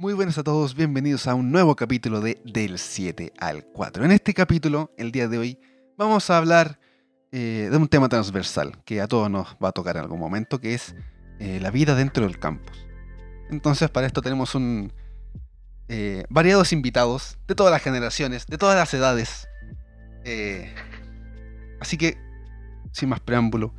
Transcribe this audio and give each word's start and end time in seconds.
Muy 0.00 0.14
buenas 0.14 0.38
a 0.38 0.44
todos, 0.44 0.76
bienvenidos 0.76 1.26
a 1.26 1.34
un 1.34 1.50
nuevo 1.50 1.74
capítulo 1.74 2.20
de 2.20 2.40
Del 2.44 2.78
7 2.78 3.32
al 3.36 3.64
4. 3.64 4.04
En 4.04 4.12
este 4.12 4.32
capítulo, 4.32 4.94
el 4.96 5.10
día 5.10 5.26
de 5.26 5.38
hoy, 5.38 5.58
vamos 5.96 6.30
a 6.30 6.36
hablar 6.36 6.78
eh, 7.32 7.66
de 7.68 7.76
un 7.76 7.88
tema 7.88 8.08
transversal 8.08 8.80
que 8.84 9.00
a 9.00 9.08
todos 9.08 9.28
nos 9.28 9.56
va 9.56 9.70
a 9.70 9.72
tocar 9.72 9.96
en 9.96 10.02
algún 10.02 10.20
momento, 10.20 10.60
que 10.60 10.74
es 10.74 10.94
eh, 11.40 11.58
la 11.60 11.72
vida 11.72 11.96
dentro 11.96 12.22
del 12.22 12.38
campus. 12.38 12.86
Entonces, 13.50 13.90
para 13.90 14.06
esto 14.06 14.22
tenemos 14.22 14.54
un 14.54 14.92
eh, 15.88 16.22
variados 16.30 16.72
invitados 16.72 17.36
de 17.48 17.56
todas 17.56 17.72
las 17.72 17.82
generaciones, 17.82 18.46
de 18.46 18.56
todas 18.56 18.76
las 18.76 18.94
edades. 18.94 19.48
Así 21.80 21.98
que, 21.98 22.18
sin 22.92 23.08
más 23.08 23.18
preámbulo, 23.18 23.74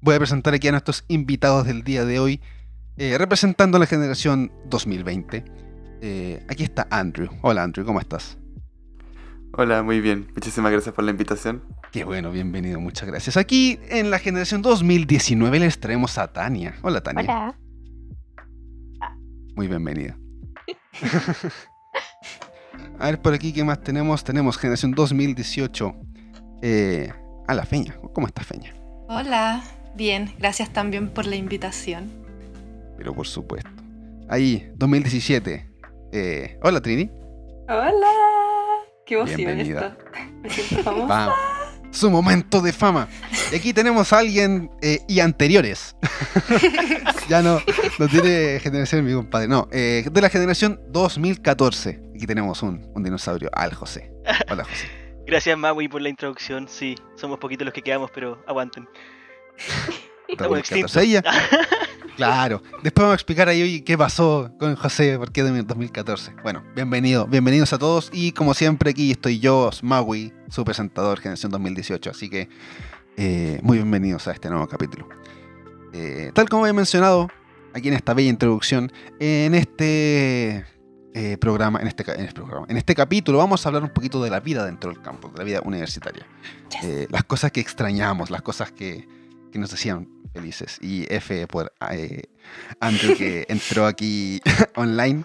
voy 0.00 0.14
a 0.14 0.18
presentar 0.18 0.54
aquí 0.54 0.68
a 0.68 0.70
nuestros 0.70 1.04
invitados 1.08 1.66
del 1.66 1.82
día 1.82 2.04
de 2.04 2.20
hoy, 2.20 2.40
representando 2.96 3.76
a 3.76 3.80
la 3.80 3.86
generación 3.86 4.52
2020. 4.66 5.63
Eh, 6.06 6.44
aquí 6.50 6.64
está 6.64 6.86
Andrew. 6.90 7.30
Hola 7.40 7.62
Andrew, 7.62 7.86
¿cómo 7.86 7.98
estás? 7.98 8.36
Hola, 9.54 9.82
muy 9.82 10.02
bien. 10.02 10.28
Muchísimas 10.34 10.70
gracias 10.70 10.94
por 10.94 11.02
la 11.02 11.12
invitación. 11.12 11.62
Qué 11.92 12.04
bueno, 12.04 12.30
bienvenido, 12.30 12.78
muchas 12.78 13.08
gracias. 13.08 13.38
Aquí 13.38 13.78
en 13.88 14.10
la 14.10 14.18
generación 14.18 14.60
2019 14.60 15.60
les 15.60 15.80
traemos 15.80 16.18
a 16.18 16.30
Tania. 16.30 16.74
Hola 16.82 17.02
Tania. 17.02 17.22
Hola. 17.22 17.58
Muy 19.56 19.66
bienvenida. 19.66 20.18
a 22.98 23.06
ver, 23.06 23.22
por 23.22 23.32
aquí, 23.32 23.54
¿qué 23.54 23.64
más 23.64 23.82
tenemos? 23.82 24.24
Tenemos 24.24 24.58
generación 24.58 24.92
2018. 24.92 25.96
Eh, 26.60 27.10
a 27.48 27.54
la 27.54 27.64
Feña. 27.64 27.96
¿Cómo 28.12 28.26
está 28.26 28.44
Feña? 28.44 28.74
Hola. 29.08 29.64
Bien, 29.96 30.34
gracias 30.38 30.70
también 30.70 31.08
por 31.08 31.24
la 31.24 31.36
invitación. 31.36 32.10
Pero 32.98 33.14
por 33.14 33.26
supuesto. 33.26 33.70
Ahí, 34.28 34.70
2017. 34.76 35.72
Eh, 36.16 36.56
hola 36.62 36.80
Trini. 36.80 37.10
Hola. 37.68 38.06
Qué 39.04 39.16
emoción 39.16 39.36
Bienvenida. 39.36 39.96
esto. 39.98 40.04
Me 40.42 40.48
siento 40.48 40.84
famosa. 40.84 41.06
Vamos. 41.06 41.34
Su 41.90 42.08
momento 42.08 42.60
de 42.60 42.72
fama. 42.72 43.08
Y 43.50 43.56
aquí 43.56 43.72
tenemos 43.72 44.12
a 44.12 44.20
alguien 44.20 44.70
eh, 44.80 45.00
y 45.08 45.18
anteriores. 45.18 45.96
ya 47.28 47.42
no, 47.42 47.58
no 47.98 48.08
tiene 48.08 48.60
generación 48.60 49.04
mi 49.04 49.12
compadre. 49.12 49.48
No, 49.48 49.68
eh, 49.72 50.06
de 50.08 50.20
la 50.20 50.28
generación 50.28 50.80
2014. 50.90 52.00
Aquí 52.14 52.26
tenemos 52.26 52.62
un, 52.62 52.88
un 52.94 53.02
dinosaurio, 53.02 53.50
al 53.52 53.74
José. 53.74 54.12
Hola 54.48 54.62
José. 54.62 54.86
Gracias 55.26 55.58
Maui 55.58 55.88
por 55.88 56.00
la 56.00 56.10
introducción, 56.10 56.68
sí, 56.68 56.94
somos 57.16 57.38
poquitos 57.38 57.64
los 57.64 57.74
que 57.74 57.82
quedamos, 57.82 58.10
pero 58.14 58.40
aguanten. 58.46 58.86
Estamos 60.28 60.58
2014. 60.58 61.00
Ahí 61.00 61.10
ya- 61.12 61.22
Claro. 62.16 62.62
Después 62.82 63.02
vamos 63.02 63.12
a 63.12 63.14
explicar 63.14 63.48
ahí 63.48 63.60
oye, 63.62 63.82
qué 63.82 63.98
pasó 63.98 64.52
con 64.60 64.76
José, 64.76 65.18
por 65.18 65.32
qué 65.32 65.42
de 65.42 65.62
2014. 65.62 66.32
Bueno, 66.44 66.62
bienvenido, 66.76 67.26
bienvenidos 67.26 67.72
a 67.72 67.78
todos. 67.78 68.08
Y 68.12 68.30
como 68.32 68.54
siempre, 68.54 68.90
aquí 68.90 69.10
estoy 69.10 69.40
yo, 69.40 69.70
Maui, 69.82 70.32
su 70.48 70.64
presentador, 70.64 71.18
Generación 71.18 71.50
2018. 71.50 72.10
Así 72.10 72.30
que 72.30 72.48
eh, 73.16 73.58
muy 73.62 73.78
bienvenidos 73.78 74.28
a 74.28 74.32
este 74.32 74.48
nuevo 74.48 74.68
capítulo. 74.68 75.08
Eh, 75.92 76.30
tal 76.34 76.48
como 76.48 76.62
había 76.64 76.72
mencionado 76.74 77.28
aquí 77.72 77.88
en 77.88 77.94
esta 77.94 78.14
bella 78.14 78.30
introducción, 78.30 78.92
en 79.18 79.54
este 79.56 80.64
eh, 81.14 81.36
programa, 81.40 81.80
en 81.80 81.88
este, 81.88 82.04
en 82.12 82.20
este 82.26 82.34
programa, 82.34 82.66
en 82.68 82.76
este 82.76 82.94
capítulo 82.94 83.38
vamos 83.38 83.66
a 83.66 83.68
hablar 83.70 83.82
un 83.82 83.90
poquito 83.90 84.22
de 84.22 84.30
la 84.30 84.38
vida 84.38 84.64
dentro 84.66 84.92
del 84.92 85.02
campus, 85.02 85.32
de 85.32 85.38
la 85.38 85.44
vida 85.44 85.60
universitaria. 85.64 86.26
Yes. 86.70 86.84
Eh, 86.84 87.06
las 87.10 87.24
cosas 87.24 87.50
que 87.50 87.60
extrañamos, 87.60 88.30
las 88.30 88.42
cosas 88.42 88.70
que, 88.70 89.08
que 89.54 89.60
nos 89.60 89.72
hacían 89.72 90.08
felices. 90.32 90.78
Y 90.82 91.06
F 91.14 91.46
por 91.46 91.72
eh, 91.92 92.22
Andrew 92.80 93.16
que 93.16 93.46
entró 93.48 93.86
aquí 93.86 94.40
online. 94.76 95.24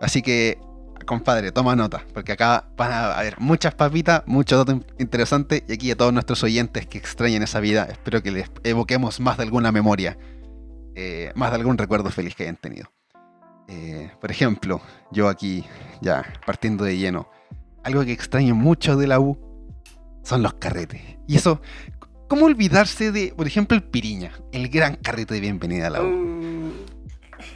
Así 0.00 0.22
que, 0.22 0.58
compadre, 1.06 1.52
toma 1.52 1.76
nota, 1.76 2.02
porque 2.14 2.32
acá 2.32 2.68
van 2.76 2.90
a 2.90 3.18
haber 3.18 3.38
muchas 3.38 3.74
papitas, 3.74 4.22
mucho 4.26 4.56
dato 4.56 4.72
in- 4.72 4.86
interesante. 4.98 5.62
Y 5.68 5.74
aquí 5.74 5.90
a 5.90 5.96
todos 5.96 6.12
nuestros 6.12 6.42
oyentes 6.42 6.86
que 6.86 6.96
extrañan 6.96 7.42
esa 7.42 7.60
vida, 7.60 7.84
espero 7.90 8.22
que 8.22 8.30
les 8.30 8.50
evoquemos 8.64 9.20
más 9.20 9.36
de 9.36 9.42
alguna 9.44 9.72
memoria, 9.72 10.16
eh, 10.94 11.32
más 11.34 11.50
de 11.50 11.56
algún 11.56 11.76
recuerdo 11.76 12.10
feliz 12.10 12.34
que 12.34 12.44
hayan 12.44 12.56
tenido. 12.56 12.90
Eh, 13.68 14.10
por 14.20 14.30
ejemplo, 14.30 14.80
yo 15.12 15.28
aquí, 15.28 15.64
ya 16.00 16.24
partiendo 16.46 16.84
de 16.84 16.96
lleno, 16.96 17.28
algo 17.84 18.04
que 18.06 18.12
extraño 18.12 18.54
mucho 18.54 18.96
de 18.96 19.06
la 19.06 19.20
U 19.20 19.38
son 20.22 20.42
los 20.42 20.54
carretes. 20.54 21.02
Y 21.28 21.36
eso, 21.36 21.60
¿cómo 22.28 22.46
olvidarse 22.46 23.12
de, 23.12 23.32
por 23.36 23.46
ejemplo, 23.46 23.76
el 23.76 23.82
Piriña? 23.84 24.32
El 24.52 24.68
gran 24.68 24.96
carrete 24.96 25.34
de 25.34 25.40
bienvenida 25.40 25.86
a 25.88 25.90
la 25.90 26.02
U. 26.02 26.06
Mm, 26.06 26.72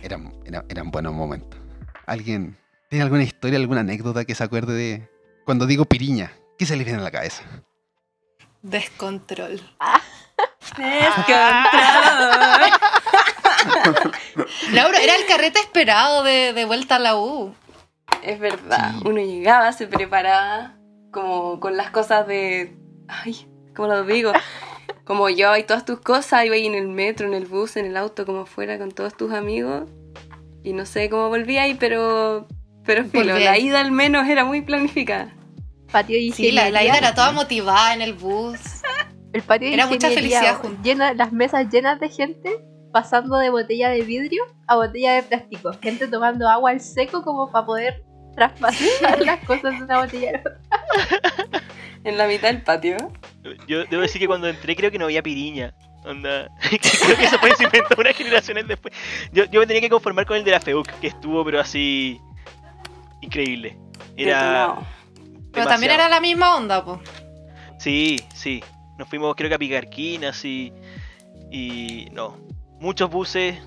Eran, 0.03 0.33
eran, 0.45 0.65
eran 0.69 0.91
buenos 0.91 1.13
momentos. 1.13 1.59
¿Alguien 2.07 2.57
tiene 2.89 3.05
alguna 3.05 3.23
historia, 3.23 3.59
alguna 3.59 3.81
anécdota 3.81 4.25
que 4.25 4.35
se 4.35 4.45
acuerde 4.45 4.73
de 4.75 5.09
cuando 5.45 5.67
digo 5.67 5.85
Piriña? 5.85 6.33
¿Qué 6.59 6.67
se 6.67 6.77
le 6.77 6.85
viene 6.85 6.99
a 6.99 7.03
la 7.03 7.11
cabeza? 7.11 7.43
Descontrol. 8.63 9.61
Descontrol. 10.77 11.61
No, 14.73 14.83
pero 14.87 14.99
era 14.99 15.17
el 15.17 15.27
carrete 15.27 15.61
esperado 15.61 16.23
de, 16.23 16.53
de 16.53 16.65
vuelta 16.65 16.97
a 16.97 16.99
la 16.99 17.17
U. 17.17 17.55
Es 18.23 18.39
verdad. 18.41 18.93
Sí. 18.93 19.03
Uno 19.07 19.21
llegaba, 19.21 19.73
se 19.73 19.87
preparaba 19.87 20.77
como 21.11 21.61
con 21.61 21.77
las 21.77 21.91
cosas 21.91 22.27
de. 22.27 22.77
Ay, 23.09 23.47
¿cómo 23.81 23.95
lo 23.95 24.05
digo? 24.05 24.33
Como 25.05 25.31
yo 25.31 25.57
y 25.57 25.63
todas 25.65 25.87
tus 25.87 26.01
cosas, 26.01 26.45
iba 26.45 26.55
ahí 26.55 26.67
en 26.67 26.75
el 26.75 26.89
metro, 26.89 27.27
en 27.27 27.35
el 27.35 27.47
bus, 27.47 27.77
en 27.77 27.87
el 27.87 27.97
auto, 27.97 28.27
como 28.27 28.45
fuera, 28.45 28.79
con 28.79 28.93
todos 28.93 29.17
tus 29.17 29.33
amigos. 29.33 29.89
Y 30.63 30.75
no 30.75 30.85
sé 30.85 31.09
cómo 31.09 31.31
volví 31.31 31.57
ahí, 31.57 31.75
pero. 31.75 32.47
Pero 32.85 33.05
filo, 33.05 33.39
la 33.39 33.59
ida 33.59 33.81
al 33.81 33.91
menos 33.91 34.29
era 34.29 34.45
muy 34.45 34.61
planificada. 34.61 35.35
patio 35.91 36.17
de 36.17 36.33
Sí, 36.33 36.51
la, 36.51 36.71
la 36.71 36.85
ida 36.85 36.99
era 36.99 37.15
toda 37.15 37.33
motivada 37.33 37.95
en 37.95 38.03
el 38.03 38.13
bus. 38.13 38.59
El 39.33 39.43
patio 39.43 39.69
de 39.69 39.75
era 39.75 39.87
mucha 39.87 40.11
felicidad 40.11 40.59
junto. 40.59 40.83
llena, 40.83 41.15
las 41.15 41.33
mesas 41.33 41.69
llenas 41.71 42.01
de 42.01 42.09
gente 42.11 42.63
pasando 42.93 43.39
de 43.39 43.49
botella 43.49 43.89
de 43.89 44.03
vidrio 44.03 44.43
a 44.67 44.77
botella 44.77 45.15
de 45.15 45.23
plástico. 45.23 45.73
Gente 45.81 46.07
tomando 46.07 46.49
agua 46.49 46.71
al 46.71 46.81
seco 46.81 47.23
como 47.23 47.51
para 47.51 47.65
poder 47.65 48.05
traspasar 48.35 49.21
las 49.25 49.45
cosas 49.47 49.79
de 49.79 49.85
una 49.85 50.01
botella. 50.01 50.43
En 52.05 52.17
la 52.17 52.27
mitad 52.27 52.49
del 52.49 52.63
patio. 52.63 52.97
Yo 53.67 53.85
debo 53.85 54.03
decir 54.03 54.21
que 54.21 54.27
cuando 54.27 54.49
entré 54.49 54.75
creo 54.75 54.91
que 54.91 54.99
no 54.99 55.07
había 55.07 55.23
piriña. 55.23 55.75
Onda. 56.05 56.49
creo 56.61 57.17
que 57.17 57.25
eso 57.25 57.39
fue 57.39 57.55
se 57.57 57.65
inventó 57.65 57.95
unas 57.99 58.17
generaciones 58.17 58.67
después. 58.67 58.95
Yo, 59.33 59.45
yo 59.45 59.61
me 59.61 59.67
tenía 59.67 59.83
que 59.83 59.91
conformar 59.91 60.27
con 60.27 60.37
el 60.37 60.45
de 60.45 60.53
la 60.53 60.61
FEUC, 60.61 60.89
que 61.01 61.09
estuvo 61.09 61.45
pero 61.45 61.61
así 61.61 62.21
increíble. 63.21 63.77
Era. 64.17 64.77
Pero 65.53 65.67
también 65.67 65.93
era 65.93 66.09
la 66.09 66.21
misma 66.21 66.57
onda, 66.57 66.85
pues. 66.85 67.01
Sí, 67.79 68.17
sí. 68.35 68.63
Nos 68.99 69.09
fuimos 69.09 69.35
creo 69.35 69.49
que 69.49 69.55
a 69.55 69.59
Picarquinas 69.59 70.45
y 70.45 70.73
y 71.51 72.07
no, 72.13 72.37
muchos 72.79 73.11
buses, 73.11 73.59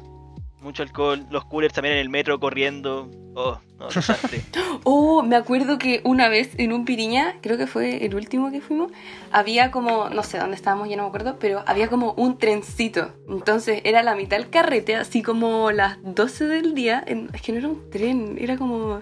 mucho 0.63 0.83
alcohol, 0.83 1.25
los 1.29 1.45
coolers 1.45 1.73
también 1.73 1.95
en 1.95 2.01
el 2.01 2.09
metro 2.09 2.39
corriendo. 2.39 3.09
Oh, 3.35 3.59
no, 3.79 3.87
desastre. 3.89 4.41
Oh, 4.85 5.21
me 5.23 5.35
acuerdo 5.35 5.77
que 5.77 6.01
una 6.03 6.29
vez 6.29 6.51
en 6.57 6.73
un 6.73 6.83
Piriña, 6.85 7.35
creo 7.41 7.57
que 7.57 7.67
fue 7.67 8.05
el 8.05 8.15
último 8.15 8.51
que 8.51 8.59
fuimos, 8.61 8.91
había 9.31 9.71
como, 9.71 10.09
no 10.09 10.23
sé 10.23 10.39
dónde 10.39 10.55
estábamos, 10.55 10.89
ya 10.89 10.97
no 10.97 11.03
me 11.03 11.07
acuerdo, 11.09 11.37
pero 11.39 11.63
había 11.67 11.87
como 11.89 12.13
un 12.13 12.37
trencito. 12.37 13.13
Entonces 13.29 13.81
era 13.85 14.01
la 14.03 14.15
mitad 14.15 14.37
del 14.37 14.49
carrete, 14.49 14.95
así 14.95 15.21
como 15.21 15.71
las 15.71 15.97
12 16.03 16.45
del 16.47 16.73
día. 16.73 17.03
en- 17.05 17.29
es 17.33 17.41
que 17.41 17.51
no 17.51 17.59
era 17.59 17.67
un 17.69 17.89
tren, 17.89 18.37
era 18.39 18.57
como... 18.57 19.01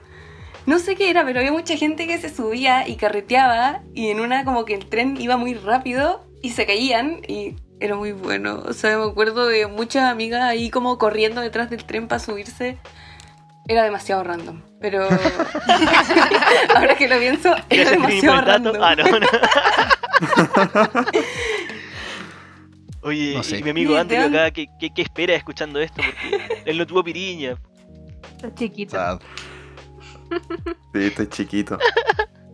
No 0.68 0.78
sé 0.78 0.96
qué 0.96 1.10
era, 1.10 1.26
pero 1.26 1.40
había 1.40 1.52
mucha 1.52 1.76
gente 1.76 2.06
que 2.06 2.20
se 2.20 2.30
subía 2.30 2.88
y 2.88 2.96
carreteaba 2.96 3.82
y 3.96 4.10
en 4.10 4.20
una 4.20 4.46
como 4.46 4.64
que 4.66 4.76
el 4.76 4.86
tren 4.86 5.20
iba 5.20 5.36
muy 5.36 5.56
rápido 5.56 6.24
y 6.44 6.52
se 6.52 6.66
caían 6.68 7.22
y 7.28 7.56
era 7.82 7.96
muy 7.96 8.12
bueno. 8.12 8.64
O 8.66 8.74
sea, 8.74 8.98
me 8.98 9.06
acuerdo 9.06 9.48
de 9.48 9.68
muchas 9.68 10.04
amigas 10.10 10.44
ahí 10.44 10.70
como 10.70 10.98
corriendo 10.98 11.42
detrás 11.42 11.70
del 11.70 11.84
tren 11.84 12.08
para 12.08 12.20
subirse. 12.20 12.78
Era 13.68 13.84
demasiado 13.84 14.24
random, 14.24 14.62
pero 14.80 15.04
ahora 16.76 16.96
que 16.96 17.08
lo 17.08 17.20
pienso, 17.20 17.56
era 17.70 17.92
demasiado 17.92 18.42
random. 18.42 18.76
Ah, 18.82 18.96
no, 18.96 19.04
no. 19.20 19.28
Oye, 23.04 23.34
No 23.36 23.44
sé. 23.44 23.60
y 23.60 23.64
mi 23.64 23.70
amigo 23.72 23.96
Andrew 23.98 24.24
acá, 24.28 24.52
¿qué, 24.52 24.68
qué, 24.80 24.92
qué 24.94 25.02
espera 25.02 25.34
escuchando 25.36 25.80
esto? 25.80 26.02
Porque 26.04 26.62
él 26.66 26.78
no 26.78 26.86
tuvo 26.86 27.04
piriña. 27.04 27.56
Chiquitos. 28.56 28.94
Sad. 28.94 29.20
Sí, 30.94 31.06
estoy 31.06 31.28
chiquito. 31.28 31.78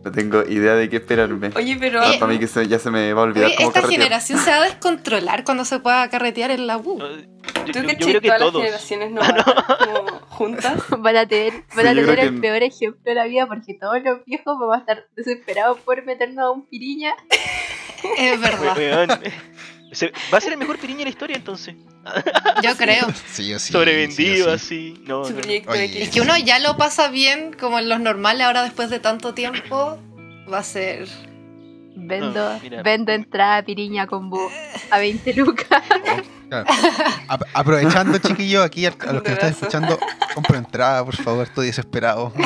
No 0.08 0.12
tengo 0.12 0.42
idea 0.48 0.74
de 0.74 0.88
qué 0.88 0.96
esperarme. 0.96 1.50
Oye, 1.54 1.76
pero 1.78 2.00
Oye, 2.02 2.18
Para 2.18 2.32
mí 2.32 2.38
que 2.38 2.46
se- 2.46 2.66
ya 2.66 2.78
se 2.78 2.90
me 2.90 3.12
va 3.12 3.20
a 3.20 3.24
olvidar 3.24 3.48
Oye, 3.48 3.56
cómo 3.56 3.68
esta 3.68 3.80
carretear. 3.82 4.02
generación 4.02 4.38
se 4.38 4.50
va 4.50 4.56
a 4.56 4.62
descontrolar 4.64 5.44
cuando 5.44 5.64
se 5.66 5.78
pueda 5.80 6.08
carretear 6.08 6.50
en 6.50 6.66
la 6.66 6.78
U. 6.78 6.98
Yo, 6.98 7.72
tú 7.72 7.80
yo- 7.80 7.82
yo 7.82 7.88
que 7.88 7.96
creo 7.96 8.20
que 8.20 8.28
todas 8.28 8.40
las 8.42 8.52
generaciones 8.54 9.10
no 9.10 9.20
como 9.20 10.18
juntas. 10.28 10.82
Van 10.98 11.16
a 11.16 11.26
tener, 11.26 11.52
van 11.76 11.86
a 11.86 11.90
Sí, 11.90 11.96
tener 11.96 12.18
el 12.20 12.34
que- 12.36 12.40
peor 12.40 12.62
ejemplo 12.62 13.00
de 13.04 13.14
la 13.14 13.24
vida 13.26 13.46
porque 13.46 13.74
todos 13.74 14.02
los 14.02 14.24
viejos 14.24 14.56
vamos 14.58 14.76
a 14.76 14.78
estar 14.80 15.04
desesperados 15.16 15.78
por 15.80 16.04
meternos 16.04 16.38
a 16.44 16.50
un 16.50 16.66
piriña. 16.68 17.14
Es 18.16 18.40
verdad. 18.40 19.20
Se- 19.92 20.12
va 20.32 20.38
a 20.38 20.40
ser 20.40 20.52
el 20.52 20.58
mejor 20.58 20.78
piriña 20.78 20.98
de 20.98 21.04
la 21.04 21.10
historia 21.10 21.36
entonces. 21.36 21.74
Yo 22.62 22.76
creo. 22.76 23.06
Sí 23.26 23.58
sí. 23.58 23.72
Sobrevendido 23.72 24.46
sí 24.58 24.94
así. 24.96 25.02
No, 25.06 25.22
no. 25.28 25.36
Oye. 25.68 26.02
Es 26.02 26.10
que 26.10 26.20
uno 26.20 26.36
ya 26.38 26.58
lo 26.58 26.76
pasa 26.76 27.08
bien, 27.08 27.54
como 27.58 27.78
en 27.78 27.88
los 27.88 28.00
normales, 28.00 28.46
ahora 28.46 28.62
después 28.62 28.90
de 28.90 29.00
tanto 29.00 29.34
tiempo, 29.34 29.98
va 30.52 30.58
a 30.58 30.62
ser. 30.62 31.08
Vendo, 32.00 32.52
No, 32.54 32.60
mira. 32.62 32.82
vendo 32.82 33.10
entrada 33.12 33.62
piriña 33.64 34.06
con 34.06 34.30
bu 34.30 34.48
a 34.90 34.98
20 34.98 35.34
lucas. 35.34 35.82
Claro. 36.48 36.64
Ap- 37.28 37.42
aprovechando, 37.52 38.16
chiquillos, 38.18 38.64
aquí 38.64 38.86
a, 38.86 38.90
a 39.06 39.12
los 39.12 39.22
que 39.22 39.30
me 39.30 39.34
están 39.34 39.50
escuchando, 39.50 39.98
compro 40.34 40.56
entrada, 40.56 41.04
por 41.04 41.16
favor, 41.16 41.44
estoy 41.46 41.66
desesperado. 41.66 42.32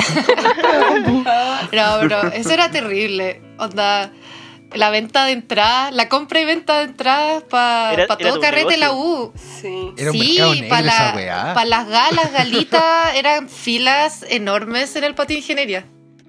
No, 1.71 1.97
pero 2.01 2.23
eso 2.33 2.51
era 2.51 2.69
terrible. 2.71 3.41
Onda, 3.57 4.11
la 4.75 4.89
venta 4.89 5.25
de 5.25 5.33
entradas, 5.33 5.93
la 5.93 6.09
compra 6.09 6.39
y 6.41 6.45
venta 6.45 6.79
de 6.79 6.85
entradas 6.85 7.43
para 7.43 7.93
era 7.93 8.07
todo 8.07 8.39
carrete 8.39 8.77
la. 8.77 8.93
U. 8.93 9.33
Sí. 9.35 9.93
Era 9.97 10.11
un 10.11 10.17
sí, 10.17 10.29
mercado 10.29 10.55
negro 10.55 10.69
para 10.69 11.15
weá. 11.15 11.65
las 11.65 11.87
galas, 11.87 12.31
galitas, 12.31 13.13
eran 13.15 13.49
filas 13.49 14.25
enormes 14.29 14.95
en 14.95 15.03
el 15.03 15.15
patio 15.15 15.35
de 15.35 15.41
ingeniería. 15.41 15.85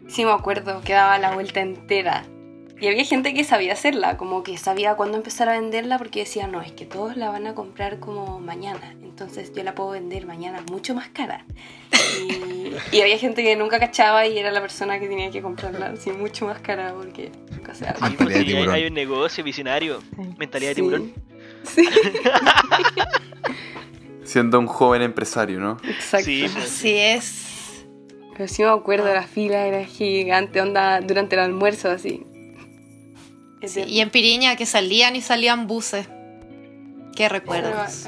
Sí, 0.08 0.24
me 0.24 0.32
acuerdo 0.32 0.80
que 0.82 0.92
daba 0.92 1.18
la 1.18 1.32
vuelta 1.32 1.60
entera. 1.60 2.24
Y 2.84 2.88
había 2.88 3.04
gente 3.06 3.32
que 3.32 3.44
sabía 3.44 3.72
hacerla, 3.72 4.18
como 4.18 4.42
que 4.42 4.58
sabía 4.58 4.94
cuándo 4.94 5.16
empezar 5.16 5.48
a 5.48 5.52
venderla 5.52 5.96
porque 5.96 6.20
decía, 6.20 6.46
no, 6.48 6.60
es 6.60 6.70
que 6.72 6.84
todos 6.84 7.16
la 7.16 7.30
van 7.30 7.46
a 7.46 7.54
comprar 7.54 7.98
como 7.98 8.40
mañana, 8.40 8.94
entonces 9.02 9.50
yo 9.54 9.62
la 9.64 9.74
puedo 9.74 9.90
vender 9.92 10.26
mañana 10.26 10.62
mucho 10.70 10.94
más 10.94 11.08
cara. 11.08 11.46
Y, 12.20 12.96
y 12.96 13.00
había 13.00 13.16
gente 13.18 13.42
que 13.42 13.56
nunca 13.56 13.80
cachaba 13.80 14.26
y 14.26 14.38
era 14.38 14.52
la 14.52 14.60
persona 14.60 15.00
que 15.00 15.08
tenía 15.08 15.30
que 15.30 15.40
comprarla 15.40 15.86
así 15.86 16.10
mucho 16.12 16.44
más 16.46 16.60
cara 16.60 16.92
porque 16.94 17.32
nunca 17.50 17.74
se 17.74 17.86
Sí, 17.86 18.14
porque 18.18 18.34
hay, 18.34 18.44
tiburón. 18.44 18.74
hay 18.74 18.86
un 18.86 18.94
negocio 18.94 19.42
visionario. 19.42 20.00
Mentalidad 20.38 20.72
de 20.72 20.74
tiburón. 20.74 21.12
Sí, 21.64 21.88
Siendo 24.24 24.58
un 24.58 24.66
joven 24.66 25.02
empresario, 25.02 25.58
¿no? 25.58 25.78
exacto. 25.88 26.26
Sí, 26.26 26.46
pues. 26.52 26.64
Así 26.64 26.96
es. 26.96 27.84
Pero 28.36 28.48
sí 28.48 28.62
me 28.62 28.68
acuerdo, 28.68 29.12
la 29.12 29.22
fila 29.26 29.66
era 29.66 29.84
gigante, 29.84 30.60
onda 30.60 31.00
durante 31.00 31.34
el 31.36 31.42
almuerzo 31.42 31.90
así. 31.90 32.24
Sí, 33.68 33.82
y 33.82 34.00
en 34.00 34.10
Piriña 34.10 34.56
que 34.56 34.66
salían 34.66 35.16
y 35.16 35.20
salían 35.22 35.66
buses. 35.66 36.06
Qué 37.16 37.28
recuerdos. 37.28 38.04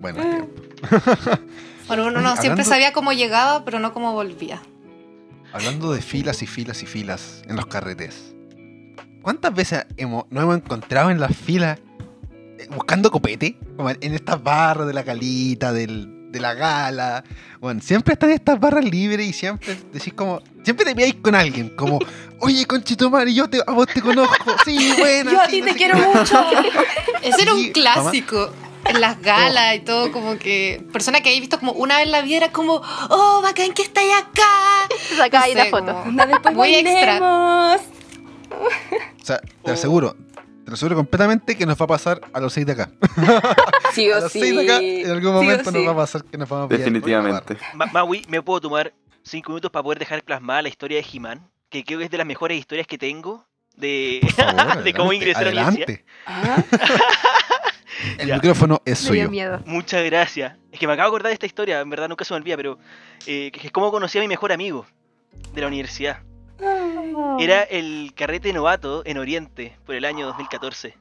Bueno, 0.00 0.20
Ah. 0.22 0.30
tiempo. 0.30 0.62
Bueno, 1.88 2.04
uno 2.06 2.18
Oye, 2.20 2.22
no 2.22 2.30
siempre 2.36 2.50
hablando- 2.50 2.64
sabía 2.70 2.92
cómo 2.92 3.12
llegaba, 3.12 3.64
pero 3.64 3.80
no 3.80 3.92
cómo 3.92 4.12
volvía. 4.12 4.62
hablando 5.52 5.92
de 5.92 6.00
filas 6.00 6.40
y 6.42 6.46
filas 6.46 6.82
y 6.84 6.86
filas 6.86 7.42
en 7.48 7.56
los 7.56 7.66
carretes. 7.66 8.32
¿Cuántas 9.22 9.52
veces 9.52 9.86
hemos, 9.96 10.24
nos 10.30 10.44
hemos 10.44 10.56
encontrado 10.58 11.10
en 11.10 11.18
las 11.18 11.36
filas 11.36 11.80
eh, 12.58 12.68
buscando 12.72 13.10
copete? 13.10 13.56
Como 13.76 13.90
en 13.90 14.14
estas 14.14 14.40
barras 14.40 14.86
de 14.86 14.92
la 14.94 15.02
calita, 15.02 15.72
del, 15.72 16.19
de 16.30 16.40
la 16.40 16.54
gala. 16.54 17.24
Bueno, 17.60 17.80
siempre 17.82 18.14
están 18.14 18.30
estas 18.30 18.58
barras 18.58 18.84
libres 18.84 19.26
y 19.26 19.32
siempre 19.32 19.76
decís 19.92 20.12
como. 20.14 20.40
Siempre 20.64 20.84
te 20.84 20.94
veis 20.94 21.14
con 21.22 21.34
alguien, 21.34 21.70
como, 21.70 21.98
oye, 22.40 22.66
conchitomari, 22.66 23.34
yo 23.34 23.48
te, 23.48 23.60
a 23.66 23.72
vos 23.72 23.86
te 23.86 24.00
conozco. 24.02 24.52
Sí, 24.64 24.92
bueno. 24.98 25.30
Yo 25.32 25.40
a 25.40 25.46
sí, 25.46 25.52
ti 25.52 25.60
no 25.62 25.66
te 25.68 25.74
quiero 25.74 25.96
qué". 25.98 26.18
mucho. 26.18 26.44
Ese 27.22 27.42
era 27.42 27.54
un 27.54 27.68
clásico. 27.70 28.50
En 28.82 28.98
las 28.98 29.20
galas 29.20 29.76
y 29.76 29.80
todo, 29.80 30.10
como 30.10 30.38
que. 30.38 30.82
Persona 30.92 31.20
que 31.20 31.28
habéis 31.28 31.42
visto 31.42 31.58
como 31.60 31.72
una 31.72 31.96
vez 31.98 32.06
en 32.06 32.12
la 32.12 32.22
vida 32.22 32.38
era 32.38 32.50
como, 32.52 32.80
oh, 33.10 33.40
bacán 33.42 33.72
que 33.74 33.82
estáis 33.82 34.10
acá. 34.14 35.42
Ahí 35.42 35.54
No 35.54 35.64
la 35.64 35.66
foto. 35.66 36.02
como- 36.42 36.54
Muy 36.54 36.74
extra. 36.74 37.18
O 38.50 39.24
sea, 39.24 39.40
te 39.64 39.70
aseguro, 39.70 40.16
te 40.64 40.70
lo 40.70 40.74
aseguro 40.74 40.96
completamente 40.96 41.56
que 41.56 41.66
nos 41.66 41.78
va 41.80 41.84
a 41.84 41.88
pasar 41.88 42.20
a 42.32 42.40
los 42.40 42.52
seis 42.52 42.66
de 42.66 42.72
acá. 42.72 42.90
Sí 43.92 44.08
a 44.10 44.18
o 44.18 44.20
los 44.20 44.30
sí. 44.32 44.40
seis 44.40 44.54
de 44.54 44.62
acá, 44.62 44.78
en 44.80 45.06
algún 45.10 45.22
Sí 45.30 45.32
momento 45.46 45.70
nos 45.72 45.80
sí. 45.80 45.86
va 45.86 45.92
a 45.92 45.96
pasar 45.96 46.24
que 46.24 46.38
nos 46.38 46.48
vamos 46.48 46.66
a 46.66 46.68
pillar 46.68 46.84
Definitivamente. 46.84 47.56
Ma- 47.74 47.86
Maui, 47.86 48.24
¿me 48.28 48.40
puedo 48.40 48.60
tomar 48.60 48.92
5 49.24 49.50
minutos 49.50 49.70
para 49.70 49.82
poder 49.82 49.98
dejar 49.98 50.22
plasmada 50.22 50.62
la 50.62 50.68
historia 50.68 50.98
de 51.02 51.06
He-Man? 51.12 51.50
Que 51.68 51.84
creo 51.84 51.98
que 51.98 52.04
es 52.04 52.10
de 52.10 52.18
las 52.18 52.26
mejores 52.26 52.56
historias 52.58 52.86
que 52.86 52.98
tengo 52.98 53.46
de, 53.76 54.20
Por 54.22 54.32
favor, 54.32 54.82
de 54.84 54.92
cómo 54.94 55.10
adelante, 55.10 55.16
ingresar 55.16 55.48
a 55.48 55.52
la 55.52 55.68
universidad. 55.68 55.88
adelante. 55.88 56.04
Ah, 56.26 56.64
El 58.18 58.28
Ya. 58.28 58.34
micrófono 58.36 58.80
es 58.84 58.98
suyo. 58.98 59.28
miedo. 59.28 59.60
Muchas 59.66 60.04
gracias. 60.04 60.56
Es 60.72 60.78
que 60.78 60.86
me 60.86 60.92
acabo 60.94 61.06
de 61.06 61.10
acordar 61.10 61.30
de 61.30 61.34
esta 61.34 61.46
historia, 61.46 61.80
en 61.80 61.90
verdad 61.90 62.08
nunca 62.08 62.24
se 62.24 62.32
me 62.32 62.38
olvida, 62.38 62.56
pero 62.56 62.78
eh, 63.26 63.50
que 63.52 63.66
es 63.66 63.72
cómo 63.72 63.90
conocí 63.90 64.18
a 64.18 64.20
mi 64.20 64.28
mejor 64.28 64.52
amigo 64.52 64.86
de 65.52 65.60
la 65.60 65.66
universidad. 65.66 66.20
Era 67.38 67.62
el 67.62 68.12
carrete 68.14 68.52
novato 68.52 69.02
en 69.04 69.18
Oriente 69.18 69.76
por 69.84 69.94
el 69.94 70.04
año 70.04 70.26
2014. 70.26 70.94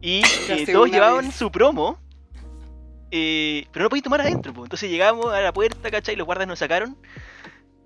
Y 0.00 0.22
eh, 0.48 0.66
todos 0.70 0.90
llevaban 0.90 1.26
vez. 1.26 1.34
su 1.34 1.50
promo, 1.50 1.98
eh, 3.10 3.66
pero 3.72 3.84
no 3.84 3.88
podían 3.88 4.02
tomar 4.02 4.20
adentro. 4.22 4.52
po. 4.52 4.64
Entonces 4.64 4.90
llegamos 4.90 5.32
a 5.32 5.40
la 5.40 5.52
puerta, 5.52 5.90
¿cachai? 5.90 6.16
Los 6.16 6.26
guardas 6.26 6.48
nos 6.48 6.58
sacaron 6.58 6.96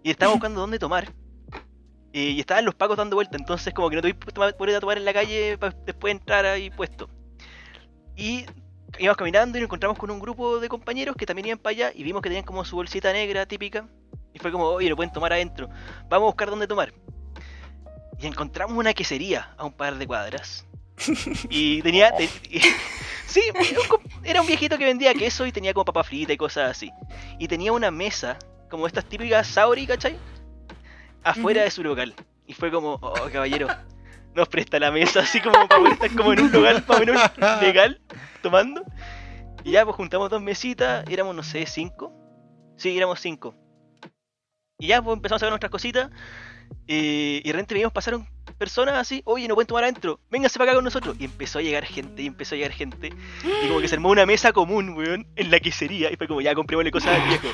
y 0.03 0.11
estábamos 0.11 0.37
buscando 0.41 0.61
dónde 0.61 0.79
tomar. 0.79 1.13
Eh, 2.13 2.31
y 2.31 2.41
estaban 2.41 2.65
los 2.65 2.75
pacos 2.75 2.97
dando 2.97 3.17
vuelta, 3.17 3.37
entonces 3.37 3.75
como 3.75 3.91
que 3.91 3.97
no 3.97 4.03
tuviste 4.03 4.33
poder 4.33 4.81
tomar 4.81 4.97
en 4.97 5.05
la 5.05 5.13
calle 5.13 5.59
para 5.59 5.77
después 5.85 6.13
entrar 6.13 6.47
ahí 6.47 6.71
puesto. 6.71 7.11
Y 8.17 8.47
íbamos 8.99 9.19
caminando 9.19 9.59
y 9.59 9.61
nos 9.61 9.67
encontramos 9.67 9.99
con 9.99 10.11
un 10.11 10.19
grupo 10.19 10.59
de 10.59 10.69
compañeros 10.69 11.17
que 11.17 11.27
también 11.27 11.49
iban 11.49 11.59
para 11.59 11.73
allá 11.73 11.93
y 11.95 12.03
vimos 12.03 12.23
que 12.23 12.31
tenían 12.31 12.47
como 12.47 12.65
su 12.65 12.77
bolsita 12.77 13.13
negra 13.13 13.45
típica. 13.45 13.87
Y 14.37 14.39
fue 14.39 14.53
como, 14.53 14.67
oye, 14.67 14.91
lo 14.91 14.97
pueden 14.97 15.11
tomar 15.11 15.33
adentro. 15.33 15.67
Vamos 16.11 16.27
a 16.27 16.31
buscar 16.31 16.51
dónde 16.51 16.67
tomar. 16.67 16.93
Y 18.21 18.27
encontramos 18.27 18.77
una 18.77 18.93
quesería 18.93 19.55
a 19.57 19.65
un 19.65 19.73
par 19.73 19.97
de 19.97 20.07
cuadras. 20.07 20.67
Y 21.49 21.81
tenía... 21.81 22.15
te- 22.15 22.29
y- 22.51 22.61
sí, 23.27 23.41
era 24.23 24.43
un, 24.43 24.47
viejito 24.47 24.77
que 24.77 24.85
vendía 24.85 25.15
queso 25.15 25.47
y 25.47 25.53
tenía 25.53 25.73
como 25.73 25.87
papa 25.87 26.05
frita 26.05 26.35
y 26.35 26.37
cosas 26.37 26.71
así. 26.71 26.93
Y 27.39 27.49
tenía 27.49 27.73
una 27.73 27.91
mesa, 27.91 28.39
como 28.69 28.87
estas 28.87 29.07
típicas 29.07 29.47
Sauri, 29.47 29.87
¿cachai? 29.87 30.19
Afuera 31.25 31.63
de 31.63 31.71
su 31.71 31.83
local. 31.83 32.15
Y 32.47 32.53
fue 32.53 32.71
como, 32.71 32.99
oh, 33.01 33.15
caballero, 33.33 33.69
nos 34.35 34.49
presta 34.49 34.79
la 34.79 34.91
mesa 34.91 35.21
así 35.21 35.41
como 35.41 35.67
para 35.67 35.81
poder 35.81 35.93
estar 35.95 36.15
como 36.15 36.35
en 36.35 36.41
un 36.43 36.53
lugar 36.53 36.85
más 36.87 36.97
o 36.99 37.01
menos 37.01 37.23
legal, 37.63 38.03
tomando. 38.43 38.83
Y 39.65 39.71
ya, 39.71 39.85
pues 39.87 39.97
juntamos 39.97 40.29
dos 40.29 40.43
mesitas, 40.43 41.07
éramos, 41.09 41.35
no 41.35 41.43
sé, 41.43 41.65
cinco. 41.65 42.13
Sí, 42.77 42.95
éramos 42.95 43.19
cinco. 43.19 43.55
Y 44.79 44.89
ya, 44.89 45.01
pues 45.01 45.17
empezamos 45.17 45.43
a 45.43 45.47
ver 45.47 45.53
nuestras 45.53 45.71
cositas. 45.71 46.11
eh, 46.87 47.41
y 47.43 47.47
de 47.47 47.53
repente 47.53 47.75
veíamos 47.75 47.93
pasaron 47.93 48.27
personas 48.59 48.95
así, 48.97 49.23
oye, 49.25 49.49
no 49.49 49.55
pueden 49.55 49.67
tomar 49.67 49.85
adentro, 49.85 50.21
vénganse 50.31 50.59
para 50.59 50.71
acá 50.71 50.77
con 50.77 50.85
nosotros. 50.85 51.17
Y 51.19 51.25
empezó 51.25 51.59
a 51.59 51.63
llegar 51.63 51.85
gente, 51.85 52.23
y 52.23 52.27
empezó 52.27 52.55
a 52.55 52.59
llegar 52.59 52.73
gente. 52.73 53.13
Y 53.65 53.69
como 53.69 53.81
que 53.81 53.89
se 53.89 53.95
armó 53.95 54.11
una 54.11 54.27
mesa 54.27 54.53
común, 54.53 54.91
weón, 54.91 55.27
en 55.37 55.51
la 55.51 55.61
quesería. 55.61 56.13
Y 56.13 56.17
fue 56.17 56.29
como, 56.29 56.41
ya 56.41 56.55
comprémosle 56.55 56.91
cosas 56.91 57.19
al 57.21 57.29
viejo. 57.29 57.49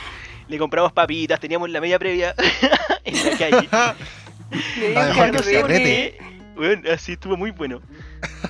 Le 0.49 0.59
compramos 0.59 0.93
papitas, 0.93 1.39
teníamos 1.39 1.71
la 1.71 1.81
media 1.81 1.99
previa 1.99 2.35
en 3.05 3.15
la 3.15 3.39
calle. 3.39 3.69
que. 5.67 6.19
Bueno, 6.55 6.83
así 6.93 7.13
estuvo 7.13 7.37
muy 7.37 7.51
bueno. 7.53 7.81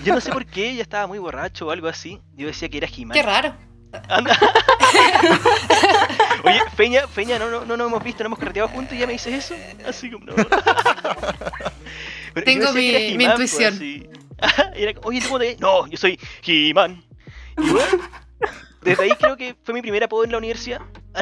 Yo 0.02 0.14
no 0.14 0.20
sé 0.20 0.32
por 0.32 0.44
qué, 0.44 0.70
ella 0.70 0.82
estaba 0.82 1.06
muy 1.06 1.18
borracho 1.18 1.66
o 1.68 1.70
algo 1.70 1.86
así. 1.88 2.20
Yo 2.34 2.48
decía 2.48 2.68
que 2.68 2.78
era 2.78 2.88
He-Man. 2.88 3.14
Qué 3.14 3.22
raro. 3.22 3.54
Anda. 4.08 4.38
Oye, 6.44 6.60
Feña, 6.76 7.06
Feña, 7.08 7.38
no, 7.38 7.50
no, 7.50 7.64
no 7.64 7.76
nos 7.76 7.86
hemos 7.88 8.04
visto, 8.04 8.22
no 8.22 8.28
hemos 8.28 8.38
carreteado 8.38 8.68
juntos 8.68 8.94
y 8.94 8.98
ya 8.98 9.06
me 9.06 9.14
dices 9.14 9.34
eso. 9.50 9.54
Así 9.86 10.10
como 10.10 10.26
no. 10.26 10.34
Pero 12.34 12.44
Tengo 12.44 12.72
mi- 12.72 13.16
mi 13.16 13.24
pues, 13.26 13.52
intuición. 13.52 14.08
era 14.74 14.92
Oye, 15.04 15.20
¿tú 15.20 15.26
cómo 15.28 15.38
te? 15.38 15.56
No, 15.60 15.86
yo 15.86 15.96
soy 15.96 16.18
He-Man. 16.44 17.02
Y 17.58 17.70
bueno, 17.70 17.98
desde 18.82 19.04
ahí 19.04 19.10
creo 19.18 19.36
que 19.36 19.54
fue 19.62 19.74
mi 19.74 19.82
primer 19.82 20.02
apodo 20.04 20.24
en 20.24 20.32
la 20.32 20.38
universidad. 20.38 20.80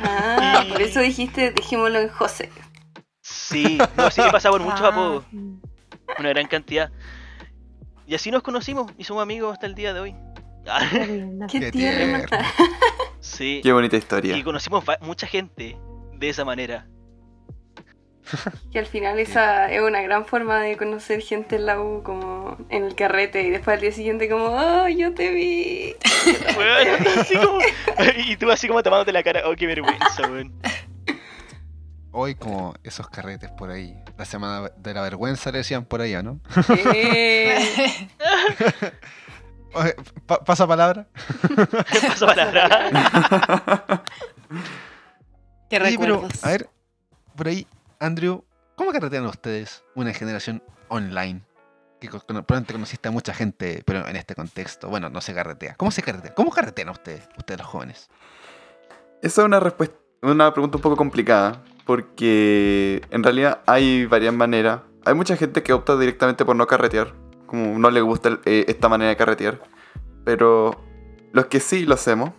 Ah, 0.00 0.62
Y- 0.64 0.70
por 0.70 0.80
eso 0.80 1.00
dijiste, 1.00 1.50
dejémoslo 1.50 1.98
en 1.98 2.08
José. 2.08 2.50
Sí, 3.20 3.78
no, 3.96 4.12
sí, 4.12 4.20
he 4.20 4.30
pasado 4.30 4.52
por 4.56 4.60
muchos 4.62 4.80
Ah, 4.82 4.88
apodos, 4.90 5.24
una 5.32 6.28
gran 6.28 6.46
cantidad. 6.46 6.92
Y 8.06 8.14
así 8.14 8.30
nos 8.30 8.44
conocimos 8.44 8.92
y 8.96 9.02
somos 9.02 9.24
amigos 9.24 9.54
hasta 9.54 9.66
el 9.66 9.74
día 9.74 9.92
de 9.92 9.98
hoy. 9.98 10.14
Qué, 11.50 11.58
Qué 11.60 11.72
tierno. 11.72 12.24
Sí, 13.28 13.60
Qué 13.62 13.72
bonita 13.72 13.96
historia. 13.96 14.36
y 14.36 14.42
conocimos 14.42 14.84
mucha 15.00 15.26
gente 15.26 15.76
de 16.14 16.28
esa 16.28 16.44
manera. 16.44 16.86
Que 18.72 18.78
al 18.78 18.84
final 18.86 19.18
esa 19.18 19.72
es 19.72 19.80
una 19.80 20.02
gran 20.02 20.26
forma 20.26 20.60
de 20.60 20.76
conocer 20.76 21.22
gente 21.22 21.56
en 21.56 21.64
la 21.64 21.80
U, 21.80 22.02
como 22.02 22.58
en 22.68 22.84
el 22.84 22.94
carrete, 22.94 23.42
y 23.42 23.48
después 23.50 23.76
al 23.76 23.80
día 23.80 23.90
siguiente 23.92 24.28
como, 24.28 24.46
oh, 24.48 24.86
yo 24.88 25.14
te 25.14 25.32
vi. 25.32 25.94
Weón, 26.58 27.06
así 27.18 27.34
como- 27.36 27.58
y 28.18 28.36
tú 28.36 28.50
así 28.50 28.68
como 28.68 28.82
tomándote 28.82 29.12
la 29.12 29.22
cara, 29.22 29.42
oh, 29.46 29.54
qué 29.56 29.66
vergüenza, 29.66 30.28
weón. 30.30 30.52
Hoy 32.10 32.34
como 32.34 32.74
esos 32.84 33.08
carretes 33.08 33.50
por 33.52 33.70
ahí. 33.70 33.94
La 34.18 34.24
semana 34.26 34.70
de 34.76 34.92
la 34.94 35.00
vergüenza 35.02 35.50
le 35.52 35.58
decían 35.58 35.84
por 35.86 36.00
allá, 36.02 36.22
¿no? 36.22 36.40
Pa- 40.26 40.44
pasa 40.44 40.66
palabra. 40.66 41.06
Paso 42.08 42.26
palabra. 42.26 44.02
Qué 45.70 45.76
Oye, 45.78 45.96
pero, 45.98 46.14
recuerdos. 46.14 46.44
a 46.44 46.48
ver, 46.48 46.70
por 47.36 47.48
ahí, 47.48 47.66
Andrew, 48.00 48.44
¿cómo 48.76 48.92
carretean 48.92 49.26
ustedes 49.26 49.84
una 49.94 50.12
generación 50.12 50.62
online? 50.88 51.42
que 52.00 52.08
probablemente 52.08 52.72
conociste 52.74 53.08
a 53.08 53.10
mucha 53.10 53.34
gente, 53.34 53.82
pero 53.84 54.06
en 54.06 54.14
este 54.14 54.36
contexto, 54.36 54.88
bueno, 54.88 55.08
no 55.10 55.20
se 55.20 55.34
carretea. 55.34 55.74
¿Cómo 55.74 55.90
se 55.90 56.00
carretea? 56.00 56.32
¿Cómo 56.32 56.52
carretean 56.52 56.90
ustedes, 56.90 57.28
ustedes 57.36 57.58
los 57.58 57.66
jóvenes? 57.66 58.08
Esa 59.20 59.40
es 59.42 59.44
una 59.46 59.58
respuesta, 59.58 59.96
una 60.22 60.52
pregunta 60.52 60.76
un 60.76 60.82
poco 60.82 60.94
complicada, 60.94 61.60
porque 61.84 63.02
en 63.10 63.24
realidad 63.24 63.62
hay 63.66 64.06
varias 64.06 64.32
maneras. 64.32 64.82
Hay 65.06 65.14
mucha 65.14 65.36
gente 65.36 65.64
que 65.64 65.72
opta 65.72 65.96
directamente 65.98 66.44
por 66.44 66.54
no 66.54 66.68
carretear, 66.68 67.14
como 67.48 67.76
no 67.80 67.90
le 67.90 68.00
gusta 68.00 68.28
el- 68.28 68.40
eh, 68.44 68.64
esta 68.68 68.88
manera 68.88 69.08
de 69.10 69.16
carretear, 69.16 69.60
pero 70.24 70.80
los 71.32 71.46
que 71.46 71.58
sí 71.58 71.84
lo 71.84 71.94
hacemos, 71.94 72.30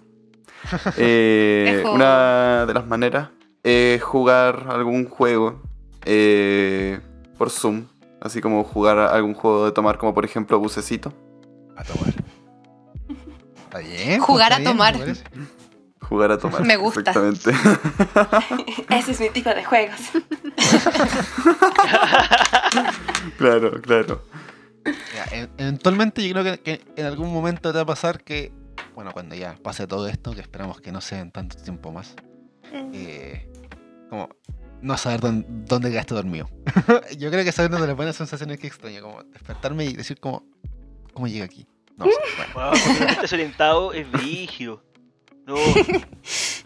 eh, 0.98 1.84
una 1.94 2.66
de 2.66 2.74
las 2.74 2.88
maneras 2.88 3.30
es 3.63 4.01
jugar 4.01 4.68
algún 4.70 5.10
juego 5.10 5.62
eh, 6.06 7.01
por 7.38 7.50
Zoom, 7.50 7.88
así 8.22 8.39
como 8.39 8.63
jugar 8.63 8.98
algún 9.00 9.34
juego 9.34 9.66
de 9.66 9.74
tomar, 9.74 9.98
como 9.98 10.13
por 10.13 10.24
ejemplo 10.24 10.58
Bucecito. 10.60 11.12
A 11.75 11.84
tomar. 11.84 12.13
Está 13.66 13.80
bien. 13.80 14.22
Jugar 14.22 14.54
está 14.54 14.70
a 14.70 14.72
tomar. 14.72 14.96
Jugar 16.01 16.32
a 16.32 16.38
tomar. 16.39 16.63
Me 16.66 16.75
gusta. 16.78 17.01
Exactamente. 17.12 17.51
Ese 18.89 19.12
es 19.12 19.20
mi 19.20 19.30
tipo 19.30 19.50
de 19.51 19.63
juegos. 19.63 20.00
claro, 23.38 23.80
claro. 23.82 24.22
Ya, 24.86 25.25
eventualmente 25.57 26.27
yo 26.27 26.33
creo 26.33 26.43
que, 26.43 26.59
que 26.59 26.81
en 26.95 27.05
algún 27.05 27.31
momento 27.33 27.71
te 27.71 27.77
va 27.77 27.83
a 27.83 27.86
pasar 27.86 28.24
que, 28.24 28.51
bueno, 28.95 29.12
cuando 29.12 29.36
ya 29.36 29.55
pase 29.55 29.88
todo 29.88 30.07
esto, 30.07 30.33
que 30.33 30.41
esperamos 30.41 30.81
que 30.81 30.91
no 30.91 31.01
sea 31.01 31.19
en 31.19 31.31
tanto 31.31 31.57
tiempo 31.57 31.91
más, 31.91 32.15
eh, 32.93 33.48
como 34.09 34.29
no 34.81 34.98
saber 34.98 35.19
dónde, 35.19 35.48
dónde 35.50 35.91
quedaste 35.91 36.13
dormido. 36.15 36.50
yo 37.17 37.29
creo 37.29 37.43
que 37.43 37.50
esa 37.50 37.63
es 37.63 37.69
una 37.69 37.81
de 37.81 37.88
las 37.88 37.95
buenas 37.95 38.15
sensaciones 38.15 38.59
que 38.59 38.67
extraño, 38.67 39.01
como 39.01 39.24
despertarme 39.24 39.86
y 39.86 39.93
decir 39.93 40.19
como, 40.19 40.43
¿cómo 41.13 41.27
llegué 41.27 41.43
aquí? 41.43 41.67
No 41.98 42.05
sé, 42.05 42.12
bueno. 42.53 42.71
Wow, 42.71 42.79
cuando 42.83 43.05
te 43.05 43.12
estés 43.12 43.33
orientado 43.33 43.93
es 43.93 44.09
brígido. 44.12 44.83
No, 45.45 45.55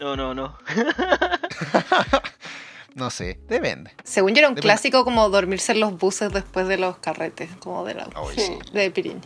no, 0.00 0.16
no, 0.16 0.34
no. 0.34 0.58
No 2.94 3.10
sé, 3.10 3.40
depende. 3.48 3.92
Según 4.04 4.34
yo 4.34 4.38
era 4.38 4.48
un 4.48 4.54
Depende. 4.54 4.72
clásico 4.72 5.04
como 5.04 5.28
dormirse 5.28 5.72
en 5.72 5.80
los 5.80 5.98
buses 5.98 6.32
después 6.32 6.68
de 6.68 6.76
los 6.76 6.98
carretes, 6.98 7.50
como 7.58 7.84
de 7.84 7.94
la 7.94 8.08
Ay, 8.14 8.36
Sí. 8.36 8.58
de 8.72 8.90
Piriña. 8.90 9.20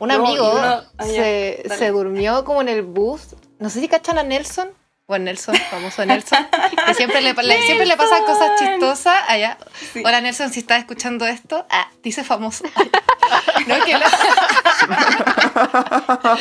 Un 0.00 0.08
No, 0.08 0.14
amigo 0.16 0.52
se, 1.00 1.62
dale. 1.64 1.78
se 1.78 1.88
durmió 1.90 2.44
como 2.44 2.60
en 2.60 2.68
el 2.68 2.82
bus. 2.82 3.36
No 3.58 3.70
sé 3.70 3.80
si 3.80 3.88
cachan 3.88 4.18
a 4.18 4.22
Nelson. 4.22 4.68
O 5.10 5.14
a 5.14 5.18
Nelson, 5.18 5.54
famoso 5.70 6.04
Nelson. 6.04 6.46
Que 6.86 6.92
siempre 6.92 7.22
le, 7.22 7.32
le- 7.32 7.62
siempre 7.62 7.86
le 7.86 7.96
pasan 7.96 8.26
cosas 8.26 8.60
chistosas. 8.60 9.16
Allá. 9.28 9.56
Sí. 9.94 10.02
Hola 10.04 10.20
Nelson, 10.20 10.50
si 10.52 10.60
estás 10.60 10.80
escuchando 10.80 11.26
esto. 11.26 11.64
Ah, 11.70 11.88
dice 12.02 12.24
famoso. 12.24 12.64
no, 13.66 13.84
que, 13.86 13.96
la- 13.96 14.10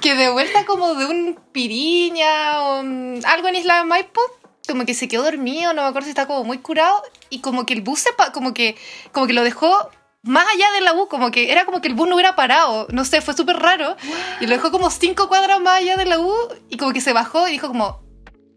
que 0.00 0.14
de 0.14 0.30
vuelta 0.30 0.64
como 0.64 0.94
de 0.94 1.04
un 1.04 1.38
piriña 1.52 2.62
o 2.62 2.80
un- 2.80 3.20
algo 3.26 3.48
en 3.48 3.56
Isla 3.56 3.78
de 3.78 3.84
Maipo. 3.84 4.20
Como 4.68 4.84
que 4.86 4.94
se 4.94 5.08
quedó 5.08 5.24
dormido, 5.24 5.72
no 5.72 5.82
me 5.82 5.88
acuerdo 5.88 6.04
si 6.06 6.10
está 6.10 6.26
como 6.26 6.44
muy 6.44 6.58
curado. 6.58 7.02
Y 7.30 7.40
como 7.40 7.66
que 7.66 7.74
el 7.74 7.82
bus 7.82 8.00
se 8.00 8.12
pa- 8.12 8.32
como 8.32 8.54
que, 8.54 8.76
como 9.12 9.26
que 9.26 9.32
lo 9.32 9.42
dejó 9.42 9.90
más 10.22 10.46
allá 10.54 10.70
de 10.72 10.80
la 10.82 10.92
U, 10.94 11.08
como 11.08 11.30
que 11.30 11.50
era 11.52 11.64
como 11.64 11.80
que 11.80 11.88
el 11.88 11.94
bus 11.94 12.08
no 12.08 12.14
hubiera 12.16 12.36
parado. 12.36 12.86
No 12.90 13.04
sé, 13.04 13.20
fue 13.20 13.34
súper 13.34 13.56
raro. 13.56 13.96
Y 14.40 14.46
lo 14.46 14.52
dejó 14.52 14.70
como 14.70 14.90
cinco 14.90 15.28
cuadras 15.28 15.60
más 15.60 15.78
allá 15.80 15.96
de 15.96 16.04
la 16.04 16.18
U 16.20 16.34
y 16.68 16.76
como 16.76 16.92
que 16.92 17.00
se 17.00 17.12
bajó 17.12 17.48
y 17.48 17.52
dijo 17.52 17.68
como, 17.68 18.02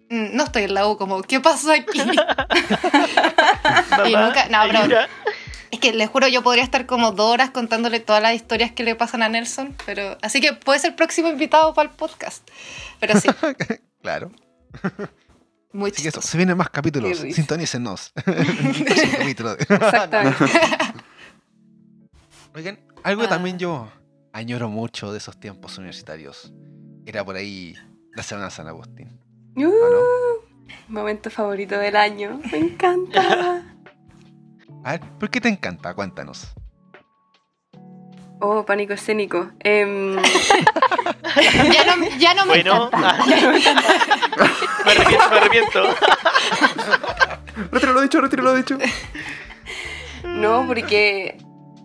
"Mm, 0.10 0.36
no 0.36 0.44
estoy 0.44 0.63
en 0.63 0.74
la 0.74 0.88
U, 0.88 0.98
como, 0.98 1.22
¿qué 1.22 1.39
pasó 1.39 1.72
aquí? 1.72 2.01
Y 4.06 4.15
nunca- 4.15 4.48
no, 4.50 4.68
bro. 4.68 4.80
ayuda. 4.80 5.10
es 5.72 5.80
que 5.80 5.94
les 5.94 6.10
juro, 6.10 6.27
yo 6.27 6.44
podría 6.44 6.63
estar 6.63 6.86
como 6.86 7.12
dos 7.12 7.32
horas 7.32 7.51
contándole 7.51 8.00
todas 8.01 8.22
las 8.22 8.34
historias 8.34 8.72
que 8.72 8.84
le 8.84 8.96
pasan 8.96 9.24
a 9.24 9.30
Nelson, 9.30 9.75
pero 9.86 10.18
así 10.22 10.41
que 10.41 10.53
puede 10.53 10.80
ser 10.80 10.91
el 10.91 10.96
próximo 10.96 11.30
invitado 11.30 11.74
para 11.74 11.89
el 11.89 11.96
podcast. 11.96 12.48
Pero 13.00 13.20
sí, 13.20 13.30
Claro. 14.01 14.32
Muy 15.73 15.91
Así 15.91 16.03
que 16.03 16.09
eso, 16.09 16.21
se 16.21 16.37
vienen 16.37 16.57
más 16.57 16.69
capítulos. 16.69 17.17
Sintonícenos. 17.17 18.13
Exactamente. 18.25 20.45
Oigan, 22.55 22.79
algo 23.03 23.21
que 23.21 23.27
Ah. 23.27 23.29
también 23.29 23.57
yo 23.57 23.89
añoro 24.33 24.69
mucho 24.69 25.11
de 25.11 25.17
esos 25.17 25.39
tiempos 25.39 25.77
universitarios 25.77 26.53
era 27.05 27.23
por 27.23 27.35
ahí 27.35 27.75
la 28.15 28.23
Semana 28.23 28.45
de 28.45 28.51
San 28.51 28.67
Agustín. 28.67 29.19
Uh, 29.55 29.71
momento 30.87 31.29
favorito 31.29 31.77
del 31.77 31.95
año. 31.95 32.39
Me 32.51 32.57
encanta. 32.57 33.63
A 34.83 34.91
ver, 34.91 35.01
¿por 35.19 35.29
qué 35.29 35.41
te 35.41 35.49
encanta? 35.49 35.93
Cuéntanos. 35.93 36.53
Oh, 38.43 38.65
pánico 38.65 38.93
escénico. 38.93 39.51
Em, 39.60 40.17
Ya 41.74 41.95
no, 41.95 42.07
ya 42.17 42.33
no 42.33 42.45
me 42.45 42.53
Bueno, 42.53 42.89
ah, 42.91 43.24
me 44.86 44.91
arrepiento, 44.91 45.29
me 45.29 45.38
arrepiento. 45.38 45.83
Retiro 47.71 47.93
lo 47.93 48.01
dicho, 48.01 48.19
retiro 48.19 48.43
lo 48.43 48.55
dicho. 48.55 48.77
no, 50.24 50.65
porque 50.67 51.38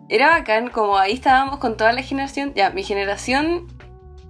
era 0.09 0.31
bacán, 0.31 0.71
como 0.71 0.97
ahí 0.97 1.13
estábamos 1.13 1.59
con 1.59 1.77
toda 1.77 1.93
la 1.93 2.03
generación. 2.03 2.55
Ya, 2.55 2.71
mi 2.71 2.83
generación, 2.83 3.67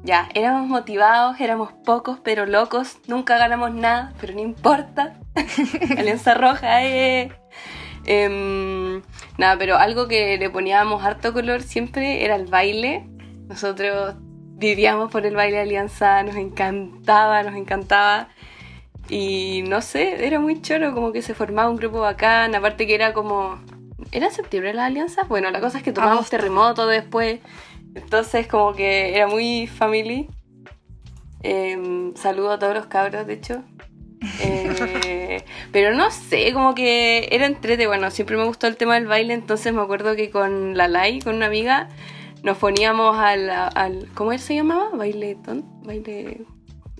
ya, 0.02 0.28
éramos 0.35 0.66
motivados, 0.68 1.40
éramos 1.40 1.73
pocos, 1.85 2.18
pero 2.23 2.45
locos. 2.45 2.99
Nunca 3.06 3.38
ganamos 3.38 3.73
nada, 3.73 4.12
pero 4.21 4.35
no 4.35 4.40
importa. 4.40 5.14
Alianza 5.97 6.35
Roja, 6.35 6.85
eh. 6.85 7.30
Em, 8.06 9.02
nada, 9.36 9.58
pero 9.58 9.76
algo 9.76 10.06
que 10.06 10.38
le 10.38 10.48
poníamos 10.48 11.02
harto 11.04 11.32
color 11.32 11.62
siempre 11.62 12.25
era 12.25 12.36
el 12.36 12.46
baile. 12.46 13.04
Nosotros 13.48 14.14
vivíamos 14.58 15.10
por 15.10 15.26
el 15.26 15.34
baile 15.34 15.56
de 15.56 15.62
Alianza, 15.62 16.22
nos 16.22 16.36
encantaba, 16.36 17.42
nos 17.42 17.56
encantaba. 17.56 18.28
Y 19.08 19.62
no 19.68 19.82
sé, 19.82 20.26
era 20.26 20.40
muy 20.40 20.62
choro, 20.62 20.94
como 20.94 21.12
que 21.12 21.22
se 21.22 21.34
formaba 21.34 21.70
un 21.70 21.76
grupo 21.76 22.00
bacán, 22.00 22.54
aparte 22.54 22.86
que 22.86 22.94
era 22.94 23.12
como... 23.12 23.58
¿Era 24.12 24.26
en 24.26 24.32
septiembre 24.32 24.72
la 24.72 24.86
alianza? 24.86 25.25
Bueno, 25.25 25.50
la 25.50 25.60
cosa 25.60 25.78
es 25.78 25.84
que 25.84 25.92
tomamos 25.92 26.30
terremoto 26.30 26.86
después, 26.86 27.40
entonces 27.94 28.46
como 28.46 28.75
que 28.75 29.16
era 29.16 29.26
muy 29.26 29.66
family. 29.66 30.28
Em, 31.42 32.14
saludo 32.14 32.52
a 32.52 32.58
todos 32.58 32.75
los 32.75 32.86
cabros, 32.86 33.26
de 33.26 33.34
hecho. 33.34 33.62
Eh, 34.40 35.15
pero 35.76 35.95
no 35.95 36.11
sé, 36.11 36.54
como 36.54 36.75
que 36.75 37.28
era 37.33 37.45
entrete, 37.45 37.87
bueno, 37.87 38.11
siempre 38.11 38.38
me 38.38 38.45
gustó 38.45 38.66
el 38.66 38.78
tema 38.78 38.95
del 38.95 39.06
baile, 39.06 39.35
entonces 39.35 39.75
me 39.75 39.83
acuerdo 39.83 40.16
que 40.16 40.30
con 40.30 40.75
la 40.75 40.88
Lai, 40.88 41.21
con 41.21 41.35
una 41.35 41.45
amiga, 41.49 41.90
nos 42.42 42.56
poníamos 42.56 43.18
al, 43.18 43.50
al 43.50 44.09
¿cómo 44.14 44.33
él 44.33 44.38
se 44.38 44.54
llamaba? 44.54 44.88
Bailetón, 44.95 45.66
baile... 45.85 46.47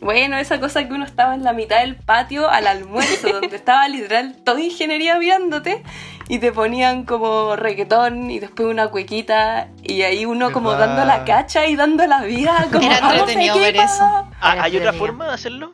Bueno, 0.03 0.37
esa 0.37 0.61
cosa 0.61 0.87
que 0.87 0.93
uno 0.93 1.07
estaba 1.07 1.35
en 1.35 1.43
la 1.43 1.55
mitad 1.55 1.81
del 1.81 1.97
patio 1.97 2.51
al 2.51 2.67
almuerzo, 2.67 3.29
donde 3.41 3.57
estaba 3.57 3.89
literal 3.89 4.37
toda 4.45 4.61
ingeniería 4.61 5.19
viéndote 5.19 5.83
y 6.29 6.39
te 6.39 6.53
ponían 6.53 7.05
como 7.07 7.57
reggaetón 7.57 8.31
y 8.31 8.41
después 8.41 8.69
una 8.69 8.89
cuequita 8.89 9.71
y 9.83 10.03
ahí 10.03 10.27
uno 10.27 10.53
como 10.53 10.69
¿Verdad? 10.73 10.89
dando 10.89 11.05
la 11.07 11.25
cacha 11.25 11.67
y 11.67 11.77
dando 11.77 12.07
la 12.07 12.21
vida. 12.25 12.69
Como, 12.71 12.85
Era 12.85 13.01
"Vamos, 13.01 13.21
entretenido 13.21 13.59
ver 13.59 13.69
equipo". 13.71 13.85
eso. 13.85 14.05
Ah, 14.39 14.57
¿Hay 14.65 14.77
otra 14.77 14.93
forma 14.93 15.29
de 15.29 15.33
hacerlo? 15.33 15.73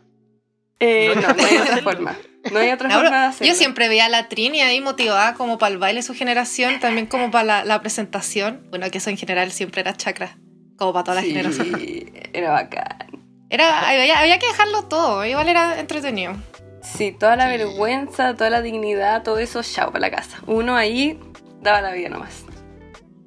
Eh, 0.79 1.13
No, 1.17 1.21
no, 1.21 1.35
no 1.35 1.43
hay 1.45 1.57
otra 1.57 1.77
forma. 1.79 2.17
No 2.51 2.59
hay 2.59 2.71
otra 2.71 2.89
No, 2.89 2.95
forma 2.97 3.11
bro, 3.11 3.19
de 3.21 3.27
hacerlo. 3.27 3.53
yo 3.53 3.59
siempre 3.59 3.89
veía 3.89 4.07
a 4.07 4.09
la 4.09 4.29
Trini 4.29 4.61
ahí 4.61 4.81
motivada 4.81 5.35
como 5.35 5.59
para 5.59 5.73
el 5.73 5.79
baile 5.79 6.01
de 6.01 6.03
su 6.07 6.15
generación, 6.15 6.81
también 6.81 7.07
como 7.07 7.31
para 7.31 7.45
la, 7.45 7.65
la 7.65 7.81
presentación. 7.81 8.67
Bueno, 8.71 8.91
que 8.91 8.99
eso 8.99 9.11
en 9.11 9.17
general 9.17 9.53
siempre 9.53 9.81
era 9.83 9.95
chakra, 9.97 10.37
como 10.77 10.93
para 10.93 11.05
toda 11.05 11.15
la 11.17 11.23
Sí, 11.23 11.29
generación. 11.31 11.81
era 12.33 12.51
bacán. 12.53 13.23
Era, 13.51 13.89
había, 13.89 14.19
había 14.19 14.39
que 14.39 14.47
dejarlo 14.47 14.85
todo, 14.85 15.25
igual 15.27 15.49
era 15.49 15.79
entretenido. 15.79 16.35
Sí, 16.83 17.13
toda 17.13 17.37
la 17.37 17.51
Sí. 17.51 17.59
vergüenza, 17.59 18.35
toda 18.35 18.51
la 18.51 18.61
dignidad, 18.63 19.23
todo 19.23 19.39
eso, 19.39 19.63
chao 19.63 19.93
para 19.93 20.01
la 20.01 20.11
casa. 20.11 20.39
Uno 20.47 20.75
ahí 20.75 21.21
daba 21.61 21.81
la 21.83 21.93
vida 21.93 22.09
nomás. 22.09 22.45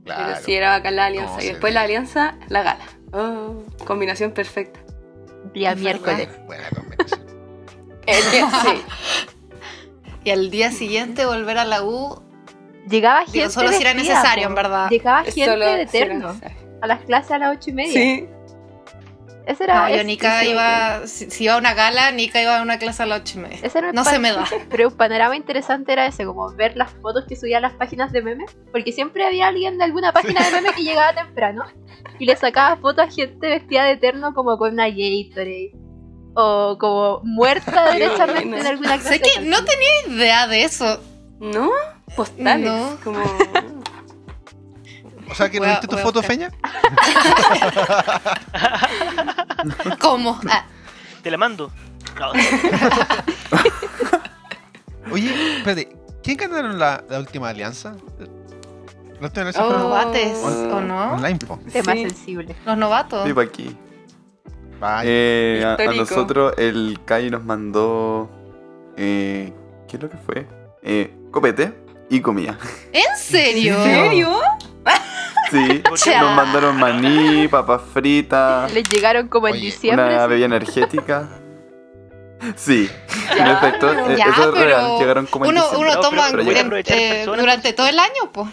Claro. 0.03 0.24
Pero 0.34 0.45
sí, 0.45 0.53
era 0.53 0.72
bacán 0.72 0.95
la 0.98 1.05
alianza. 1.05 1.31
¿Cómo 1.36 1.41
Y 1.43 1.45
después 1.48 1.72
ve? 1.72 1.74
la 1.75 1.81
alianza, 1.81 2.36
la 2.50 2.63
gala. 2.63 2.86
Oh, 3.13 3.63
combinación 3.86 4.31
perfecta. 4.31 4.79
Día 5.53 5.72
Es 5.72 5.77
miércoles. 5.77 6.27
Buena 6.45 6.69
combinación. 6.69 7.25
El 8.05 8.31
día- 8.31 8.50
sí. 8.63 8.81
Y 10.24 10.29
al 10.31 10.50
día 10.50 10.71
siguiente 10.71 11.25
volver 11.25 11.57
a 11.59 11.65
la 11.65 11.83
U, 11.83 12.21
Llegaba 12.89 13.21
gente. 13.21 13.39
digo, 13.39 13.50
solo 13.50 13.71
si 13.71 13.81
era 13.81 13.93
necesario, 13.93 14.47
en 14.47 14.55
verdad. 14.55 14.89
Llegaba 14.89 15.24
gente 15.24 15.45
solo- 15.45 15.65
de 15.65 15.81
eterno. 15.83 16.39
A 16.81 16.88
las 16.88 17.01
clases 17.01 17.31
a 17.31 17.38
las 17.39 17.55
ocho 17.57 17.69
y 17.71 17.74
media. 17.74 17.93
Sí, 17.93 18.27
Ese 19.47 19.63
era. 19.63 19.88
No, 19.89 19.95
yo 19.95 20.03
Nika 20.03 20.43
iba, 20.45 21.05
si, 21.07 21.29
si 21.31 21.43
iba 21.45 21.53
a 21.53 21.57
una 21.57 21.74
gala, 21.75 22.12
Nika 22.12 22.41
iba 22.41 22.59
a 22.59 22.62
una 22.63 22.77
clase 22.79 23.03
a 23.03 23.05
las 23.05 23.21
ocho 23.21 23.39
y 23.39 23.41
media. 23.43 23.59
ese 23.63 23.77
era 23.79 23.91
No 23.91 24.03
se 24.03 24.17
me 24.19 24.31
da. 24.31 24.45
Pero 24.69 24.89
un 24.89 24.95
panorama 24.95 25.35
interesante 25.35 25.93
era 25.93 26.05
ese, 26.07 26.25
como 26.25 26.51
ver 26.53 26.75
las 26.77 26.91
fotos 26.93 27.25
que 27.27 27.35
subían 27.35 27.62
las 27.62 27.74
páginas 27.74 28.12
de 28.12 28.21
memes. 28.24 28.55
Porque 28.71 28.91
siempre 28.91 29.25
había 29.25 29.47
alguien 29.47 29.77
de 29.77 29.83
alguna 29.83 30.12
página 30.12 30.43
de 30.43 30.51
memes 30.51 30.74
que 30.74 30.83
llegaba 30.83 31.13
temprano 31.13 31.63
y 32.19 32.25
le 32.25 32.35
sacaba 32.35 32.75
fotos 32.77 33.07
a 33.07 33.12
gente 33.12 33.47
vestida 33.50 33.83
de 33.85 33.91
eterno 33.91 34.33
como 34.33 34.57
con 34.57 34.74
una 34.74 34.88
Gatorade. 34.89 35.71
O 36.36 36.77
como 36.80 37.22
muerta 37.24 37.92
derechamente 37.94 38.60
en 38.60 38.68
alguna 38.68 38.98
clase. 39.00 39.10
Sé 39.10 39.20
que 39.22 39.42
no 39.42 39.58
tenía 39.63 40.08
idea 40.15 40.48
de 40.48 40.63
eso. 40.63 41.00
¿no? 41.39 41.70
Postales. 42.15 42.65
No. 42.70 42.98
Como... 43.04 43.20
O 45.30 45.34
sea, 45.34 45.50
que 45.50 45.60
no 45.60 45.65
viste 45.65 45.88
tu 45.88 45.98
foto. 45.98 46.22
Feña. 46.22 46.51
¿Cómo? 50.00 50.39
Ah, 50.50 50.65
Te 51.24 51.32
la 51.32 51.38
mando. 51.38 51.72
No, 52.20 52.32
Oye, 55.12 55.58
espérate. 55.58 55.89
¿Quién 56.24 56.38
ganaron 56.38 56.80
la, 56.80 57.04
la 57.10 57.20
última 57.20 57.50
alianza? 57.50 57.96
La 59.20 59.30
Oh. 59.58 59.70
novates, 59.77 60.38
on- 60.44 60.72
¿o 60.72 60.82
no? 60.82 61.13
online, 61.13 61.39
po. 61.39 61.60
Tema 61.72 61.94
Sí. 61.94 62.01
sensible. 62.01 62.56
Los 62.65 62.77
novatos. 62.77 63.32
Pa' 63.34 63.42
aquí. 63.42 63.75
Eh, 65.03 65.63
a, 65.65 65.77
nosotros 65.94 66.53
el 66.58 67.00
Kai 67.05 67.29
nos 67.29 67.44
mandó. 67.44 68.29
Eh, 68.98 69.53
¿Qué 69.88 69.98
es 69.98 70.03
lo 70.03 70.10
que 70.10 70.17
fue? 70.17 70.48
Eh, 70.84 71.13
copete 71.32 71.74
y 72.10 72.20
comida. 72.22 72.58
¿En 72.91 73.15
serio? 73.17 73.75
¿En 73.77 73.84
serio? 73.84 74.39
Sí, 75.51 75.82
nos 76.20 76.36
mandaron 76.36 76.77
maní, 76.77 77.48
papas 77.48 77.82
fritas, 77.94 78.72
Les 78.74 78.84
llegaron 78.89 79.27
como 79.27 79.48
en 79.48 79.53
Oye, 79.53 79.65
diciembre. 79.65 80.05
una 80.13 80.24
sí. 80.24 80.29
bebida 80.29 80.46
energética. 80.46 81.29
Sí, 82.55 82.89
en 83.38 83.48
efecto, 83.48 83.91
eh, 83.91 84.15
Ya, 84.17 84.25
eso 84.25 84.41
es 84.44 84.48
pero 84.53 84.65
real. 84.65 85.00
Llegaron 85.00 85.25
como 85.27 85.46
en 85.46 85.51
Uno, 85.51 85.62
diciembre. 85.62 85.89
uno 85.91 86.00
pero- 86.00 86.10
toma 86.10 86.27
pero 86.32 86.77
en- 86.77 86.84
eh, 86.88 87.24
durante 87.25 87.74
todo 87.74 87.88
el 87.88 87.98
año, 88.00 88.32
pues. 88.34 88.50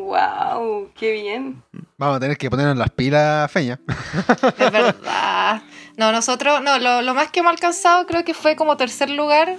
Wow, 0.00 0.90
qué 0.94 1.12
bien. 1.12 1.62
Vamos 1.96 2.16
a 2.16 2.20
tener 2.20 2.36
que 2.36 2.50
ponernos 2.50 2.76
las 2.76 2.90
pilas, 2.90 3.50
Feña. 3.50 3.80
Es 4.58 4.70
verdad. 4.72 5.62
No, 5.96 6.12
nosotros, 6.12 6.60
no, 6.62 6.78
lo, 6.78 7.00
lo 7.02 7.14
más 7.14 7.30
que 7.30 7.40
hemos 7.40 7.50
alcanzado 7.52 8.06
creo 8.06 8.24
que 8.24 8.34
fue 8.34 8.56
como 8.56 8.76
tercer 8.76 9.08
lugar. 9.10 9.56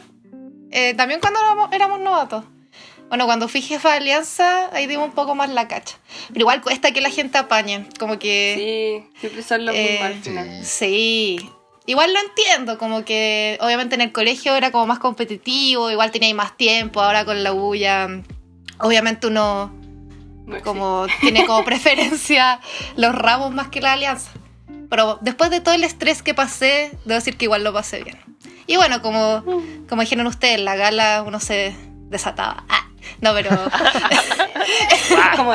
eh, 0.72 0.94
también 0.94 1.20
cuando 1.20 1.40
éramos, 1.40 1.70
éramos 1.74 2.00
novatos. 2.00 2.44
Bueno, 3.10 3.26
cuando 3.26 3.48
fui 3.48 3.62
jefa 3.62 3.92
de 3.92 3.98
alianza, 3.98 4.70
ahí 4.74 4.86
dimos 4.86 5.08
un 5.08 5.14
poco 5.16 5.34
más 5.34 5.50
la 5.50 5.68
cacha. 5.68 5.98
Pero 6.28 6.42
igual 6.42 6.62
cuesta 6.62 6.92
que 6.92 7.02
la 7.02 7.10
gente 7.10 7.38
apañe. 7.38 7.88
Como 7.98 8.20
que. 8.20 9.02
Sí, 9.14 9.20
siempre 9.20 9.42
son 9.44 9.66
los 9.66 9.74
Eh, 9.76 9.92
mismos 9.92 10.06
al 10.08 10.16
final. 10.24 10.66
Sí. 10.66 11.50
Igual 11.86 12.14
lo 12.14 12.20
entiendo, 12.20 12.78
como 12.78 13.06
que 13.06 13.58
obviamente 13.62 13.96
en 13.96 14.02
el 14.02 14.12
colegio 14.12 14.54
era 14.56 14.72
como 14.72 14.86
más 14.88 15.00
competitivo, 15.00 15.90
igual 15.90 16.12
teníais 16.12 16.36
más 16.36 16.58
tiempo, 16.58 17.02
ahora 17.02 17.24
con 17.24 17.42
la 17.44 17.54
ya, 17.78 18.10
obviamente 18.80 19.28
uno 19.28 19.72
No 20.48 20.60
como 20.62 21.06
tiene 21.22 21.46
como 21.46 21.64
preferencia 21.64 22.60
los 22.96 23.14
ramos 23.14 23.54
más 23.54 23.68
que 23.68 23.82
la 23.82 23.94
alianza. 23.94 24.32
Pero 24.90 25.20
después 25.22 25.50
de 25.52 25.62
todo 25.62 25.76
el 25.76 25.84
estrés 25.84 26.24
que 26.24 26.34
pasé, 26.34 26.92
debo 27.06 27.20
decir 27.20 27.38
que 27.38 27.46
igual 27.46 27.64
lo 27.64 27.74
pasé 27.74 28.04
bien. 28.04 28.18
Y 28.66 28.78
bueno, 28.78 29.02
como, 29.02 29.44
como 29.88 30.02
dijeron 30.02 30.26
ustedes, 30.28 30.60
la 30.60 30.76
gala 30.76 31.24
uno 31.26 31.40
se 31.40 31.76
desataba. 32.10 32.64
Ah, 32.70 32.88
no, 33.22 33.34
pero. 33.34 33.50
Como. 35.36 35.52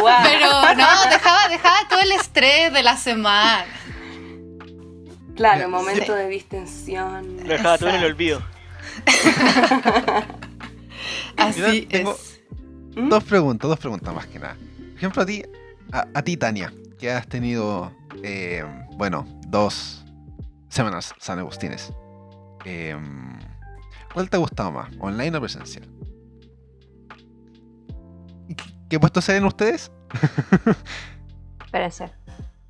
Guau. 0.00 0.22
pero 0.22 0.50
no, 0.74 1.10
dejaba, 1.10 1.48
dejaba 1.48 1.76
todo 1.88 2.00
el 2.00 2.12
estrés 2.12 2.72
de 2.72 2.82
la 2.82 2.96
semana. 2.96 3.66
Claro, 5.34 5.68
momento 5.68 6.06
sí. 6.06 6.12
de 6.12 6.28
distensión. 6.28 7.36
Lo 7.38 7.44
dejaba 7.44 7.76
todo 7.76 7.90
en 7.90 7.96
el 7.96 8.04
olvido. 8.04 8.42
Así 11.36 11.82
tengo- 11.82 12.12
es. 12.14 12.35
¿Mm? 12.96 13.08
Dos 13.08 13.24
preguntas, 13.24 13.68
dos 13.68 13.78
preguntas 13.78 14.14
más 14.14 14.26
que 14.26 14.38
nada. 14.38 14.56
Por 14.56 14.96
ejemplo, 14.96 15.22
a 15.22 15.26
ti, 15.26 15.42
a, 15.92 16.06
a 16.14 16.22
ti 16.22 16.36
Tania, 16.36 16.72
que 16.98 17.10
has 17.10 17.26
tenido, 17.28 17.92
eh, 18.22 18.64
bueno, 18.94 19.26
dos 19.46 20.04
semanas 20.68 21.14
San 21.18 21.38
Agustines. 21.38 21.92
Eh, 22.64 22.96
¿Cuál 24.12 24.30
te 24.30 24.36
ha 24.36 24.40
gustado 24.40 24.72
más, 24.72 24.88
online 24.98 25.36
o 25.36 25.40
presencial? 25.40 25.86
¿Y 28.48 28.54
¿Qué, 28.88 28.98
puesto 28.98 29.20
se 29.20 29.34
ven 29.34 29.44
ustedes? 29.44 29.92
Espérense. 31.64 32.10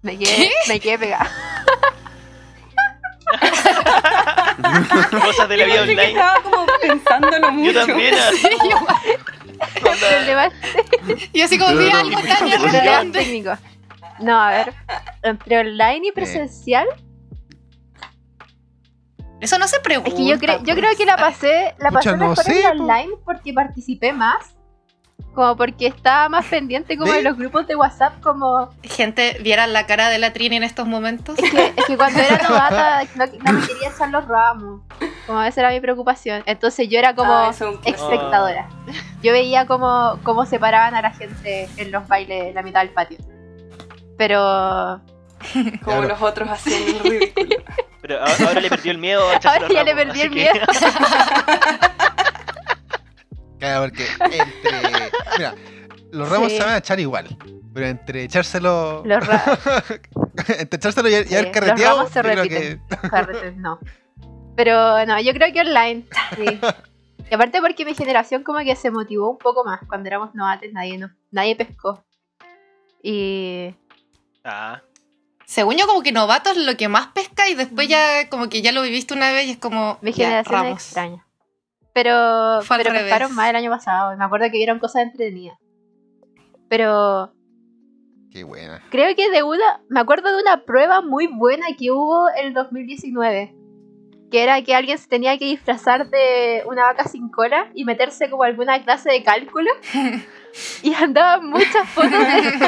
Me 0.02 0.18
quedé, 0.18 0.50
me 0.68 0.80
quedé 0.80 0.98
pegada. 0.98 1.30
Cosas 5.10 5.48
de 5.48 5.56
la 5.56 5.64
vida 5.64 5.76
Yo 5.76 5.82
online. 5.82 6.08
estaba 6.10 6.42
como 6.42 6.66
pensándolo 6.80 7.52
mucho. 7.52 7.72
Yo 7.72 7.86
también. 7.86 8.14
Problema 9.80 10.50
Y 11.32 11.40
así 11.42 11.58
como 11.58 11.76
vi 11.76 11.90
algo 11.90 12.18
tan 12.20 12.38
problema 12.38 12.70
relevante. 12.72 13.18
técnico. 13.18 13.52
No, 14.20 14.40
a 14.40 14.50
ver. 14.50 14.74
Entre 15.22 15.58
online 15.58 16.08
y 16.08 16.12
presencial. 16.12 16.86
Eso 19.40 19.58
no 19.58 19.68
se 19.68 19.78
pregunta. 19.80 20.08
Es 20.10 20.14
que 20.14 20.26
yo, 20.26 20.38
creo 20.38 20.58
yo 20.58 20.64
pues. 20.64 20.76
creo 20.76 20.96
que 20.96 21.04
la 21.04 21.16
pasé, 21.16 21.74
la 21.78 21.90
Pucha, 21.90 22.12
pasé 22.12 22.16
no 22.16 22.28
mejor 22.30 22.44
sé, 22.44 22.60
en 22.64 22.78
po. 22.78 22.82
online 22.84 23.12
porque 23.24 23.52
participé 23.52 24.12
más. 24.12 24.55
Como 25.36 25.54
porque 25.54 25.86
estaba 25.86 26.28
más 26.30 26.46
pendiente 26.46 26.96
como 26.96 27.12
¿Ve? 27.12 27.18
de 27.18 27.22
los 27.22 27.36
grupos 27.36 27.66
de 27.66 27.76
WhatsApp 27.76 28.20
como... 28.22 28.70
Gente, 28.82 29.36
vieran 29.42 29.74
la 29.74 29.84
cara 29.86 30.08
de 30.08 30.18
la 30.18 30.32
Trini 30.32 30.56
en 30.56 30.62
estos 30.62 30.86
momentos. 30.86 31.38
Es 31.38 31.50
que, 31.50 31.74
es 31.76 31.84
que 31.84 31.96
cuando 31.98 32.18
era 32.20 32.38
novata 32.48 33.02
no, 33.16 33.26
no 33.26 33.52
me 33.52 33.66
quería 33.66 33.90
echar 33.90 34.08
los 34.08 34.26
ramos. 34.26 34.80
Como 35.26 35.42
esa 35.42 35.60
era 35.60 35.70
mi 35.70 35.80
preocupación. 35.80 36.42
Entonces 36.46 36.88
yo 36.88 36.98
era 36.98 37.14
como 37.14 37.32
Ah, 37.34 37.50
espectadora. 37.84 38.66
Yo 39.22 39.32
veía 39.32 39.66
cómo, 39.66 40.18
cómo 40.22 40.46
separaban 40.46 40.94
a 40.94 41.02
la 41.02 41.10
gente 41.10 41.68
en 41.76 41.92
los 41.92 42.08
bailes 42.08 42.44
en 42.46 42.54
la 42.54 42.62
mitad 42.62 42.80
del 42.80 42.90
patio. 42.90 43.18
Pero 44.16 45.02
Como 45.84 45.98
Claro. 46.00 46.08
los 46.08 46.22
otros 46.22 46.48
el 46.66 46.98
ridículo. 47.02 47.56
Pero 48.00 48.20
ahora, 48.20 48.34
ahora 48.48 48.60
le 48.60 48.68
perdió 48.70 48.92
el 48.92 48.98
miedo 48.98 49.20
a 49.28 49.34
ahora 49.34 49.68
ya 49.68 49.82
le 49.84 49.90
así 50.02 50.20
el 50.22 50.28
que- 50.30 50.34
miedo. 50.34 50.66
Claro, 53.66 53.82
porque 53.84 54.06
entre. 54.24 55.10
Mira, 55.38 55.54
los 56.12 56.28
ramos 56.28 56.50
Sí. 56.52 56.58
se 56.58 56.64
van 56.64 56.74
a 56.74 56.78
echar 56.78 57.00
igual. 57.00 57.36
Pero 57.74 57.86
entre 57.88 58.22
echárselo. 58.24 59.02
Los 59.04 59.22
entre 60.58 60.76
echárselo 60.78 61.08
y, 61.08 61.14
y 61.14 61.24
Sí, 61.24 61.34
haber 61.34 61.44
los 61.46 61.52
carreteado. 61.54 61.96
ramos 61.98 62.12
se 62.12 62.22
repiten. 62.22 62.82
que- 62.88 63.08
Carretes, 63.08 63.56
no. 63.56 63.78
Pero 64.56 65.04
no, 65.04 65.20
yo 65.20 65.32
creo 65.34 65.52
que 65.52 65.60
online. 65.60 66.04
Sí. 66.36 66.58
Y 67.28 67.34
aparte 67.34 67.60
porque 67.60 67.84
mi 67.84 67.92
generación 67.92 68.44
como 68.44 68.60
que 68.60 68.76
se 68.76 68.92
motivó 68.92 69.28
un 69.28 69.38
poco 69.38 69.64
más. 69.64 69.80
Cuando 69.88 70.06
éramos 70.06 70.32
novates 70.36 70.72
nadie, 70.72 70.96
no, 70.96 71.10
nadie 71.32 71.56
pescó. 71.56 72.04
Y 73.02 73.74
Ah, 74.44 74.80
Según 75.44 75.76
yo, 75.76 75.88
como 75.88 76.04
que 76.04 76.12
novato 76.12 76.50
es 76.50 76.56
lo 76.56 76.76
que 76.76 76.86
más 76.86 77.08
pesca 77.08 77.48
y 77.48 77.54
después 77.56 77.88
ya 77.88 78.28
como 78.28 78.48
que 78.48 78.62
ya 78.62 78.70
lo 78.70 78.82
viviste 78.82 79.12
una 79.12 79.32
vez 79.32 79.46
y 79.48 79.50
es 79.50 79.56
como. 79.58 79.98
mi 80.02 80.12
ya, 80.12 80.24
generación 80.26 80.66
es 80.66 80.72
extraña. 80.74 81.25
Pero, 81.96 82.60
Fue 82.60 82.76
pero 82.76 82.92
pescaron 82.92 83.34
más 83.34 83.48
el 83.48 83.56
año 83.56 83.70
pasado. 83.70 84.12
Y 84.12 84.18
me 84.18 84.24
acuerdo 84.26 84.44
que 84.50 84.58
vieron 84.58 84.78
cosas 84.78 85.04
entretenidas. 85.04 85.56
Pero 86.68 87.32
Qué 88.30 88.44
buena. 88.44 88.82
creo 88.90 89.16
que 89.16 89.30
de 89.30 89.42
una. 89.42 89.80
Me 89.88 90.00
acuerdo 90.00 90.30
de 90.36 90.42
una 90.42 90.62
prueba 90.66 91.00
muy 91.00 91.26
buena 91.26 91.68
que 91.78 91.90
hubo 91.90 92.28
el 92.36 92.52
2019. 92.52 93.54
Que 94.30 94.42
era 94.42 94.60
que 94.60 94.74
alguien 94.74 94.98
se 94.98 95.08
tenía 95.08 95.38
que 95.38 95.46
disfrazar 95.46 96.10
de 96.10 96.64
una 96.66 96.82
vaca 96.82 97.04
sin 97.04 97.30
cola 97.30 97.70
y 97.72 97.86
meterse 97.86 98.28
como 98.28 98.42
alguna 98.42 98.84
clase 98.84 99.10
de 99.10 99.22
cálculo. 99.22 99.70
y 100.82 100.92
andaban 100.92 101.48
muchas 101.48 101.88
fotos 101.88 102.10
de. 102.10 102.58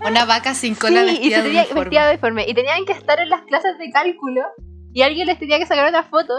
Una 0.08 0.24
vaca 0.24 0.54
sin 0.54 0.74
cola 0.74 1.04
sí, 1.04 1.08
y 1.08 1.28
vestida 1.28 1.36
se 1.36 1.42
de 1.42 1.48
tenía, 1.48 1.74
vestida 1.74 2.04
de 2.04 2.10
uniforme. 2.12 2.46
Y 2.48 2.54
tenían 2.54 2.86
que 2.86 2.92
estar 2.92 3.20
en 3.20 3.28
las 3.28 3.42
clases 3.42 3.76
de 3.76 3.90
cálculo 3.90 4.40
y 4.92 5.02
alguien 5.02 5.26
les 5.26 5.38
tenía 5.38 5.58
que 5.58 5.66
sacar 5.66 5.88
una 5.88 6.02
foto. 6.04 6.32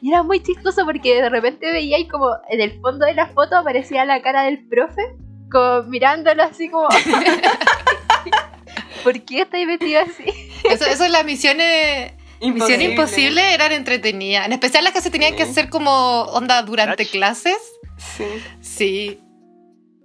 Y 0.00 0.08
era 0.10 0.22
muy 0.22 0.42
chistoso 0.42 0.84
porque 0.84 1.20
de 1.22 1.28
repente 1.28 1.70
veía 1.70 1.98
y 1.98 2.08
como 2.08 2.28
en 2.48 2.60
el 2.60 2.80
fondo 2.80 3.06
de 3.06 3.14
la 3.14 3.26
foto 3.28 3.56
aparecía 3.56 4.04
la 4.04 4.20
cara 4.22 4.42
del 4.44 4.66
profe, 4.66 5.02
como 5.50 5.82
mirándolo 5.84 6.42
así 6.42 6.68
como... 6.68 6.88
¿Por 9.04 9.20
qué 9.24 9.42
estáis 9.42 9.66
vestido 9.66 10.00
así? 10.02 10.24
Eso, 10.70 10.84
eso 10.86 11.08
las 11.08 11.24
misiones. 11.24 12.12
Misión 12.40 12.80
Imposible 12.82 13.54
eran 13.54 13.70
entretenidas. 13.72 14.46
En 14.46 14.52
especial 14.52 14.82
las 14.84 14.92
que 14.92 15.00
se 15.00 15.10
tenían 15.10 15.36
que 15.36 15.44
hacer 15.44 15.68
como 15.70 16.22
onda 16.22 16.62
durante 16.62 17.06
clases. 17.06 17.56
Sí. 17.98 18.24
Sí. 18.60 19.20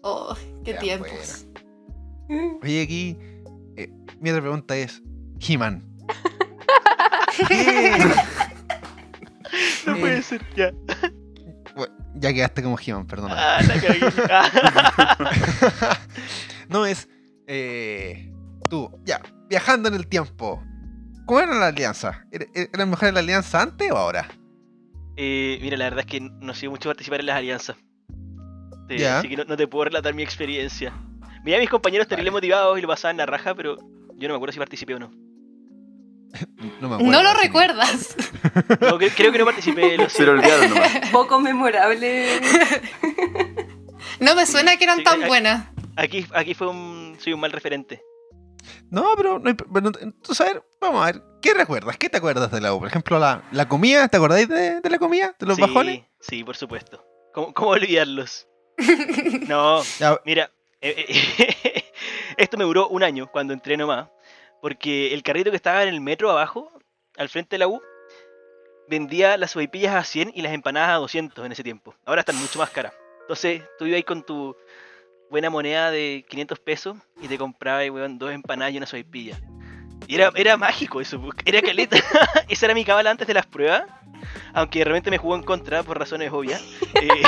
Oh, 0.04 0.36
qué 0.64 0.74
Ya, 0.74 0.80
tiempos. 0.80 1.48
Oye, 2.62 2.82
aquí. 2.84 3.18
eh, 3.76 3.90
mi 4.20 4.30
otra 4.30 4.42
pregunta 4.42 4.76
es: 4.78 5.02
He-Man. 5.40 5.84
No 9.86 9.96
Eh, 9.96 10.00
puede 10.00 10.22
ser, 10.22 10.42
ya. 10.56 10.72
bueno, 11.76 11.94
ya 12.16 12.34
quedaste 12.34 12.62
como 12.64 12.78
He-Man, 12.78 13.08
perdona. 13.08 13.36
Ah, 13.38 13.62
la 13.64 13.74
cagué. 13.82 14.00
No 16.70 16.86
es. 16.86 17.08
Eh, 17.48 18.30
tú, 18.70 18.92
ya, 19.06 19.22
viajando 19.50 19.88
en 19.88 19.96
el 19.96 20.06
tiempo. 20.08 20.62
¿Cómo 21.26 21.40
era 21.40 21.56
la 21.56 21.68
alianza? 21.68 22.26
¿Era, 22.32 22.86
mejor 22.86 23.14
la 23.14 23.20
alianza 23.22 23.62
antes 23.62 23.90
o 23.92 23.98
ahora? 23.98 24.28
Eh, 25.16 25.58
mira, 25.62 25.78
la 25.78 25.86
verdad 25.86 26.02
es 26.02 26.06
que 26.08 26.20
no 26.20 26.54
sé 26.54 26.68
mucho 26.70 26.90
participar 26.90 27.22
en 27.22 27.26
las 27.28 27.38
alianzas. 27.38 27.78
Eh. 28.90 29.08
Así 29.08 29.30
que 29.30 29.38
no, 29.38 29.46
no 29.46 29.56
te 29.58 29.68
puedo 29.68 29.86
relatar 29.86 30.14
mi 30.14 30.24
experiencia. 30.24 30.94
Mira, 31.44 31.58
mis 31.60 31.70
compañeros 31.70 32.08
terrible 32.08 32.30
Vale. 32.32 32.38
motivados 32.38 32.78
y 32.78 32.82
lo 32.82 32.88
pasaban 32.90 33.16
la 33.18 33.26
raja, 33.26 33.56
pero 33.56 33.78
yo 34.18 34.28
no 34.28 34.34
me 34.34 34.36
acuerdo 34.36 34.52
si 34.54 34.60
participé 34.60 34.96
o 34.96 35.00
no. 35.00 35.10
No 36.82 36.90
me 36.90 36.96
acuerdo. 36.96 37.12
No 37.12 37.24
lo 37.24 37.30
así 37.30 37.42
recuerdas. 37.44 38.16
No, 38.82 38.98
creo 38.98 39.32
que 39.32 39.38
no 39.40 39.46
participé, 39.46 39.98
lo 39.98 40.10
Se 40.10 40.24
lo 40.26 40.34
sé. 40.34 40.48
olvidaron 40.48 40.70
nomás. 40.70 40.92
Poco 41.12 41.40
memorable. 41.40 42.40
No 44.20 44.36
me 44.36 44.46
suena 44.46 44.78
que 44.78 44.84
eran 44.84 44.98
Sí, 45.00 45.04
tan 45.04 45.22
buenas. 45.28 45.68
Aquí, 45.96 46.26
aquí 46.34 46.54
fue 46.54 46.68
un, 46.68 47.18
soy 47.20 47.34
un 47.34 47.40
mal 47.40 47.52
referente. 47.52 48.02
No, 48.90 49.14
pero, 49.16 49.40
no 49.40 49.50
hay- 49.50 49.56
pero 49.56 49.92
entonces, 50.02 50.42
a 50.42 50.46
ver, 50.54 50.64
vamos 50.82 51.02
a 51.04 51.06
ver. 51.12 51.22
¿Qué 51.42 51.54
recuerdas? 51.54 51.98
¿Qué 51.98 52.10
te 52.10 52.18
acuerdas 52.18 52.52
de 52.52 52.62
la 52.62 52.74
U? 52.74 52.80
Por 52.80 52.88
ejemplo, 52.88 53.20
la, 53.20 53.44
la 53.52 53.68
comida. 53.68 54.08
¿Te 54.08 54.18
acordáis 54.18 54.48
de, 54.50 54.82
de 54.82 54.90
la 54.90 54.98
comida? 55.00 55.36
¿De 55.40 55.46
los 55.46 55.56
sí, 55.56 55.62
bajones? 55.62 56.02
Sí, 56.20 56.44
por 56.44 56.56
supuesto. 56.58 57.04
¿Cómo, 57.34 57.54
cómo 57.54 57.72
olvidarlos? 57.72 58.48
No, 59.48 59.82
Ya, 60.00 60.20
mira, 60.26 60.52
eh, 60.82 61.06
eh, 61.08 61.84
esto 62.38 62.58
me 62.58 62.64
duró 62.64 62.88
un 62.90 63.02
año 63.04 63.28
cuando 63.32 63.54
entré 63.54 63.76
nomás, 63.78 64.08
porque 64.62 65.14
el 65.14 65.24
carrito 65.24 65.52
que 65.52 65.58
estaba 65.58 65.84
en 65.84 65.90
el 65.90 66.02
metro 66.02 66.32
abajo, 66.32 66.72
al 67.18 67.30
frente 67.30 67.56
de 67.56 67.60
la 67.60 67.68
U, 67.68 67.82
vendía 68.88 69.38
las 69.38 69.52
sopaipillas 69.52 69.96
a 69.96 70.04
100 70.04 70.32
y 70.34 70.42
las 70.42 70.54
empanadas 70.54 70.90
a 70.90 70.96
200 70.96 71.46
en 71.46 71.52
ese 71.52 71.64
tiempo. 71.64 71.94
Ahora 72.06 72.22
están 72.22 72.38
mucho 72.38 72.58
más 72.60 72.70
caras. 72.70 72.94
Entonces, 73.22 73.62
tú 73.78 73.86
ibas 73.86 73.98
ahí 73.98 74.04
con 74.04 74.24
tu 74.24 74.56
buena 75.30 75.50
moneda 75.50 75.92
de 75.92 76.26
500 76.30 76.60
pesos 76.60 76.96
y 77.22 77.28
te 77.28 77.38
comprabas, 77.38 77.90
weón, 77.90 78.18
dos 78.18 78.32
empanadas 78.32 78.74
y 78.74 78.78
una 78.78 78.86
sopaipilla. 78.86 79.38
Y 80.08 80.16
era, 80.16 80.32
era 80.36 80.56
mágico 80.56 81.02
eso, 81.02 81.22
era 81.46 81.62
caleta. 81.62 81.98
Esa 82.48 82.68
era 82.68 82.76
mi 82.76 82.86
cabala 82.86 83.12
antes 83.12 83.28
de 83.28 83.34
las 83.34 83.46
pruebas. 83.46 83.84
Aunque 84.54 84.80
de 84.80 84.86
repente 84.86 85.12
me 85.12 85.18
jugó 85.18 85.36
en 85.36 85.44
contra 85.44 85.84
por 85.84 86.00
razones 86.00 86.32
obvias. 86.32 86.64
Eh, 86.96 87.10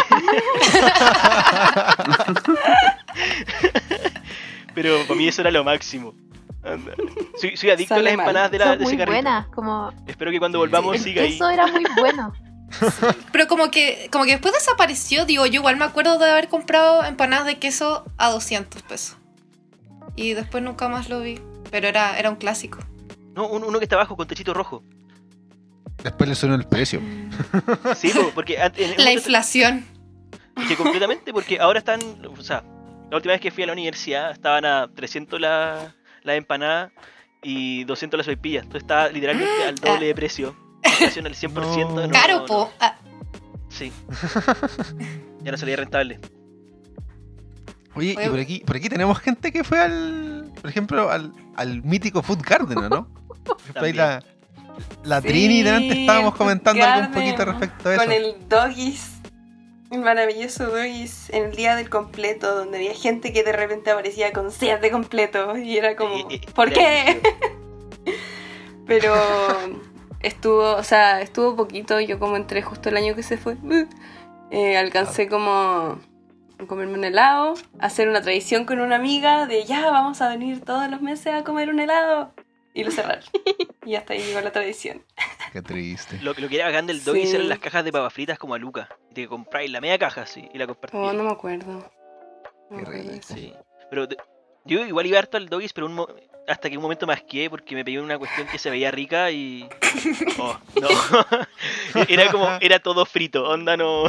Pero 4.74 5.04
para 5.08 5.16
mí 5.16 5.28
eso 5.28 5.42
era 5.42 5.52
lo 5.52 5.64
máximo. 5.64 6.16
Soy, 7.40 7.56
soy 7.58 7.70
adicto 7.70 7.96
a 7.96 8.00
las 8.00 8.16
mal. 8.16 8.20
empanadas 8.28 8.52
de, 8.52 8.60
la, 8.60 8.66
Son 8.66 8.78
de 8.80 8.84
muy 8.84 8.94
carrito. 8.98 9.12
buenas, 9.14 9.48
como 9.48 9.94
Espero 10.08 10.32
que 10.32 10.40
cuando 10.40 10.60
volvamos 10.60 10.96
el 10.96 11.02
siga 11.02 11.22
ahí. 11.24 11.32
queso 11.32 11.50
era 11.50 11.68
muy 11.68 11.84
bueno. 12.00 12.34
Pero 13.32 13.48
como 13.48 13.72
que, 13.72 14.10
como 14.12 14.26
que 14.26 14.32
después 14.32 14.54
desapareció, 14.54 15.26
digo, 15.26 15.46
yo 15.46 15.56
igual 15.56 15.78
me 15.78 15.86
acuerdo 15.86 16.20
de 16.20 16.30
haber 16.30 16.50
comprado 16.50 17.04
empanadas 17.04 17.46
de 17.46 17.58
queso 17.60 18.06
a 18.18 18.30
200 18.30 18.82
pesos. 18.84 19.18
Y 20.16 20.34
después 20.34 20.62
nunca 20.64 20.88
más 20.90 21.10
lo 21.10 21.22
vi. 21.22 21.40
Pero 21.72 21.88
era, 21.88 22.20
era 22.20 22.30
un 22.30 22.36
clásico. 22.36 22.80
No, 23.36 23.48
un- 23.48 23.64
uno 23.64 23.80
que 23.80 23.86
está 23.86 23.96
abajo 23.96 24.16
con 24.18 24.28
techito 24.28 24.54
rojo. 24.54 24.84
después 26.04 26.28
le 26.30 26.36
suena 26.36 26.56
el 26.56 26.66
precio. 26.68 27.00
Sí, 27.96 28.10
po, 28.14 28.32
porque 28.36 28.62
antes, 28.62 28.92
en 28.92 29.00
un 29.00 29.06
La 29.06 29.12
inflación. 29.14 29.86
que 30.68 30.76
completamente, 30.76 31.32
porque 31.34 31.60
ahora 31.60 31.80
están, 31.80 32.00
o 32.26 32.42
sea, 32.44 32.64
la 33.10 33.16
última 33.18 33.32
vez 33.34 33.42
que 33.42 33.50
fui 33.52 33.64
a 33.64 33.68
la 33.68 33.74
universidad 33.74 34.32
estaban 34.32 34.66
a 34.66 34.90
300 34.94 35.40
la, 35.40 35.96
la 36.30 36.36
empanada 36.36 36.92
y 37.42 37.84
200 37.86 38.18
las 38.18 38.26
sopaipillas. 38.26 38.64
Entonces 38.64 38.84
estaba 38.84 39.10
literalmente 39.10 39.64
al 39.68 39.76
doble 39.82 40.08
de 40.08 40.16
precio. 40.16 40.56
Inflación 40.84 41.26
al 41.28 41.36
100%. 41.36 41.54
No. 41.94 42.08
no, 42.08 42.10
Caro, 42.14 42.40
no. 42.40 42.46
po. 42.46 42.72
Ah, 42.80 42.98
Sí. 43.70 43.92
ya 45.44 45.52
no 45.52 45.58
salía 45.58 45.76
rentable. 45.76 46.20
Oye, 47.96 48.12
y 48.24 48.30
por 48.30 48.40
aquí, 48.40 48.60
por 48.66 48.76
aquí 48.78 48.90
tenemos 48.90 49.20
gente 49.20 49.52
que 49.52 49.64
fue 49.64 49.80
al, 49.80 50.52
por 50.62 50.70
ejemplo, 50.70 51.10
al, 51.10 51.34
al 51.56 51.84
mítico 51.84 52.22
Food 52.24 52.42
Garden, 52.42 52.78
¿o 52.78 52.90
¿no? 52.90 53.08
Ahí 53.76 53.94
la, 53.94 54.24
la 55.04 55.22
Sí, 55.22 55.28
Trini 55.28 55.64
delante 55.64 56.02
estábamos 56.02 56.36
comentando 56.36 56.84
algo 56.84 57.08
un 57.08 57.14
poquito 57.14 57.46
respecto 57.46 57.90
a 57.90 57.94
eso. 57.96 58.04
Con 58.04 58.12
el 58.12 58.36
doggies. 58.48 59.12
El 59.92 60.02
maravilloso 60.02 60.78
en 60.78 61.46
el 61.46 61.56
día 61.56 61.76
del 61.76 61.90
completo, 61.90 62.54
donde 62.54 62.78
había 62.78 62.94
gente 62.94 63.34
que 63.34 63.44
de 63.44 63.52
repente 63.52 63.90
aparecía 63.90 64.32
con 64.32 64.52
seas 64.52 64.82
de 64.82 64.92
completo. 64.92 65.58
Y 65.58 65.78
era 65.78 65.96
como, 65.96 66.28
¿por 66.54 66.72
qué? 66.72 67.22
Pero 68.86 69.16
estuvo, 70.20 70.76
o 70.76 70.84
sea, 70.84 71.22
estuvo 71.22 71.56
poquito. 71.56 72.00
Yo 72.00 72.20
como 72.20 72.36
entré 72.36 72.62
justo 72.62 72.90
el 72.90 72.98
año 72.98 73.16
que 73.16 73.24
se 73.24 73.38
fue, 73.38 73.58
eh, 74.52 74.78
alcancé 74.78 75.28
como 75.28 75.50
a 76.60 76.66
comerme 76.68 76.94
un 76.94 77.06
helado, 77.06 77.56
hacer 77.80 78.10
una 78.10 78.22
tradición 78.22 78.66
con 78.66 78.80
una 78.82 78.98
amiga 78.98 79.48
de 79.48 79.64
ya, 79.64 79.90
vamos 79.90 80.22
a 80.22 80.30
venir 80.30 80.62
todos 80.62 80.90
los 80.92 81.02
meses 81.02 81.34
a 81.34 81.44
comer 81.44 81.70
un 81.70 81.80
helado. 81.80 82.32
Y 82.74 82.84
lo 82.84 82.92
cerraron. 82.92 83.24
y 83.86 83.96
hasta 83.96 84.14
ahí 84.14 84.22
llegó 84.22 84.42
la 84.42 84.52
tradición. 84.52 85.04
Qué 85.54 85.62
triste. 85.62 86.20
Lo, 86.22 86.34
lo 86.34 86.48
que 86.50 86.56
era 86.56 86.66
bacán 86.66 86.86
del 86.88 87.04
doggy 87.04 87.26
Sí. 87.26 87.36
eran 87.36 87.50
las 87.50 87.60
cajas 87.60 87.84
de 87.84 87.92
papas 87.92 88.14
fritas 88.14 88.38
como 88.38 88.54
a 88.54 88.58
Luca. 88.60 88.88
Y 89.12 89.14
te 89.16 89.28
compráis 89.28 89.72
la 89.72 89.82
media 89.82 89.98
caja, 89.98 90.26
sí, 90.26 90.48
y 90.54 90.58
la 90.58 90.68
compartías. 90.68 91.04
Oh, 91.04 91.14
no 91.14 91.24
me 91.24 91.32
acuerdo. 91.32 91.92
No 92.70 92.78
me 92.78 92.84
Qué 92.84 92.92
rico. 92.92 93.26
Sí. 93.28 93.54
Pero 93.90 94.06
de- 94.08 94.18
yo 94.66 94.86
igual 94.86 95.06
iba 95.08 95.18
harto 95.18 95.38
al 95.38 95.50
doggies, 95.50 95.74
pero 95.74 95.88
un 95.88 95.96
mo- 95.96 96.08
hasta 96.48 96.70
que 96.70 96.78
un 96.78 96.84
momento 96.84 97.06
más 97.08 97.24
que 97.24 97.50
porque 97.50 97.76
me 97.76 97.84
pedí 97.86 97.98
una 97.98 98.18
cuestión 98.20 98.48
que 98.48 98.58
se 98.60 98.70
veía 98.70 98.92
rica 98.92 99.32
y. 99.32 99.68
Oh, 100.40 100.58
no. 100.80 100.88
era 102.08 102.32
como, 102.32 102.48
era 102.62 102.78
todo 102.80 103.06
frito, 103.06 103.44
onda 103.50 103.76
no. 103.76 104.04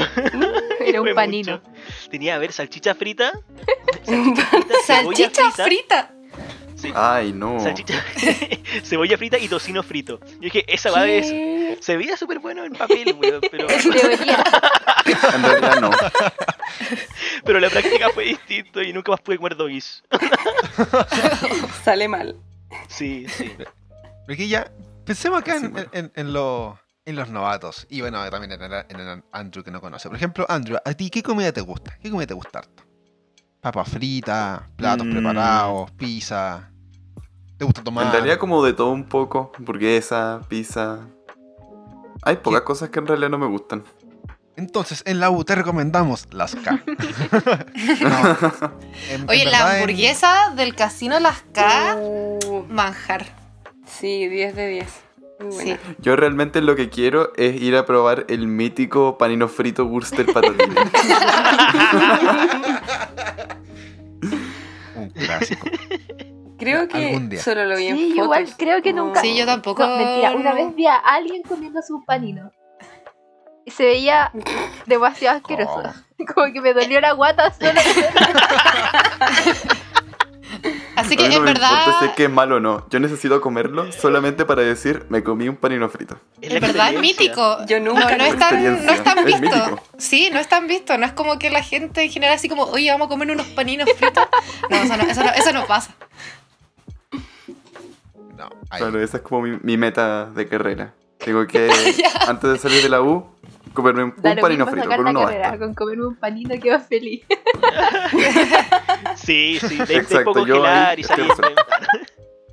Era 0.81 1.01
un 1.01 1.15
panino. 1.15 1.61
mucho. 1.65 1.71
Tenía, 2.11 2.35
a 2.35 2.39
ver, 2.39 2.53
salchicha 2.53 2.95
frita. 2.95 3.33
Salchicha 4.05 4.47
frita, 4.47 4.75
cebolla 4.87 5.31
Salchicha 5.31 5.65
frita. 5.65 6.15
Sí, 6.81 6.91
Ay, 6.95 7.33
no. 7.35 7.61
salchicha. 7.61 8.03
cebolla 8.85 9.19
frita 9.19 9.37
y 9.39 9.49
tocino 9.49 9.83
frito. 9.83 10.19
Yo 10.35 10.39
dije, 10.41 10.65
esa 10.67 10.91
va 10.91 11.07
es. 11.07 11.27
Se 11.85 11.97
veía 11.97 12.17
súper 12.17 12.39
bueno 12.39 12.65
en 12.65 12.73
papel, 12.73 13.15
weón, 13.21 13.41
pero, 13.51 13.69
En 13.69 13.91
teoría. 13.91 14.45
En 15.35 15.43
realidad 15.43 15.81
no. 15.81 15.91
pero 17.45 17.59
la 17.61 17.69
práctica 17.69 18.09
fue 18.11 18.25
distinto 18.25 18.81
y 18.83 18.93
nunca 18.93 19.11
más 19.13 19.21
pude 19.21 19.37
comer 19.39 19.57
doggies. 19.57 20.03
Sale 21.85 22.09
mal. 22.09 22.37
Sí, 22.89 23.27
sí. 23.29 23.53
Pero 23.59 24.35
aquí 24.35 24.49
ya, 24.49 24.71
pensemos 25.05 25.41
acá 25.41 25.59
Sí, 25.59 25.67
en, 25.67 25.73
bueno. 25.73 25.89
en- 25.93 26.13
en 26.15 26.33
los, 26.33 26.79
en 27.05 27.17
los 27.17 27.29
novatos. 27.29 27.87
Y 27.91 28.01
bueno, 28.03 28.29
también 28.31 28.53
en 28.53 28.63
el, 28.63 28.85
en 28.89 29.01
el 29.01 29.23
Andrew 29.33 29.65
que 29.65 29.71
no 29.71 29.81
conoce. 29.81 30.09
Por 30.09 30.17
ejemplo, 30.17 30.47
Andrew, 30.49 30.79
¿a 30.85 30.95
ti 30.95 31.11
qué 31.11 31.23
comida 31.23 31.53
te 31.53 31.61
gusta? 31.61 31.99
¿Qué 32.03 32.11
comida 32.11 32.27
te 32.27 32.35
gusta 32.35 32.61
harto? 32.61 32.85
Papas 33.61 33.89
fritas, 33.91 34.63
platos 34.77 35.07
Mm. 35.07 35.11
preparados, 35.13 35.91
pizza. 35.93 36.71
¿Te 37.59 37.65
gusta 37.65 37.85
tomar? 37.85 38.07
En 38.07 38.13
realidad 38.13 38.39
como 38.39 38.65
de 38.65 38.73
todo 38.73 38.91
un 38.91 39.05
poco. 39.05 39.53
Hamburguesa, 39.59 40.41
pizza. 40.49 41.01
Hay 42.23 42.37
pocas 42.37 42.63
cosas 42.63 42.89
que 42.89 42.99
en 42.99 43.07
realidad 43.07 43.29
no 43.31 43.39
me 43.39 43.47
gustan. 43.47 43.85
Entonces, 44.57 45.03
en 45.07 45.21
la 45.21 45.31
U 45.31 45.45
te 45.45 45.55
recomendamos 45.55 46.27
las 46.33 46.55
K. 46.55 46.83
No, 46.87 48.71
en- 49.11 49.29
Oye, 49.29 49.43
en 49.45 49.51
la 49.51 49.59
en- 49.61 49.75
hamburguesa 49.83 50.53
del 50.57 50.75
casino 50.75 51.19
Las 51.21 51.43
K, 51.53 51.97
Uh, 51.99 52.65
manjar. 52.69 53.27
sí, 53.87 54.27
10 54.29 54.55
de 54.57 54.69
10. 54.69 54.89
Muy 55.41 55.55
buena. 55.55 55.77
Sí. 55.77 55.95
Yo 55.99 56.17
realmente 56.17 56.61
lo 56.61 56.77
que 56.77 56.89
quiero 56.91 57.33
es 57.37 57.61
ir 57.61 57.77
a 57.77 57.85
probar 57.87 58.27
el 58.29 58.47
mítico 58.47 59.17
panino 59.19 59.49
frito 59.49 59.85
Wurster 59.87 60.27
patatine. 60.33 60.75
Un 64.97 65.11
clásico. 65.11 65.67
Creo 66.59 66.89
que 66.89 67.07
Algún 67.09 67.29
día. 67.31 67.43
solo 67.43 67.65
lo 67.65 67.77
vi 67.77 67.87
en 67.87 67.97
Sí, 67.97 68.09
fotos. 68.11 68.25
igual 68.25 68.49
creo 68.59 68.83
que 68.83 68.93
nunca. 68.93 69.21
Sí, 69.23 69.35
yo 69.37 69.47
tampoco. 69.47 69.87
No, 69.87 69.97
mentira, 69.97 70.33
una 70.33 70.53
vez 70.53 70.75
vi 70.75 70.87
a 70.87 70.97
alguien 70.97 71.43
comiéndose 71.43 71.93
un 71.93 72.05
panino. 72.05 72.51
Y 73.65 73.71
se 73.71 73.85
veía 73.85 74.31
demasiado 74.87 75.39
asqueroso. 75.39 75.83
Como 76.35 76.53
que 76.53 76.61
me 76.61 76.75
dolió 76.75 77.01
la 77.01 77.13
guata 77.13 77.51
solo. 77.53 77.73
Así 81.01 81.15
A 81.15 81.17
que 81.17 81.29
mí 81.29 81.31
no 81.31 81.37
en 81.37 81.45
me 81.45 81.51
importa 81.53 81.99
si 81.99 82.05
es 82.05 82.11
que 82.13 82.25
es 82.25 82.31
malo 82.31 82.57
o 82.57 82.61
no. 82.61 82.87
Yo 82.91 83.01
necesito 83.01 83.41
comerlo 83.41 83.91
solamente 83.91 84.45
para 84.45 84.63
decir, 84.63 85.07
me 85.09 85.23
comí 85.23 85.49
un 85.49 85.57
panino 85.57 85.89
frito. 85.89 86.21
En 86.43 86.61
verdad 86.61 86.93
es 86.93 87.01
mítico. 87.01 87.65
Yo 87.67 87.81
nunca 87.81 88.11
no, 88.11 88.19
no 88.19 88.25
es 88.25 88.39
tan, 88.39 88.85
no 88.85 88.93
es 88.93 89.03
tan 89.03 89.25
visto. 89.25 89.41
mítico. 89.41 89.83
Sí, 89.97 90.29
no 90.31 90.39
es 90.39 90.49
tan 90.49 90.67
visto. 90.67 90.99
No 90.99 91.07
es 91.07 91.13
como 91.13 91.39
que 91.39 91.49
la 91.49 91.63
gente 91.63 92.03
en 92.03 92.11
general 92.11 92.35
así 92.35 92.49
como, 92.51 92.65
oye, 92.65 92.91
vamos 92.91 93.07
a 93.07 93.09
comer 93.09 93.31
unos 93.31 93.47
paninos 93.49 93.89
fritos. 93.97 94.27
No, 94.69 94.77
eso 94.77 94.97
no, 94.97 95.03
eso 95.05 95.25
no, 95.25 95.31
eso 95.31 95.53
no 95.53 95.67
pasa. 95.67 95.95
No. 98.37 98.51
Claro, 98.77 99.03
esa 99.03 99.17
es 99.19 99.23
como 99.23 99.43
mi, 99.43 99.59
mi 99.63 99.77
meta 99.79 100.27
de 100.27 100.47
carrera. 100.47 100.93
Tengo 101.19 101.47
que, 101.47 101.71
antes 102.27 102.51
de 102.51 102.59
salir 102.59 102.83
de 102.83 102.89
la 102.89 103.01
U, 103.01 103.27
comerme 103.75 104.05
un, 104.05 104.13
panino 104.13 104.67
frito, 104.67 104.89
con 104.89 105.01
uno 105.07 105.21
carrera. 105.27 105.51
basta. 105.51 105.59
Con 105.65 105.75
comerme 105.75 106.07
un 106.07 106.17
panino 106.17 106.59
quedo 106.61 106.81
feliz. 106.81 107.23
Sí, 109.17 109.59
sí, 109.61 109.77
de, 109.77 109.87
de 109.87 109.97
Exacto, 109.97 110.33
poco 110.33 110.47
yo 110.47 110.65
ahí 110.65 111.01
y 111.01 111.05
salir. 111.05 111.31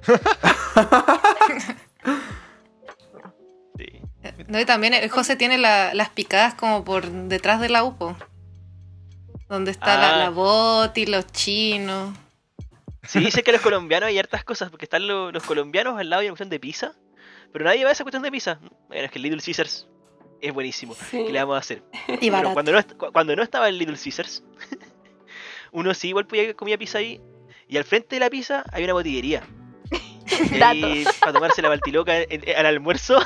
sí. 3.77 4.01
No, 4.47 4.59
y 4.59 4.65
también 4.65 4.93
el 4.93 5.09
José 5.09 5.35
tiene 5.35 5.57
la- 5.57 5.93
las 5.93 6.09
picadas 6.09 6.53
como 6.53 6.83
por 6.83 7.09
detrás 7.09 7.59
de 7.61 7.69
la 7.69 7.83
UPO. 7.83 8.15
Donde 9.49 9.71
está 9.71 9.97
la, 9.97 10.15
Ah. 10.15 10.17
la 10.17 10.29
boti, 10.29 11.05
los 11.05 11.25
chinos. 11.27 12.13
Sí, 13.03 13.19
dice 13.19 13.43
que 13.43 13.53
los 13.53 13.61
colombianos 13.61 14.07
hay 14.07 14.19
hartas 14.19 14.43
cosas, 14.43 14.69
porque 14.69 14.85
están 14.85 15.07
lo- 15.07 15.31
los 15.31 15.43
colombianos 15.43 15.97
al 15.97 16.09
lado 16.09 16.21
de 16.21 16.27
una 16.27 16.31
cuestión 16.33 16.49
de 16.49 16.59
pizza, 16.59 16.91
pero 17.53 17.63
nadie 17.63 17.83
va 17.85 17.91
a 17.91 17.93
esa 17.93 18.03
cuestión 18.03 18.23
de 18.23 18.31
pizza. 18.31 18.59
Bueno, 18.89 19.05
es 19.05 19.11
que 19.11 19.19
el 19.19 19.23
Little 19.23 19.41
Caesars 19.41 19.87
es 20.41 20.53
buenísimo. 20.53 20.93
Sí. 20.95 21.23
¿Qué 21.25 21.31
le 21.31 21.39
vamos 21.39 21.55
a 21.55 21.59
hacer? 21.59 21.83
Y 22.21 22.29
barato. 22.29 22.53
cuando 22.53 22.71
no, 22.71 22.79
cuando 23.11 23.35
no 23.35 23.43
estaba 23.43 23.69
el 23.69 23.77
Little 23.77 23.97
Caesars, 24.01 24.43
uno 25.71 25.93
sí 25.93 26.09
igual 26.09 26.25
podía 26.27 26.53
comía 26.53 26.77
pizza 26.77 26.99
ahí, 26.99 27.21
y 27.67 27.77
al 27.77 27.83
frente 27.83 28.15
de 28.15 28.19
la 28.19 28.29
pizza 28.29 28.63
hay 28.71 28.83
una 28.83 28.93
botillería. 28.93 29.43
Datos. 30.59 31.15
para 31.19 31.33
tomarse 31.33 31.61
la 31.61 31.69
baltiloca 31.69 32.13
al 32.57 32.65
almuerzo. 32.65 33.17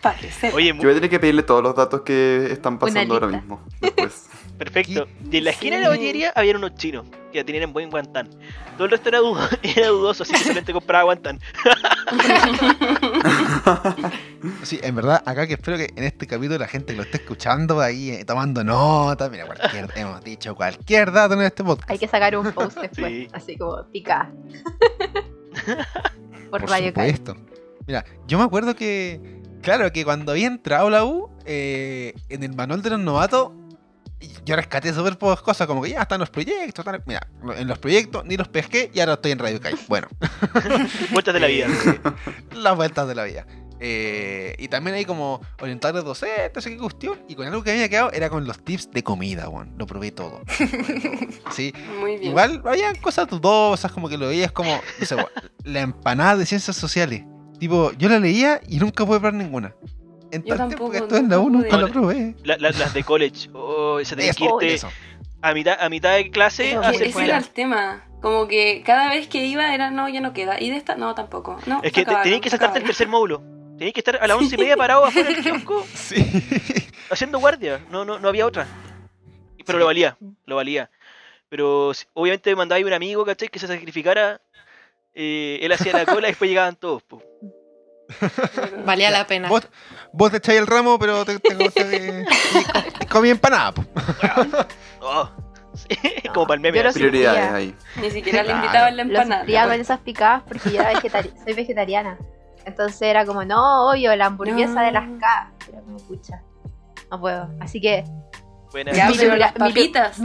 Parece. 0.00 0.52
Oye, 0.52 0.68
Yo 0.68 0.74
voy 0.76 0.90
a 0.90 0.94
tener 0.94 1.10
que 1.10 1.18
pedirle 1.18 1.42
todos 1.42 1.62
los 1.62 1.74
datos 1.74 2.02
que 2.02 2.46
están 2.52 2.78
pasando 2.78 3.14
ahora 3.14 3.26
mismo. 3.26 3.64
Después. 3.80 4.28
Perfecto. 4.58 5.06
Y 5.30 5.36
en 5.38 5.44
la 5.44 5.50
esquina 5.50 5.76
de 5.76 5.82
la 5.82 5.88
botillería 5.90 6.32
había 6.34 6.56
unos 6.56 6.74
chinos 6.74 7.06
que 7.32 7.44
tenían 7.44 7.72
buen 7.72 7.90
guantán. 7.90 8.28
Todo 8.76 8.84
el 8.86 8.90
resto 8.90 9.08
era, 9.10 9.18
dudo- 9.20 9.48
era 9.62 9.88
dudoso, 9.88 10.22
así 10.22 10.32
que 10.32 10.38
solamente 10.38 10.72
compraba 10.72 11.04
guantán. 11.04 11.38
Sí, 14.62 14.78
en 14.82 14.94
verdad, 14.94 15.22
acá 15.26 15.46
que 15.46 15.54
espero 15.54 15.76
que 15.76 15.88
en 15.96 16.04
este 16.04 16.26
capítulo 16.26 16.58
la 16.58 16.68
gente 16.68 16.92
que 16.92 16.96
lo 16.98 17.02
esté 17.02 17.16
escuchando 17.18 17.80
ahí 17.80 18.10
eh, 18.10 18.24
tomando 18.24 18.62
nota, 18.62 19.28
mira, 19.28 19.44
cualquier, 19.46 19.88
hemos 19.96 20.22
dicho 20.22 20.54
cualquier 20.54 21.10
dato 21.12 21.34
en 21.34 21.42
este 21.42 21.64
podcast. 21.64 21.90
Hay 21.90 21.98
que 21.98 22.06
sacar 22.06 22.36
un 22.36 22.52
post 22.52 22.78
después, 22.78 23.06
Sí. 23.12 23.28
así 23.32 23.56
como 23.56 23.84
pica. 23.90 24.30
Por, 26.50 26.60
Por 26.60 26.70
Radio 26.70 26.88
supuesto. 26.88 27.36
Mira, 27.86 28.04
yo 28.26 28.38
me 28.38 28.44
acuerdo 28.44 28.76
que, 28.76 29.40
claro, 29.62 29.90
que 29.92 30.04
cuando 30.04 30.32
había 30.32 30.46
entrado 30.46 30.90
la 30.90 31.04
U, 31.04 31.30
eh, 31.44 32.14
en 32.28 32.42
el 32.44 32.54
manual 32.54 32.82
de 32.82 32.90
los 32.90 33.00
novatos, 33.00 33.50
yo 34.44 34.56
rescaté 34.56 34.92
súper 34.92 35.18
pocas 35.18 35.42
cosas, 35.42 35.66
como 35.66 35.82
que 35.82 35.90
ya 35.90 36.02
están 36.02 36.20
los 36.20 36.30
proyectos, 36.30 36.84
tal. 36.84 37.02
mira, 37.06 37.26
en 37.56 37.68
los 37.68 37.78
proyectos 37.78 38.24
ni 38.24 38.36
los 38.36 38.48
pesqué 38.48 38.90
y 38.94 39.00
ahora 39.00 39.14
estoy 39.14 39.32
en 39.32 39.38
Radio 39.38 39.60
Kai. 39.60 39.74
Bueno, 39.88 40.08
Vueltas 41.12 41.34
de 41.34 41.40
la 41.40 41.46
vida. 41.48 41.66
eh, 41.68 42.00
las 42.54 42.76
vueltas 42.76 43.06
de 43.08 43.14
la 43.14 43.24
vida. 43.24 43.46
Eh, 43.78 44.56
y 44.58 44.68
también 44.68 44.96
hay 44.96 45.04
como 45.04 45.42
orientadores 45.60 46.02
docentes, 46.02 46.50
no 46.54 46.60
sé 46.62 46.70
qué 46.70 46.78
cuestión. 46.78 47.18
Y 47.28 47.34
con 47.34 47.46
algo 47.46 47.62
que 47.62 47.70
me 47.72 47.76
había 47.76 47.88
quedado 47.90 48.10
era 48.12 48.30
con 48.30 48.46
los 48.46 48.64
tips 48.64 48.90
de 48.90 49.02
comida, 49.02 49.50
weón. 49.50 49.74
Lo 49.76 49.86
probé 49.86 50.12
todo. 50.12 50.40
Lo 50.40 50.44
probé 50.46 51.00
todo. 51.38 51.52
Sí, 51.52 51.74
Muy 52.00 52.12
bien. 52.16 52.30
Igual 52.30 52.62
había 52.64 52.94
cosas 53.02 53.28
dudosas, 53.28 53.92
como 53.92 54.08
que 54.08 54.16
lo 54.16 54.28
veías 54.28 54.50
como, 54.52 54.80
no 54.98 55.04
sé, 55.06 55.14
weón, 55.14 55.28
la 55.64 55.80
empanada 55.80 56.36
de 56.36 56.46
ciencias 56.46 56.76
sociales. 56.76 57.24
Tipo, 57.58 57.92
yo 57.92 58.08
la 58.08 58.18
leía 58.18 58.60
y 58.66 58.78
nunca 58.78 59.04
pude 59.04 59.18
probar 59.18 59.34
ninguna. 59.34 59.74
En 60.32 60.42
Yo 60.42 60.56
tal 60.56 60.68
tiempo 60.68 60.90
que 60.90 60.98
tampoco, 60.98 61.14
estuve 61.14 61.18
en 61.18 61.28
la 61.28 61.38
U 61.38 61.50
nunca 61.50 61.76
nunca 61.76 61.76
pude. 61.76 61.86
la 61.86 61.92
probé. 61.92 62.34
La- 62.44 62.56
la- 62.58 62.70
las 62.70 62.92
de 62.94 63.04
college. 63.04 63.48
Oh, 63.52 63.98
tenés 64.08 64.30
Eso, 64.30 64.38
que 64.38 64.44
irte 64.44 64.74
eso. 64.74 64.88
a 65.42 65.54
mitad, 65.54 65.76
a 65.80 65.88
mitad 65.88 66.14
de 66.16 66.30
clase 66.30 66.70
Eso, 66.72 66.80
a 66.80 66.90
sí, 66.90 66.96
hacer 66.96 67.06
Ese 67.08 67.24
era 67.24 67.38
el 67.38 67.48
tema. 67.50 68.02
Como 68.22 68.48
que 68.48 68.82
cada 68.84 69.10
vez 69.10 69.28
que 69.28 69.44
iba 69.46 69.72
era, 69.74 69.90
no, 69.90 70.08
ya 70.08 70.20
no 70.20 70.32
queda. 70.32 70.60
Y 70.60 70.70
de 70.70 70.76
esta, 70.76 70.96
no, 70.96 71.14
tampoco. 71.14 71.58
No, 71.66 71.80
Es 71.82 71.92
que 71.92 72.00
acabaron, 72.00 72.24
tenías 72.24 72.40
que 72.40 72.50
saltarte 72.50 72.78
el 72.80 72.84
tercer 72.84 73.06
módulo. 73.08 73.42
Tenías 73.78 73.92
que 73.92 74.00
estar 74.00 74.16
a 74.20 74.26
las 74.26 74.36
once 74.36 74.54
y 74.54 74.58
media 74.58 74.76
parado 74.76 75.04
afuera 75.04 75.28
del 75.30 75.42
kiosco 75.42 75.86
Sí. 75.94 76.16
haciendo 77.10 77.38
guardia. 77.38 77.80
No, 77.90 78.04
no, 78.04 78.18
no 78.18 78.28
había 78.28 78.46
otra. 78.46 78.66
Pero 79.64 79.78
Sí. 79.78 79.80
lo 79.80 79.86
valía, 79.86 80.16
lo 80.46 80.56
valía. 80.56 80.90
Pero 81.48 81.92
obviamente 82.14 82.50
me 82.50 82.56
mandaba 82.56 82.78
ahí 82.78 82.84
un 82.84 82.92
amigo, 82.92 83.24
¿cachai? 83.24 83.48
Que 83.48 83.58
se 83.58 83.66
sacrificara. 83.66 84.40
eh, 85.18 85.58
él 85.62 85.72
hacía 85.72 85.92
la 85.94 86.04
cola 86.04 86.28
y 86.28 86.32
después 86.32 86.48
llegaban 86.50 86.76
todos. 86.76 87.02
po. 87.02 87.22
Valía 88.84 89.10
Ya, 89.10 89.18
la 89.18 89.26
pena. 89.26 89.48
Vos, 89.48 89.66
vos 90.12 90.30
te 90.30 90.36
echáis 90.38 90.58
el 90.60 90.66
ramo, 90.66 90.98
pero 90.98 91.24
te, 91.24 91.38
te, 91.38 91.54
te- 91.54 91.70
te- 91.70 92.24
te 92.98 93.06
comí 93.10 93.30
empanada. 93.30 93.72
po. 93.72 93.84
Oh, 95.00 95.28
sí, 95.74 95.96
Como 96.34 96.46
para 96.46 96.54
el 96.56 96.60
meme. 96.60 96.82
yo. 96.82 96.92
Prioridades 96.92 97.52
ahí. 97.52 97.74
Ni 98.00 98.10
siquiera 98.10 98.42
le 98.42 98.48
Claro. 98.48 98.60
invitaban 98.64 98.96
la 98.96 99.02
empanada. 99.02 99.40
sufría 99.42 99.64
con 99.64 99.80
esas 99.80 100.00
picadas 100.00 100.42
porque 100.48 100.70
yo 100.70 100.80
era 100.80 100.92
vegetari- 100.94 101.32
soy 101.44 101.52
vegetariana. 101.52 102.18
Entonces 102.64 103.02
era 103.02 103.24
como, 103.24 103.44
no, 103.44 103.90
obvio, 103.90 104.14
la 104.16 104.26
hamburguesa 104.26 104.72
No. 104.74 104.80
de 104.82 104.92
las 104.92 105.04
K. 105.20 105.52
Era 105.68 105.80
como, 105.82 105.96
pucha, 105.98 106.42
no 107.10 107.20
puedo. 107.20 107.48
Así 107.60 107.80
que. 107.80 108.04
Ya, 108.92 109.08
mi, 109.08 109.16
lugar 109.16 109.54
papitas. 109.54 110.16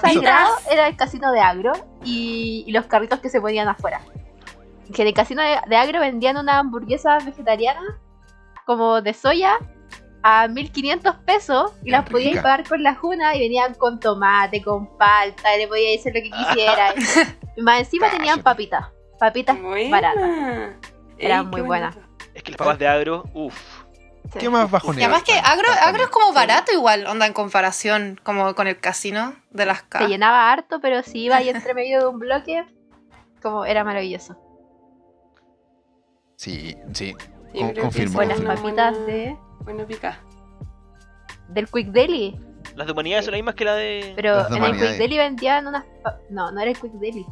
sagrado 0.00 0.54
era 0.70 0.86
el 0.88 0.96
casino 0.96 1.30
de 1.32 1.40
agro 1.40 1.72
y, 2.04 2.64
y 2.66 2.72
los 2.72 2.86
carritos 2.86 3.18
que 3.20 3.28
se 3.28 3.40
ponían 3.40 3.68
afuera. 3.68 4.00
Que 4.92 5.02
en 5.02 5.08
el 5.08 5.14
casino 5.14 5.42
de, 5.42 5.58
de 5.66 5.76
agro 5.76 6.00
vendían 6.00 6.36
una 6.36 6.58
hamburguesa 6.58 7.18
vegetariana 7.18 7.80
como 8.64 9.00
de 9.02 9.14
soya 9.14 9.56
a 10.22 10.48
1500 10.48 11.14
pesos 11.24 11.72
y 11.84 11.90
las 11.90 12.08
podías 12.08 12.30
rica. 12.32 12.42
pagar 12.42 12.68
con 12.68 12.82
la 12.82 12.94
juna 12.94 13.34
y 13.36 13.40
venían 13.40 13.74
con 13.74 14.00
tomate, 14.00 14.62
con 14.62 14.96
palta, 14.98 15.54
y 15.54 15.58
le 15.60 15.68
podías 15.68 16.00
hacer 16.00 16.14
lo 16.14 16.20
que 16.22 16.30
quisieras. 16.30 16.94
y 17.56 17.62
más 17.62 17.80
encima 17.80 18.06
tenían 18.10 18.40
Cállate. 18.40 18.42
papitas, 18.42 18.86
papitas 19.18 19.60
Buena. 19.62 19.90
baratas. 19.90 20.30
Era 21.18 21.38
Ey, 21.38 21.44
muy 21.44 21.60
qué 21.60 21.62
buena. 21.62 21.90
bonito. 21.90 22.08
Es 22.34 22.42
que 22.42 22.50
las 22.52 22.58
papas 22.58 22.78
de 22.78 22.88
agro, 22.88 23.24
uff. 23.32 23.84
Sí. 24.32 24.40
¿Qué 24.40 24.50
más 24.50 24.68
Y 24.68 24.72
bajonero? 24.72 25.04
además 25.06 25.22
que 25.22 25.32
agro, 25.38 25.68
agro 25.84 26.02
es 26.02 26.08
como 26.10 26.32
barato 26.34 26.70
igual, 26.72 27.06
onda 27.06 27.26
en 27.26 27.32
comparación 27.32 28.20
como 28.22 28.54
con 28.54 28.66
el 28.66 28.78
casino 28.78 29.34
de 29.50 29.64
las 29.64 29.82
Te 29.84 29.88
K. 30.00 30.06
llenaba 30.06 30.52
harto, 30.52 30.80
pero 30.80 31.02
si 31.02 31.20
iba 31.24 31.36
ahí 31.36 31.48
entre 31.48 31.72
medio 31.72 32.00
de 32.00 32.06
un 32.08 32.18
bloque, 32.18 32.66
como 33.40 33.64
era 33.64 33.84
maravilloso. 33.84 34.36
Sí, 36.38 36.76
sí. 36.92 37.16
Yo 37.52 37.60
Con- 37.62 37.74
confirmo, 37.74 38.14
Buenas 38.14 38.40
papitas 38.40 38.96
de, 39.06 39.36
Buena 39.64 39.84
pica. 39.84 40.20
del 41.48 41.66
Quick 41.68 41.88
Deli. 41.88 42.40
Las 42.76 42.86
de 42.86 42.92
humanidades 42.92 43.24
son 43.24 43.32
las 43.32 43.38
mismas 43.38 43.56
que 43.56 43.64
la 43.64 43.74
de. 43.74 44.12
Pero 44.14 44.46
en 44.54 44.62
el. 44.62 44.72
Quick 44.78 44.98
Deli 44.98 45.16
vendían 45.18 45.66
unas. 45.66 45.84
pa- 46.04 46.18
No, 46.30 46.52
no 46.52 46.60
era 46.60 46.70
el 46.70 46.78
Quick 46.78 46.92
Deli. 46.92 47.26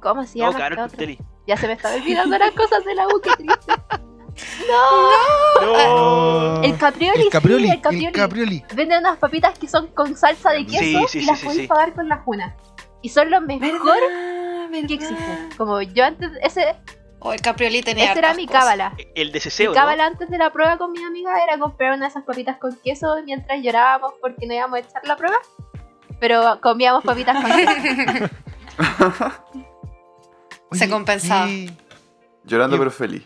¿Cómo 0.00 0.24
se 0.24 0.38
no, 0.38 0.44
llama? 0.46 0.56
claro, 0.56 0.74
esta 0.76 0.88
Quick? 0.90 0.98
Deli. 1.00 1.18
Ya 1.48 1.56
se 1.56 1.66
me 1.66 1.72
están 1.72 2.00
olvidando 2.00 2.38
las 2.38 2.52
cosas 2.52 2.84
de 2.84 2.94
la 2.94 3.08
U, 3.08 3.20
qué 3.20 3.30
triste. 3.36 3.72
No. 4.66 6.62
El 6.62 6.78
Caprioli, 6.78 7.22
El 7.24 7.28
caprioli, 7.28 7.64
sí, 7.68 7.80
el 7.98 8.04
el 8.06 8.12
Caprioli. 8.12 8.64
Venden 8.74 9.00
unas 9.00 9.18
papitas 9.18 9.58
que 9.58 9.68
son 9.68 9.88
con 9.88 10.16
salsa 10.16 10.52
de 10.52 10.64
queso 10.64 10.78
Sí, 10.78 10.96
sí, 11.08 11.18
y 11.18 11.20
sí, 11.22 11.26
las 11.26 11.38
sí, 11.40 11.44
podéis 11.44 11.62
sí. 11.62 11.68
pagar 11.68 11.92
con 11.94 12.08
la 12.08 12.16
juna. 12.18 12.56
Y 13.02 13.10
son 13.10 13.30
los 13.30 13.42
mejores 13.42 13.72
¿Verdad? 13.74 14.88
que 14.88 14.94
existen. 14.94 15.48
Como 15.58 15.82
yo 15.82 16.04
antes, 16.06 16.30
ese, 16.42 16.74
O 17.24 17.32
el 17.32 17.40
Caprioli 17.40 17.82
tenía 17.82 18.10
esa 18.10 18.18
era 18.18 18.34
mi 18.34 18.46
cosas. 18.46 18.62
cábala. 18.62 18.96
El 19.14 19.28
de 19.32 19.38
Mi 19.38 19.40
Ceseo, 19.40 19.70
¿no? 19.70 19.74
cábala 19.74 20.06
antes 20.06 20.28
de 20.28 20.38
la 20.38 20.50
prueba 20.50 20.76
con 20.78 20.90
mi 20.92 21.02
amiga 21.04 21.42
era 21.42 21.56
comprar 21.58 21.92
una 21.92 22.06
de 22.06 22.08
esas 22.10 22.24
papitas 22.24 22.56
con 22.58 22.76
queso 22.82 23.14
mientras 23.24 23.62
llorábamos 23.62 24.14
porque 24.20 24.46
no 24.46 24.54
íbamos 24.54 24.76
a 24.76 24.80
echar 24.80 25.02
la 25.06 25.16
prueba. 25.16 25.36
Pero 26.18 26.60
comíamos 26.60 27.04
papitas 27.04 27.36
con 27.42 27.50
queso. 27.52 28.30
Se 30.72 30.88
compensaba. 30.88 31.48
Llorando 32.44 32.78
pero 32.78 32.90
feliz. 32.90 33.22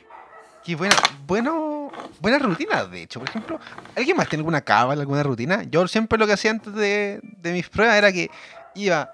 qué 0.65 0.75
buena, 0.75 0.95
bueno, 1.27 1.91
buena 2.21 2.39
rutina, 2.39 2.85
de 2.85 3.03
hecho. 3.03 3.21
Por 3.21 3.29
ejemplo, 3.29 3.59
¿alguien 3.97 4.17
más 4.17 4.29
tiene 4.29 4.41
alguna 4.41 4.61
cábala, 4.61 5.01
alguna 5.01 5.23
rutina? 5.23 5.63
Yo 5.71 5.87
siempre 5.89 6.19
lo 6.19 6.27
que 6.27 6.33
hacía 6.35 6.51
antes 6.51 6.75
de, 6.75 7.21
de 7.23 7.53
mis 7.53 7.69
pruebas 7.69 7.97
era 7.97 8.13
que 8.13 8.31
iba 8.75 9.11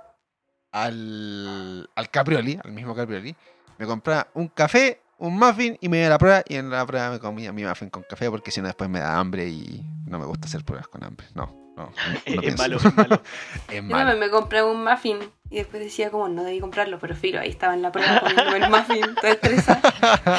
al, 0.72 1.88
al 1.94 2.10
Caprioli, 2.10 2.58
al 2.64 2.72
mismo 2.72 2.94
Caprioli, 2.94 3.36
me 3.82 3.88
compraba 3.88 4.28
un 4.34 4.46
café, 4.46 5.00
un 5.18 5.36
muffin 5.38 5.76
y 5.80 5.88
me 5.88 5.98
iba 5.98 6.06
a 6.06 6.10
la 6.10 6.18
prueba 6.18 6.42
y 6.48 6.54
en 6.54 6.70
la 6.70 6.86
prueba 6.86 7.10
me 7.10 7.18
comía 7.18 7.52
mi 7.52 7.64
muffin 7.64 7.90
con 7.90 8.04
café 8.04 8.30
porque 8.30 8.50
si 8.52 8.60
no 8.60 8.68
después 8.68 8.88
me 8.88 9.00
da 9.00 9.18
hambre 9.18 9.48
y 9.48 9.84
no 10.06 10.18
me 10.20 10.24
gusta 10.26 10.46
hacer 10.46 10.64
pruebas 10.64 10.86
con 10.86 11.02
hambre. 11.02 11.26
No, 11.34 11.46
no, 11.76 11.90
no, 12.36 12.42
Es, 12.42 12.56
malo, 12.56 12.76
es 12.76 12.96
malo. 12.96 13.22
Es 13.68 13.76
Yo 13.76 13.82
malo. 13.82 14.10
también 14.10 14.18
me 14.20 14.30
compré 14.30 14.62
un 14.62 14.84
muffin 14.84 15.18
y 15.50 15.56
después 15.56 15.82
decía 15.82 16.10
como 16.10 16.28
no 16.28 16.44
debí 16.44 16.60
comprarlo, 16.60 16.98
pero 17.00 17.16
filo, 17.16 17.40
ahí 17.40 17.48
estaba 17.50 17.74
en 17.74 17.82
la 17.82 17.90
prueba 17.90 18.20
comiendo 18.20 18.56
el 18.56 18.70
muffin, 18.70 19.14
toda 19.16 19.30
estresada. 19.32 19.80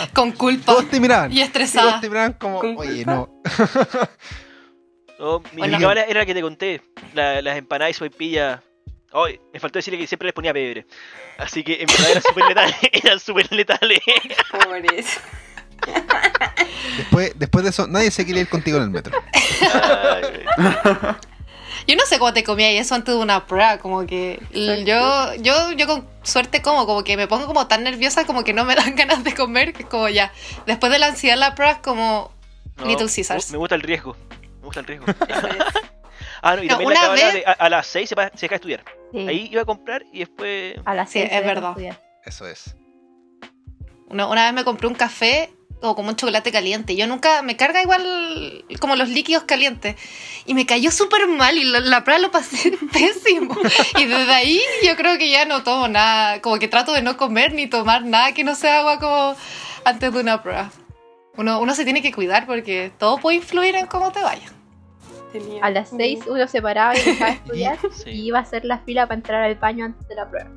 Con 0.13 0.31
culpa 0.31 0.65
Todos 0.71 0.89
te 0.89 0.99
miraban. 1.01 1.31
y 1.31 1.35
Todos 1.35 1.47
estresada. 1.47 1.99
te 1.99 2.07
miraban 2.09 2.33
como, 2.33 2.59
oye, 2.59 3.03
no. 3.05 3.41
No, 5.19 5.39
mi, 5.53 5.59
Bueno. 5.59 5.91
era 5.91 6.13
la 6.13 6.25
que 6.25 6.33
te 6.33 6.41
conté. 6.41 6.81
la- 7.13 7.41
las 7.41 7.57
empanadas 7.57 7.91
y 7.91 7.93
sopaipilla. 7.93 8.63
Ay, 9.13 9.39
me 9.53 9.59
faltó 9.59 9.77
decirle 9.79 9.99
que 9.99 10.07
siempre 10.07 10.27
les 10.27 10.33
ponía 10.33 10.51
pebre. 10.53 10.85
Así 11.37 11.63
que 11.63 11.73
en 11.81 11.85
verdad 11.87 12.09
eran 12.11 12.23
súper 12.23 12.45
letales. 12.47 12.75
Eran 12.91 13.19
súper 13.19 13.51
letales. 13.51 13.99
Por 14.51 14.93
eso. 14.95 15.19
Después, 16.97 17.33
después 17.35 17.63
de 17.63 17.69
eso, 17.71 17.87
nadie 17.87 18.09
se 18.11 18.25
quería 18.25 18.41
ir 18.41 18.49
contigo 18.49 18.77
en 18.77 18.83
el 18.83 18.89
metro. 18.89 19.19
Ay, 19.61 20.45
Yo 21.87 21.95
no 21.95 22.05
sé 22.05 22.17
cómo 22.17 22.33
te 22.33 22.43
comía 22.43 22.71
eso 22.71 22.95
antes 22.95 23.13
de 23.13 23.19
una 23.19 23.45
prueba, 23.45 23.77
como 23.79 24.05
que 24.07 24.39
yo, 24.85 25.33
yo, 25.35 25.71
yo 25.73 25.87
con 25.87 26.07
suerte 26.23 26.61
como, 26.61 26.85
como 26.85 27.03
que 27.03 27.17
me 27.17 27.27
pongo 27.27 27.45
como 27.45 27.67
tan 27.67 27.83
nerviosa 27.83 28.25
como 28.25 28.43
que 28.43 28.53
no 28.53 28.63
me 28.63 28.73
dan 28.75 28.95
ganas 28.95 29.23
de 29.23 29.35
comer, 29.35 29.73
que 29.73 29.83
es 29.83 29.89
como 29.89 30.07
ya. 30.09 30.31
Después 30.65 30.91
de 30.91 30.99
la 30.99 31.07
ansiedad 31.07 31.37
la 31.37 31.55
prueba 31.55 31.73
es 31.73 31.79
como 31.79 32.31
no, 32.77 32.85
Little 32.85 33.07
Caesars. 33.13 33.51
Me 33.51 33.57
gusta 33.57 33.75
el 33.75 33.81
riesgo. 33.81 34.15
Me 34.61 34.65
gusta 34.65 34.79
el 34.79 34.85
riesgo. 34.87 35.05
Es. 35.07 35.15
Ah, 36.41 36.55
no, 36.55 36.63
y 36.63 36.67
No, 36.67 36.77
también 36.77 36.87
una 36.91 36.93
la 36.95 37.01
cábala 37.07 37.25
vez- 37.25 37.33
de 37.33 37.43
a, 37.45 37.51
a 37.51 37.69
las 37.69 37.87
6 37.87 38.09
se, 38.09 38.15
va- 38.15 38.29
se 38.33 38.41
deja 38.41 38.49
de 38.49 38.55
estudiar. 38.55 38.83
Sí, 39.13 39.27
Ahí 39.27 39.49
iba 39.51 39.61
a 39.61 39.65
comprar 39.65 40.03
y 40.11 40.19
después. 40.19 40.75
a 40.83 40.93
las 40.95 41.09
Sí, 41.09 41.19
seis 41.19 41.31
es 41.31 41.45
verdad. 41.45 41.75
Eso 42.25 42.47
es. 42.47 42.75
Una, 44.07 44.27
una 44.27 44.45
vez 44.45 44.53
me 44.53 44.63
compré 44.63 44.87
un 44.87 44.95
café 44.95 45.51
o 45.81 45.95
como 45.95 46.09
un 46.09 46.15
chocolate 46.15 46.51
caliente. 46.51 46.95
Yo 46.95 47.07
nunca 47.07 47.41
me 47.41 47.55
carga 47.57 47.81
igual 47.81 48.65
como 48.79 48.95
los 48.95 49.09
líquidos 49.09 49.43
calientes. 49.43 49.95
Y 50.45 50.53
me 50.53 50.65
cayó 50.65 50.91
súper 50.91 51.27
mal 51.27 51.57
y 51.57 51.63
la, 51.63 51.79
la 51.79 52.03
prueba 52.03 52.19
lo 52.21 52.31
pasé 52.31 52.71
pésimo. 52.93 53.55
Y 53.99 54.05
desde 54.05 54.33
ahí 54.33 54.61
yo 54.85 54.95
creo 54.95 55.17
que 55.17 55.29
ya 55.29 55.45
no 55.45 55.63
tomo 55.63 55.87
nada. 55.87 56.41
Como 56.41 56.57
que 56.57 56.67
trato 56.67 56.91
de 56.93 57.01
no 57.01 57.17
comer 57.17 57.53
ni 57.53 57.67
tomar 57.67 58.03
nada 58.05 58.33
que 58.33 58.43
no 58.43 58.55
sea 58.55 58.79
agua 58.79 58.99
como 58.99 59.35
antes 59.85 60.11
de 60.13 60.19
una 60.19 60.41
prueba. 60.41 60.71
Uno, 61.35 61.59
uno 61.59 61.75
se 61.75 61.83
tiene 61.83 62.01
que 62.01 62.13
cuidar 62.13 62.45
porque 62.45 62.91
todo 62.97 63.17
puede 63.17 63.37
influir 63.37 63.75
en 63.75 63.87
cómo 63.87 64.11
te 64.11 64.21
vaya. 64.21 64.51
Tenía 65.33 65.61
A 65.65 65.69
las 65.71 65.91
un- 65.91 65.97
6 65.97 66.19
uno 66.29 66.47
se 66.47 66.61
paraba 66.61 66.95
y 66.97 67.01
dejaba 67.03 67.31
de 67.31 67.35
estudiar 67.43 67.77
y 68.05 68.11
iba 68.27 68.39
a 68.39 68.41
hacer 68.43 68.63
la 68.63 68.77
fila 68.79 69.07
para 69.07 69.15
entrar 69.15 69.43
al 69.43 69.55
baño 69.55 69.83
antes 69.85 70.07
de 70.07 70.15
la 70.15 70.29
prueba. 70.29 70.49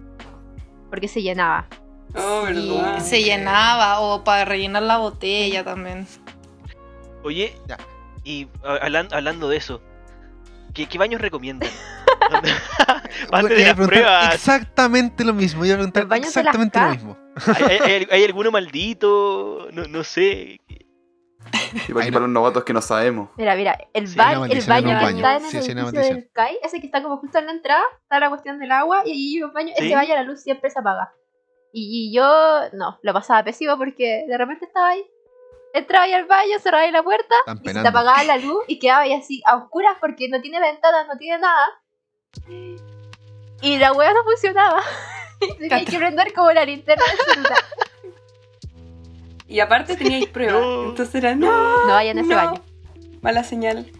Porque 0.90 1.08
se 1.08 1.20
llenaba. 1.22 1.66
Oh, 2.14 2.42
verdad. 2.44 3.00
se 3.00 3.22
llenaba, 3.22 4.00
o 4.00 4.22
para 4.22 4.44
rellenar 4.44 4.84
la 4.84 4.98
botella 4.98 5.64
también. 5.64 6.06
Oye, 7.24 7.52
Ya. 7.66 7.76
y 8.22 8.46
a- 8.64 8.76
hablan- 8.86 9.12
hablando 9.12 9.48
de 9.48 9.56
eso, 9.56 9.82
¿qué, 10.72 10.86
qué 10.86 10.96
baños 10.98 11.20
recomiendan? 11.20 11.68
Antes 13.32 13.56
de 13.56 13.62
iba 13.62 13.70
a 13.70 13.74
las 13.74 13.74
preguntar 13.74 13.86
pruebas, 13.88 14.34
Exactamente 14.34 15.24
lo 15.24 15.34
mismo. 15.34 15.64
Iba 15.64 15.74
a 15.74 15.78
preguntar 15.78 16.06
exactamente 16.18 16.78
lo 16.80 16.90
mismo. 16.90 17.18
¿hay, 17.54 17.64
hay- 17.64 17.78
hay- 17.92 18.08
hay 18.10 18.24
alguno 18.24 18.50
maldito? 18.50 19.68
No, 19.72 19.84
no 19.84 20.04
sé. 20.04 20.60
Y 21.88 21.92
para, 21.92 22.06
no. 22.06 22.12
para 22.12 22.20
los 22.20 22.30
novatos 22.30 22.64
que 22.64 22.72
no 22.72 22.80
sabemos. 22.80 23.30
Mira, 23.36 23.54
mira, 23.56 23.78
el, 23.92 24.08
Sí, 24.08 24.16
ba- 24.16 24.32
el 24.32 24.38
baño 24.38 24.46
que 24.48 24.52
un 24.52 24.58
está 24.58 24.74
baño. 24.74 24.88
en 24.90 25.44
el 25.44 25.50
Sí, 25.50 25.56
edificio 25.72 26.00
del 26.00 26.30
CAI, 26.32 26.58
ese 26.62 26.80
que 26.80 26.86
está 26.86 27.02
como 27.02 27.16
justo 27.18 27.38
en 27.38 27.46
la 27.46 27.52
entrada, 27.52 27.82
está 28.02 28.20
la 28.20 28.28
cuestión 28.28 28.58
del 28.58 28.72
agua 28.72 29.02
y 29.04 29.10
hay 29.36 29.42
un 29.42 29.52
baño, 29.52 29.72
Sí. 29.76 29.86
ese 29.86 29.94
baño 29.94 30.14
la 30.14 30.22
luz 30.22 30.40
siempre 30.42 30.70
se 30.70 30.78
apaga. 30.78 31.12
Y, 31.72 32.08
y 32.10 32.14
yo, 32.14 32.24
no, 32.72 32.98
lo 33.02 33.12
pasaba 33.12 33.42
pésimo 33.44 33.76
porque 33.76 34.24
de 34.28 34.38
repente 34.38 34.64
estaba 34.64 34.88
ahí, 34.90 35.04
entraba 35.74 36.04
ahí 36.04 36.12
al 36.14 36.24
baño, 36.24 36.58
cerraba 36.58 36.84
ahí 36.84 36.90
la 36.90 37.02
puerta 37.02 37.34
y 37.62 37.68
se 37.68 37.82
te 37.82 37.88
apagaba 37.88 38.22
la 38.24 38.38
luz 38.38 38.64
y 38.68 38.78
quedaba 38.78 39.02
ahí 39.02 39.12
así 39.12 39.42
a 39.44 39.56
oscuras 39.56 39.96
porque 40.00 40.28
no 40.28 40.40
tiene 40.40 40.58
ventanas, 40.60 41.06
no 41.06 41.18
tiene 41.18 41.38
nada. 41.40 41.66
Y 43.62 43.78
la 43.78 43.92
hueá 43.92 44.12
no 44.14 44.22
funcionaba. 44.24 44.80
Y 45.40 45.54
Tenía 45.68 45.84
que 45.84 45.98
prender 45.98 46.32
como 46.32 46.50
la 46.52 46.64
linterna 46.64 47.04
del 47.04 47.18
celular. 47.34 47.58
Y 49.48 49.60
aparte 49.60 49.96
teníais 49.96 50.26
pruebas. 50.26 50.54
No. 50.60 50.84
Entonces 50.90 51.14
era, 51.14 51.34
no, 51.34 51.86
No 51.86 51.92
vayan 51.92 52.18
a 52.18 52.20
ese 52.22 52.30
no. 52.30 52.36
baño. 52.36 52.62
Mala 53.22 53.44
señal. 53.44 53.90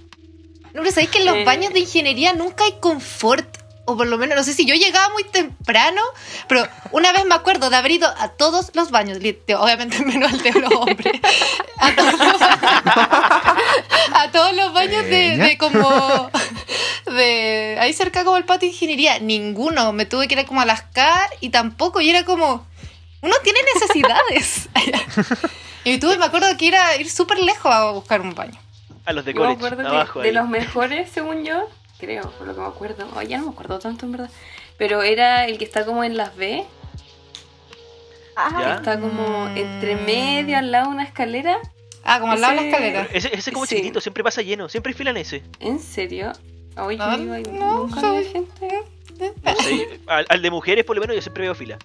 No, 0.74 0.82
pero 0.82 0.90
sabéis 0.90 1.10
que 1.10 1.18
en 1.18 1.26
los 1.26 1.36
Eh. 1.36 1.44
baños 1.44 1.72
de 1.72 1.80
ingeniería 1.80 2.32
nunca 2.32 2.64
hay 2.64 2.74
confort. 2.80 3.46
O 3.88 3.96
por 3.96 4.08
lo 4.08 4.18
menos, 4.18 4.36
no 4.36 4.42
sé 4.42 4.52
si 4.52 4.66
yo 4.66 4.74
llegaba 4.74 5.10
muy 5.12 5.22
temprano, 5.22 6.02
pero 6.48 6.66
una 6.90 7.12
vez 7.12 7.24
me 7.24 7.36
acuerdo 7.36 7.70
de 7.70 7.76
haber 7.76 7.92
ido 7.92 8.12
a 8.18 8.30
todos 8.30 8.72
los 8.74 8.90
baños, 8.90 9.18
obviamente 9.18 10.00
menos 10.04 10.32
al 10.32 10.42
de 10.42 10.52
los 10.54 10.72
hombres, 10.74 11.20
a 11.78 11.94
todos 11.94 12.12
los, 12.18 12.42
a 12.42 14.30
todos 14.32 14.56
los 14.56 14.72
baños 14.72 15.04
de, 15.04 15.56
como, 15.60 16.30
de 17.14 17.76
ahí 17.80 17.92
cerca 17.92 18.24
como 18.24 18.36
el 18.38 18.44
patio 18.44 18.68
de 18.68 18.74
ingeniería, 18.74 19.20
ninguno, 19.20 19.92
me 19.92 20.04
tuve 20.04 20.26
que 20.26 20.34
ir 20.34 20.44
como 20.46 20.60
a 20.62 20.66
las 20.66 20.82
CAR 20.82 21.30
y 21.40 21.50
tampoco, 21.50 22.00
y 22.00 22.10
era 22.10 22.24
como, 22.24 22.66
uno 23.26 23.36
tiene 23.42 23.58
necesidades. 23.74 24.68
y 25.84 25.98
tuve, 25.98 26.16
me 26.18 26.24
acuerdo 26.26 26.46
que 26.56 26.68
era 26.68 26.96
ir 26.96 27.10
súper 27.10 27.38
lejos 27.38 27.72
a 27.72 27.90
buscar 27.90 28.20
un 28.20 28.34
baño. 28.34 28.58
A 29.04 29.12
los 29.12 29.24
de 29.24 29.34
Yo 29.34 29.40
me 29.44 29.56
que 29.56 30.20
de 30.20 30.32
los 30.32 30.48
mejores, 30.48 31.10
según 31.10 31.44
yo, 31.44 31.68
creo, 31.98 32.30
por 32.32 32.46
lo 32.46 32.54
que 32.54 32.60
me 32.60 32.66
acuerdo. 32.66 33.08
Oh, 33.14 33.22
ya 33.22 33.38
no 33.38 33.44
me 33.46 33.50
acuerdo 33.52 33.78
tanto 33.78 34.04
en 34.06 34.12
verdad. 34.12 34.30
Pero 34.78 35.02
era 35.02 35.46
el 35.46 35.58
que 35.58 35.64
está 35.64 35.84
como 35.86 36.02
en 36.04 36.16
las 36.16 36.34
B. 36.36 36.64
Ah, 38.34 38.58
¿Ya? 38.60 38.74
Está 38.76 39.00
como 39.00 39.46
Mm. 39.46 39.56
entre 39.56 39.96
medio, 39.96 40.58
al 40.58 40.70
lado 40.70 40.86
de 40.88 40.94
una 40.96 41.04
escalera. 41.04 41.58
Ah, 42.04 42.20
como 42.20 42.32
al 42.32 42.40
lado 42.40 42.54
de 42.54 42.60
la 42.60 42.62
Ese- 42.62 42.70
escalera. 42.70 43.08
Ese, 43.12 43.28
ese 43.28 43.50
es 43.50 43.54
como 43.54 43.64
Sí. 43.66 43.76
chiquitito, 43.76 44.00
siempre 44.00 44.22
pasa 44.22 44.42
lleno, 44.42 44.68
siempre 44.68 44.90
hay 44.92 44.94
fila 44.98 45.10
en 45.10 45.16
ese. 45.18 45.42
¿En 45.60 45.78
serio? 45.80 46.32
Hoy 46.76 46.98
Ah, 47.00 47.16
no, 47.16 47.78
nunca 47.78 48.00
soy- 48.00 48.16
había 48.18 48.30
gente. 48.30 48.82
No 49.42 49.54
sé, 49.62 50.00
al, 50.06 50.26
al 50.28 50.42
de 50.42 50.50
mujeres, 50.50 50.84
por 50.84 50.94
lo 50.96 51.00
menos, 51.00 51.16
yo 51.16 51.22
siempre 51.22 51.44
veo 51.44 51.54
fila. 51.54 51.78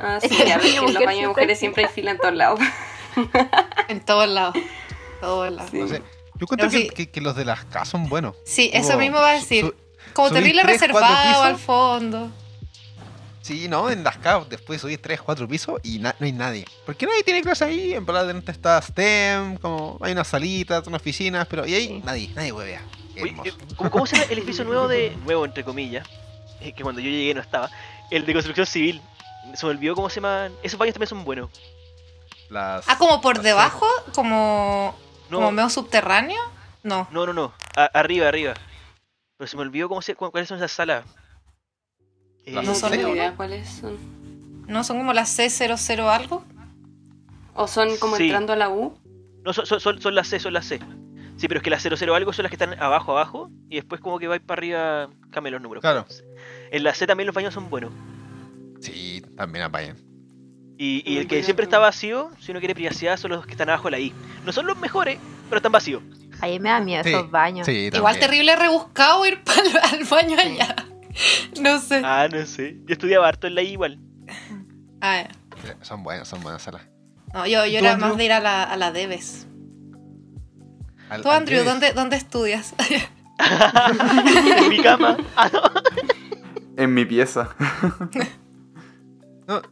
Ah, 0.00 0.18
sí, 0.22 0.28
ya 0.46 0.58
ves 0.58 0.72
que 0.72 0.76
en 0.78 0.94
los 0.94 1.04
baños 1.04 1.22
de 1.22 1.28
mujeres 1.28 1.58
siempre 1.58 1.84
hay 1.86 1.90
fila 1.92 2.10
en 2.12 2.18
todos 2.18 2.34
lados. 2.34 2.60
En 3.88 4.00
todos 4.04 4.28
lados. 4.28 4.54
Todos 5.20 5.50
lados. 5.52 5.70
Sí. 5.70 5.78
No 5.78 5.88
sé. 5.88 5.98
Yo 6.34 6.42
encuentro 6.42 6.66
No, 6.66 6.70
que, 6.72 6.78
sí. 6.78 6.88
que- 6.90 7.10
que 7.10 7.20
los 7.22 7.34
de 7.36 7.44
las 7.46 7.64
K 7.64 7.84
son 7.86 8.08
buenos. 8.08 8.34
Sí, 8.44 8.70
eso 8.74 8.88
Como 8.88 8.98
mismo 9.00 9.18
va 9.20 9.30
a 9.30 9.34
decir. 9.34 9.64
su- 9.64 9.74
Como 10.12 10.30
terrible 10.30 10.62
tres, 10.62 10.80
reservado 10.80 11.42
al 11.42 11.56
fondo. 11.56 12.30
Sí, 13.40 13.68
no, 13.68 13.88
en 13.90 14.02
las 14.02 14.18
K 14.18 14.44
después 14.50 14.80
subís 14.80 15.00
3, 15.00 15.22
4 15.22 15.46
pisos 15.46 15.80
y 15.84 15.98
no 16.00 16.12
hay 16.20 16.32
nadie. 16.32 16.64
Porque 16.84 17.06
nadie 17.06 17.22
tiene 17.22 17.42
clase 17.42 17.64
ahí, 17.64 17.94
en 17.94 18.04
verdad 18.04 18.26
dentro 18.26 18.52
está 18.52 18.82
STEM, 18.82 19.56
como 19.58 19.98
hay 20.02 20.12
unas 20.12 20.26
salitas, 20.26 20.84
unas 20.88 21.00
oficinas, 21.00 21.46
pero 21.46 21.64
y 21.64 21.74
ahí 21.74 21.86
Sí. 21.86 22.02
nadie, 22.04 22.30
nadie 22.34 22.50
huevea. 22.52 22.82
Eh, 23.14 23.34
¿cómo, 23.76 23.90
cómo 23.90 24.06
se 24.06 24.16
llama 24.16 24.26
el 24.32 24.38
edificio 24.38 24.64
nuevo 24.64 24.88
de. 24.88 25.16
nuevo 25.24 25.44
entre 25.44 25.62
comillas? 25.64 26.06
eh, 26.60 26.72
que 26.72 26.82
cuando 26.82 27.00
yo 27.00 27.08
llegué 27.08 27.32
no 27.34 27.40
estaba. 27.40 27.70
El 28.10 28.26
de 28.26 28.32
construcción 28.32 28.66
civil. 28.66 29.00
Se 29.56 29.66
me 29.66 29.72
olvidó 29.72 29.94
cómo 29.94 30.08
se 30.10 30.16
llaman. 30.16 30.52
Esos 30.62 30.78
baños 30.78 30.94
también 30.94 31.08
son 31.08 31.24
buenos. 31.24 31.50
Las- 32.50 32.88
Ah, 32.88 32.96
como 32.98 33.20
por 33.20 33.36
las- 33.36 33.44
debajo, 33.44 33.86
como, 34.14 34.94
No, 35.30 35.38
como 35.38 35.50
medio 35.52 35.68
subterráneo. 35.70 36.40
No. 36.82 37.08
no, 37.10 37.26
no, 37.26 37.32
no. 37.32 37.52
A- 37.76 37.90
arriba, 37.98 38.28
arriba. 38.28 38.54
Pero 39.36 39.48
se 39.48 39.56
me 39.56 39.62
olvidó 39.62 39.88
cómo 39.88 40.00
se, 40.02 40.14
cu- 40.14 40.30
cuáles 40.30 40.48
son 40.48 40.58
esas 40.58 40.70
salas. 40.72 41.04
Eh, 42.44 42.52
No 42.52 42.74
son 42.74 42.94
idea 42.94 43.08
uno? 43.28 43.36
cuáles 43.36 43.68
son. 43.68 43.98
No, 44.68 44.84
son 44.84 44.98
como 44.98 45.12
las 45.12 45.36
C00 45.36 46.08
algo. 46.08 46.44
O 47.54 47.66
son 47.66 47.96
como 47.96 48.16
Sí. 48.16 48.24
entrando 48.24 48.52
a 48.52 48.56
la 48.56 48.68
U. 48.68 48.96
No, 49.44 49.52
son, 49.52 49.66
son, 49.66 49.80
son, 49.80 50.00
son 50.00 50.14
las 50.14 50.28
C, 50.28 50.38
son 50.38 50.52
las 50.52 50.66
C. 50.66 50.78
Sí, 51.36 51.48
pero 51.48 51.58
es 51.58 51.62
que 51.64 51.70
las 51.70 51.82
00 51.82 52.14
algo 52.14 52.32
son 52.32 52.44
las 52.44 52.50
que 52.50 52.56
están 52.56 52.80
abajo, 52.82 53.12
abajo. 53.12 53.50
Y 53.68 53.76
después 53.76 54.00
como 54.00 54.18
que 54.18 54.28
va 54.28 54.38
para 54.38 54.58
arriba, 54.58 55.08
cambian 55.30 55.54
los 55.54 55.62
números. 55.62 55.82
Claro. 55.82 56.06
En 56.70 56.82
la 56.84 56.94
C 56.94 57.06
también 57.06 57.26
los 57.26 57.34
baños 57.34 57.52
son 57.54 57.68
buenos. 57.68 57.90
Sí, 58.80 59.22
también 59.36 59.64
apayan. 59.64 59.96
Y, 60.78 61.02
y 61.10 61.16
el 61.18 61.26
que 61.26 61.42
siempre 61.42 61.64
está 61.64 61.78
vacío, 61.78 62.30
si 62.38 62.50
uno 62.50 62.60
quiere 62.60 62.74
privacidad, 62.74 63.16
son 63.16 63.30
los 63.30 63.46
que 63.46 63.52
están 63.52 63.68
abajo 63.70 63.84
de 63.84 63.90
la 63.92 63.98
I. 64.00 64.12
No 64.44 64.52
son 64.52 64.66
los 64.66 64.76
mejores, 64.78 65.18
pero 65.48 65.56
están 65.56 65.72
vacíos. 65.72 66.02
Ahí 66.42 66.60
me 66.60 66.68
da 66.68 66.80
miedo 66.80 67.02
Sí, 67.02 67.10
esos 67.10 67.30
baños. 67.30 67.64
Sí, 67.66 67.88
Igual 67.92 68.18
terrible 68.18 68.54
rebuscado 68.56 69.24
ir 69.26 69.40
al 69.92 70.04
baño 70.04 70.38
allá. 70.38 70.76
No 71.60 71.80
sé. 71.80 72.02
Ah, 72.04 72.28
no 72.30 72.44
sé. 72.44 72.76
Yo 72.86 72.92
estudiaba 72.92 73.26
harto 73.26 73.46
en 73.46 73.54
la 73.54 73.62
I 73.62 73.72
igual. 73.72 73.98
Ah, 75.00 75.22
ya. 75.22 75.30
Sí, 75.62 75.68
Son 75.80 76.02
buenas, 76.02 76.28
son 76.28 76.42
buenas 76.42 76.60
salas. 76.60 76.82
No, 77.32 77.46
yo, 77.46 77.64
yo 77.64 77.78
¿Tú, 77.78 77.84
era 77.84 77.92
Andrew? 77.94 78.08
más 78.10 78.18
de 78.18 78.24
ir 78.26 78.32
a 78.32 78.40
la, 78.40 78.62
a 78.64 78.76
la 78.76 78.92
Debes. 78.92 79.46
Al- 81.08 81.22
Tú, 81.22 81.30
Andrew. 81.30 81.64
¿dónde, 81.64 81.92
¿dónde 81.94 82.16
estudias? 82.16 82.74
en 84.58 84.68
mi 84.68 84.78
cama. 84.82 85.16
Ah, 85.36 85.50
no. 85.52 85.62
En 86.76 86.92
mi 86.92 87.06
pieza. 87.06 87.48
No, 89.46 89.62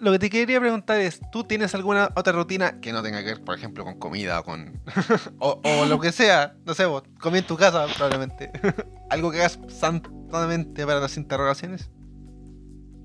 lo 0.00 0.12
que 0.12 0.18
te 0.18 0.30
quería 0.30 0.58
preguntar 0.58 1.00
es, 1.00 1.20
¿tú 1.30 1.44
tienes 1.44 1.74
alguna 1.74 2.10
otra 2.16 2.32
rutina 2.32 2.80
que 2.80 2.92
no 2.92 3.02
tenga 3.02 3.18
que 3.20 3.26
ver, 3.26 3.44
por 3.44 3.54
ejemplo, 3.54 3.84
con 3.84 3.98
comida 3.98 4.40
o 4.40 4.44
con... 4.44 4.80
o, 5.38 5.60
o 5.62 5.84
lo 5.84 6.00
que 6.00 6.12
sea, 6.12 6.54
no 6.64 6.72
sé, 6.72 6.86
vos, 6.86 7.02
comí 7.20 7.38
en 7.38 7.46
tu 7.46 7.56
casa 7.56 7.86
probablemente. 7.94 8.50
¿Algo 9.10 9.30
que 9.30 9.40
hagas 9.40 9.58
santamente 9.68 10.86
para 10.86 11.00
las 11.00 11.18
interrogaciones? 11.18 11.90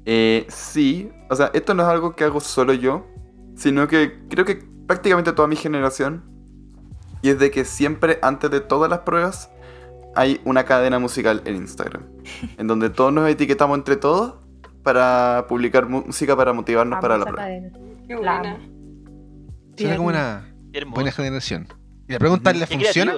Eh, 0.06 0.46
sí, 0.50 1.12
o 1.30 1.36
sea, 1.36 1.52
esto 1.54 1.74
no 1.74 1.84
es 1.84 1.90
algo 1.90 2.16
que 2.16 2.24
hago 2.24 2.40
solo 2.40 2.74
yo, 2.74 3.06
sino 3.56 3.88
que 3.88 4.20
creo 4.30 4.46
que 4.46 4.64
prácticamente 4.88 5.34
toda 5.34 5.48
mi 5.48 5.58
generación. 5.58 6.24
Y 7.22 7.30
es 7.30 7.40
de 7.40 7.52
que 7.52 7.66
siempre, 7.66 8.20
antes 8.22 8.50
de 8.50 8.62
todas 8.62 8.90
las 8.90 9.00
pruebas, 9.00 9.50
hay 10.16 10.40
una 10.46 10.66
cadena 10.66 11.00
musical 11.00 11.42
en 11.46 11.56
Instagram. 11.56 12.04
en 12.58 12.68
donde 12.68 12.90
todos 12.90 13.12
nos 13.12 13.30
etiquetamos 13.30 13.78
entre 13.78 13.96
todos 13.96 14.43
para 14.84 15.46
publicar 15.48 15.88
música 15.88 16.36
para 16.36 16.54
motivarnos 16.54 17.00
para 17.02 17.18
la 17.18 17.26
prueba. 17.26 17.48
Qué 18.08 18.16
buena. 18.16 18.58
Suena 19.78 19.96
como 19.98 20.10
una 20.10 20.54
Hermoso. 20.74 20.96
buena 20.96 21.12
generación. 21.12 21.68
¿Y 22.08 22.14
la 22.14 22.20
pregunta 22.20 22.52
es, 22.52 22.58
¿le 22.60 22.68
funciona? 22.68 23.16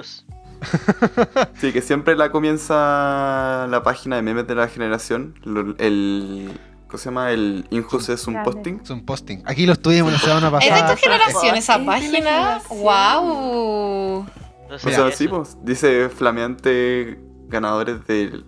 Sí, 1.60 1.72
que 1.72 1.82
siempre 1.82 2.16
la 2.16 2.30
comienza 2.30 3.66
la 3.68 3.82
página 3.82 4.16
de 4.16 4.22
memes 4.22 4.46
de 4.46 4.54
la 4.54 4.68
generación. 4.68 5.34
El. 5.78 6.50
¿Cómo 6.86 6.98
se 6.98 7.04
llama? 7.06 7.30
El 7.32 7.66
Injust 7.70 8.08
es 8.10 8.26
un 8.26 8.42
posting. 8.42 8.80
Es 8.82 8.90
un 8.90 9.04
posting. 9.04 9.42
Aquí 9.44 9.66
lo 9.66 9.72
estuvimos 9.74 10.12
la 10.12 10.18
semana 10.18 10.46
¿Es 10.58 10.64
de 10.64 10.70
pasada. 10.70 10.94
tu 10.94 11.00
generación 11.02 11.56
esa 11.56 11.72
Es 11.74 11.78
de 11.78 11.80
mi 11.80 11.86
página? 11.86 12.16
generación. 12.16 12.78
¡Wow! 12.80 14.26
No 14.70 14.78
sé 14.78 14.88
O 14.88 14.92
sea, 14.92 15.10
sí, 15.12 15.28
pues, 15.28 15.56
dice 15.62 16.08
flameante 16.08 17.20
ganadores 17.48 18.06
del- 18.06 18.46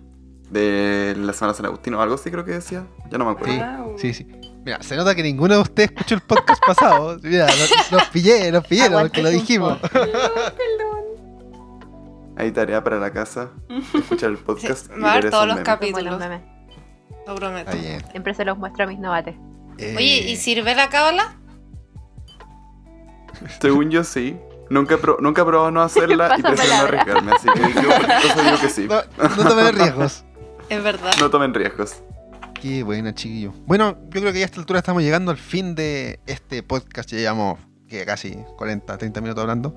de 0.50 1.14
la 1.18 1.32
Semana 1.32 1.54
San 1.54 1.66
Agustín 1.66 1.94
o 1.94 2.00
algo 2.02 2.14
así 2.14 2.30
creo 2.30 2.44
que 2.44 2.52
decía. 2.52 2.86
Ya 3.10 3.18
no 3.18 3.24
me 3.26 3.32
acuerdo. 3.32 3.52
Sí, 3.54 3.60
Wow. 3.60 3.98
sí, 3.98 4.14
sí. 4.14 4.26
Mira, 4.64 4.82
se 4.82 4.96
nota 4.96 5.14
que 5.14 5.22
ninguno 5.22 5.54
de 5.54 5.60
ustedes 5.60 5.90
escuchó 5.90 6.14
el 6.14 6.20
podcast 6.22 6.62
pasado. 6.66 7.18
Mira, 7.22 7.46
los, 7.46 7.92
los 7.92 8.04
pillé, 8.08 8.50
los 8.52 8.66
pillé, 8.66 8.90
porque 8.90 9.22
lo 9.22 9.30
dijimos. 9.30 9.78
Hay 12.36 12.52
tarea 12.52 12.84
para 12.84 12.98
la 13.00 13.12
casa, 13.12 13.50
escuchar 13.94 14.30
el 14.30 14.38
podcast 14.38 14.86
Sí, 14.86 14.92
y 14.96 15.00
va 15.00 15.12
a 15.14 15.20
ver 15.20 15.30
todos 15.30 15.46
los 15.46 15.56
memes. 15.56 15.64
Capítulos. 15.66 16.20
Lo 17.26 17.34
prometo. 17.34 17.72
Bien. 17.76 18.00
Siempre 18.10 18.32
se 18.34 18.44
los 18.44 18.56
muestro 18.56 18.84
a 18.84 18.86
mis 18.86 18.98
novates. 19.00 19.34
Eh, 19.78 19.94
Oye, 19.96 20.30
¿y 20.30 20.36
sirve 20.36 20.74
la 20.76 20.88
cábala? 20.88 21.36
Según 23.60 23.90
yo 23.90 24.04
sí. 24.04 24.36
Nunca 24.70 24.94
he, 24.96 24.98
pro- 24.98 25.16
nunca 25.20 25.42
he 25.42 25.44
probado 25.46 25.70
no 25.70 25.80
hacerla 25.82 26.36
y 26.38 26.42
prefiero 26.42 26.76
no 26.76 26.82
arriesgarme, 26.84 27.32
así 27.32 27.48
que 27.48 27.60
yo 27.60 27.90
eso 27.90 28.42
digo 28.42 28.58
que 28.60 28.68
sí. 28.68 28.86
No, 28.88 29.00
no 29.36 29.48
tomen 29.48 29.74
riesgos. 29.74 30.24
Es 30.68 30.82
verdad. 30.82 31.12
No 31.20 31.30
tomen 31.30 31.54
riesgos. 31.54 32.02
Qué 32.60 32.82
buena, 32.82 33.14
chiquillo. 33.14 33.52
Bueno, 33.66 33.96
yo 34.10 34.20
creo 34.20 34.32
que 34.32 34.40
ya 34.40 34.44
a 34.44 34.46
esta 34.46 34.60
altura 34.60 34.80
estamos 34.80 35.02
llegando 35.02 35.30
al 35.30 35.36
fin 35.38 35.74
de 35.74 36.20
este 36.26 36.62
podcast. 36.62 37.08
Ya 37.10 37.18
llevamos 37.18 37.58
que 37.86 38.04
casi 38.04 38.36
40, 38.56 38.98
30 38.98 39.20
minutos 39.20 39.42
hablando. 39.42 39.74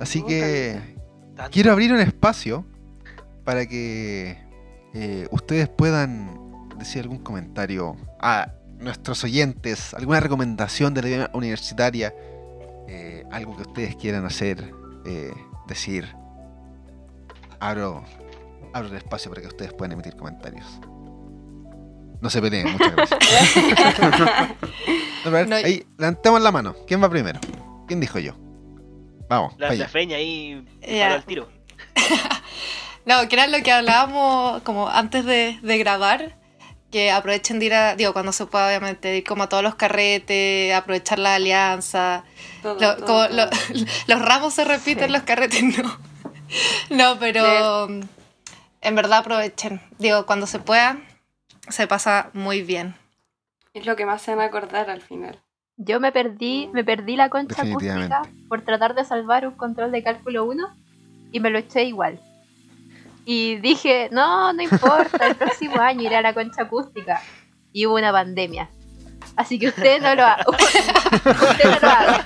Así 0.00 0.20
Oh, 0.22 0.26
que 0.26 0.80
Tanto. 1.36 1.50
quiero 1.52 1.72
abrir 1.72 1.92
un 1.92 2.00
espacio 2.00 2.64
para 3.44 3.66
que 3.66 4.36
eh, 4.94 5.28
ustedes 5.30 5.68
puedan 5.68 6.68
decir 6.76 7.02
algún 7.02 7.18
comentario. 7.18 7.96
Ah, 8.20 8.52
nuestros 8.78 9.24
oyentes 9.24 9.94
alguna 9.94 10.20
recomendación 10.20 10.94
de 10.94 11.02
la 11.02 11.08
vida 11.08 11.30
universitaria, 11.34 12.14
eh, 12.88 13.24
algo 13.32 13.56
que 13.56 13.62
ustedes 13.62 13.96
quieran 13.96 14.24
hacer, 14.26 14.72
eh, 15.06 15.32
decir, 15.66 16.06
abro, 17.60 18.04
abro 18.72 18.88
el 18.88 18.96
espacio 18.96 19.30
para 19.30 19.42
que 19.42 19.48
ustedes 19.48 19.72
puedan 19.72 19.92
emitir 19.92 20.16
comentarios. 20.16 20.66
No 22.20 22.30
se 22.30 22.40
peleen, 22.42 22.72
muchas 22.72 22.96
gracias. 22.96 23.20
No, 25.24 25.26
a 25.26 25.30
ver, 25.30 25.48
No, 25.48 25.56
ahí, 25.56 25.86
levantemos 25.98 26.40
la 26.42 26.50
mano. 26.50 26.74
¿Quién 26.86 27.02
va 27.02 27.08
primero? 27.08 27.38
¿Quién 27.86 28.00
dijo 28.00 28.18
yo? 28.18 28.32
Vamos, 29.28 29.54
La, 29.58 29.70
feña 29.88 30.16
ahí 30.16 30.64
para 30.80 31.14
el 31.16 31.24
tiro. 31.24 31.48
No, 33.06 33.26
que 33.26 33.36
era 33.36 33.46
lo 33.46 33.62
que 33.62 33.72
hablábamos 33.72 34.60
como 34.64 34.86
antes 34.86 35.24
de, 35.24 35.58
de 35.62 35.78
grabar, 35.78 36.36
que 36.90 37.10
aprovechen 37.10 37.58
de 37.58 37.64
ir 37.64 37.72
a, 37.74 37.96
digo, 37.96 38.12
cuando 38.12 38.32
se 38.32 38.44
pueda 38.44 38.66
obviamente, 38.68 39.16
ir 39.16 39.24
como 39.24 39.44
a 39.44 39.48
todos 39.48 39.62
los 39.62 39.76
carretes, 39.76 40.74
aprovechar 40.74 41.18
la 41.18 41.36
alianza. 41.36 42.24
Todo, 42.62 42.74
Lo- 42.74 42.96
todo, 42.96 43.06
como 43.06 43.06
todo. 43.06 43.28
lo- 43.30 43.50
los 44.08 44.20
ramos 44.22 44.52
se 44.52 44.64
repiten, 44.64 45.06
Sí. 45.06 45.12
los 45.12 45.22
carretes 45.22 45.62
no. 45.78 45.98
No, 46.90 47.18
pero 47.18 47.88
en 48.80 48.94
verdad 48.94 49.18
aprovechen. 49.18 49.80
Digo, 49.98 50.26
cuando 50.26 50.46
se 50.46 50.58
pueda, 50.58 50.98
se 51.68 51.86
pasa 51.86 52.30
muy 52.32 52.62
bien. 52.62 52.94
Es 53.74 53.86
lo 53.86 53.96
que 53.96 54.06
más 54.06 54.22
se 54.22 54.34
van 54.34 54.40
a 54.40 54.48
acordar 54.48 54.90
al 54.90 55.02
final. 55.02 55.40
Yo 55.76 56.00
me 56.00 56.10
perdí, 56.10 56.68
me 56.72 56.82
perdí 56.82 57.16
la 57.16 57.28
concha 57.28 57.62
acústica 57.62 58.22
por 58.48 58.62
tratar 58.62 58.94
de 58.94 59.04
salvar 59.04 59.46
un 59.46 59.54
control 59.54 59.92
de 59.92 60.02
cálculo 60.02 60.44
1 60.44 60.68
y 61.30 61.40
me 61.40 61.50
lo 61.50 61.58
eché 61.58 61.84
igual. 61.84 62.20
Y 63.24 63.56
dije, 63.56 64.08
no, 64.10 64.52
no 64.52 64.62
importa, 64.62 65.26
el 65.26 65.36
próximo 65.36 65.80
año 65.80 66.02
iré 66.02 66.16
a 66.16 66.22
la 66.22 66.34
concha 66.34 66.62
acústica. 66.62 67.22
Y 67.72 67.86
hubo 67.86 67.96
una 67.96 68.10
pandemia. 68.10 68.70
Así 69.36 69.58
que 69.58 69.68
usted 69.68 70.00
no 70.00 70.14
lo 70.14 70.24
haga. 70.24 70.44
usted 70.48 71.70
no 71.70 71.80
lo 71.80 71.88
haga. 71.88 72.24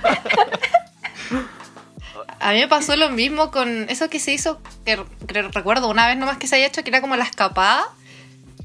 A 2.43 2.51
mí 2.53 2.59
me 2.59 2.67
pasó 2.67 2.95
lo 2.95 3.09
mismo 3.09 3.51
con 3.51 3.89
eso 3.89 4.09
que 4.09 4.19
se 4.19 4.33
hizo, 4.33 4.61
que, 4.85 5.01
que 5.27 5.41
recuerdo 5.43 5.89
una 5.89 6.07
vez 6.07 6.17
nomás 6.17 6.37
que 6.37 6.47
se 6.47 6.57
haya 6.57 6.67
hecho, 6.67 6.83
que 6.83 6.89
era 6.89 7.01
como 7.01 7.15
la 7.15 7.23
escapada, 7.23 7.85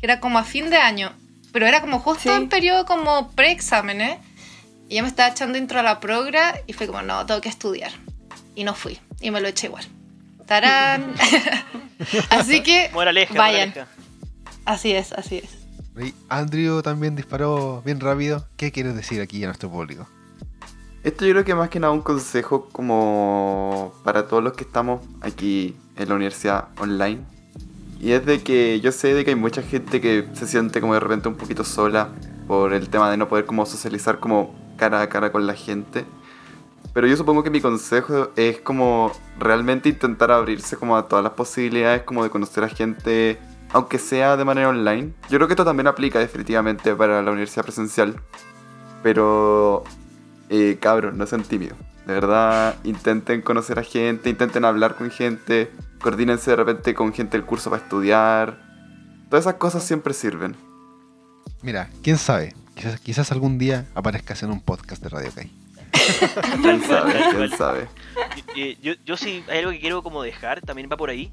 que 0.01 0.07
era 0.07 0.21
como 0.21 0.39
a 0.39 0.45
fin 0.45 0.69
de 0.71 0.77
año, 0.77 1.13
pero 1.53 1.67
era 1.67 1.81
como 1.81 2.01
justo 2.01 2.23
Sí. 2.25 2.29
en 2.31 2.49
periodo 2.49 2.85
como 2.87 3.31
preexámenes, 3.33 4.19
y 4.89 4.97
yo 4.97 5.03
me 5.03 5.09
estaba 5.09 5.29
echando 5.31 5.59
intro 5.59 5.79
a 5.81 5.83
la 5.83 6.01
progra 6.01 6.61
y 6.67 6.73
fue 6.73 6.87
como, 6.87 7.03
no, 7.03 7.25
tengo 7.27 7.41
que 7.41 7.49
estudiar. 7.49 7.93
Y 8.55 8.65
no 8.65 8.75
fui, 8.75 8.99
y 9.21 9.31
me 9.31 9.41
lo 9.41 9.49
eché 9.49 9.67
igual. 9.69 9.85
Tarán. 10.47 11.15
así 12.31 12.63
que, 12.63 12.91
Moraleja, 12.93 13.35
vayan. 13.35 13.69
moraleja. 13.71 13.93
Así 14.65 14.93
es, 14.93 15.13
así 15.13 15.39
es. 15.39 16.05
Y 16.05 16.15
Andrew 16.29 16.81
también 16.83 17.17
disparó 17.17 17.83
bien 17.85 18.01
rápido. 18.01 18.47
¿Qué 18.57 18.71
quieres 18.73 18.95
decir 18.95 19.21
aquí 19.21 19.43
a 19.43 19.47
nuestro 19.47 19.71
público? 19.71 20.09
Esto 21.05 21.25
yo 21.25 21.33
creo 21.33 21.45
que 21.45 21.55
más 21.55 21.69
que 21.69 21.79
nada 21.79 21.93
un 21.93 22.01
consejo 22.01 22.69
como 22.73 23.95
para 24.03 24.27
todos 24.27 24.43
los 24.43 24.55
que 24.55 24.65
estamos 24.65 25.01
aquí 25.21 25.77
en 25.97 26.09
la 26.09 26.17
universidad 26.17 26.69
online. 26.81 27.21
Y 28.01 28.13
es 28.13 28.27
de 28.27 28.43
que 28.43 28.81
yo 28.81 28.91
sé 28.91 29.15
de 29.15 29.25
que 29.25 29.31
hay 29.31 29.37
mucha 29.37 29.63
gente 29.63 30.01
que 30.01 30.29
se 30.33 30.47
siente 30.47 30.81
como 30.81 30.95
de 30.95 31.01
repente 31.01 31.29
un 31.29 31.37
poquito 31.37 31.65
sola 31.65 32.09
por 32.47 32.73
el 32.73 32.89
tema 32.89 33.11
de 33.11 33.17
no 33.17 33.29
poder 33.29 33.45
como 33.45 33.65
socializar 33.65 34.19
como 34.19 34.55
cara 34.77 35.01
a 35.01 35.09
cara 35.09 35.31
con 35.31 35.47
la 35.47 35.55
gente. 35.55 36.05
Pero 36.95 37.07
yo 37.07 37.17
supongo 37.17 37.45
que 37.45 37.51
mi 37.51 37.61
consejo 37.61 38.31
es 38.35 38.61
como 38.61 39.13
realmente 39.39 39.89
intentar 39.89 40.33
abrirse 40.33 40.77
como 40.77 40.97
a 40.97 41.07
todas 41.07 41.23
las 41.23 41.35
posibilidades 41.35 42.03
como 42.03 42.25
de 42.25 42.31
conocer 42.31 42.65
a 42.65 42.69
gente, 42.69 43.39
aunque 43.73 43.99
sea 43.99 44.37
de 44.37 44.45
manera 44.45 44.69
online. 44.69 45.13
Yo 45.29 45.39
creo 45.39 45.47
que 45.47 45.55
esto 45.55 45.65
también 45.65 45.87
aplica 45.87 46.19
definitivamente 46.19 46.95
para 46.97 47.23
la 47.23 47.31
universidad 47.31 47.65
presencial. 47.65 48.21
Pero 49.03 49.85
eh, 50.51 50.79
cabros, 50.81 51.15
no 51.15 51.27
sean 51.27 51.43
tímidos. 51.43 51.79
De 52.07 52.15
verdad, 52.15 52.77
intenten 52.85 53.43
conocer 53.43 53.79
a 53.79 53.83
gente, 53.83 54.31
intenten 54.31 54.65
hablar 54.65 54.95
con 54.95 55.11
gente, 55.11 55.71
coordínense 56.01 56.51
de 56.53 56.57
repente 56.57 56.95
con 56.95 57.13
gente 57.13 57.37
del 57.37 57.45
curso 57.47 57.69
para 57.71 57.83
estudiar. 57.83 58.59
Todas 59.29 59.45
esas 59.45 59.55
cosas 59.55 59.83
siempre 59.85 60.15
sirven. 60.15 60.57
Mira, 61.63 61.91
quién 62.03 62.17
sabe. 62.17 62.55
Quizás, 62.75 63.01
quizás 63.01 63.33
algún 63.33 63.59
día 63.59 63.87
aparezcas 63.95 64.43
en 64.43 64.51
un 64.51 64.61
podcast 64.61 65.03
de 65.03 65.09
Radio 65.11 65.31
Kai. 65.35 65.51
¿Quién 66.63 66.83
sabe? 66.83 67.13
¿Quién 67.37 67.51
sabe? 67.51 67.89
Y- 68.55 68.61
y 68.63 68.79
yo, 68.81 68.95
yo 69.05 69.17
sí, 69.17 69.45
hay 69.51 69.59
algo 69.59 69.71
que 69.73 69.81
quiero 69.81 70.03
como 70.03 70.23
dejar, 70.23 70.61
también 70.63 70.89
va 70.91 70.97
por 70.97 71.11
ahí, 71.11 71.31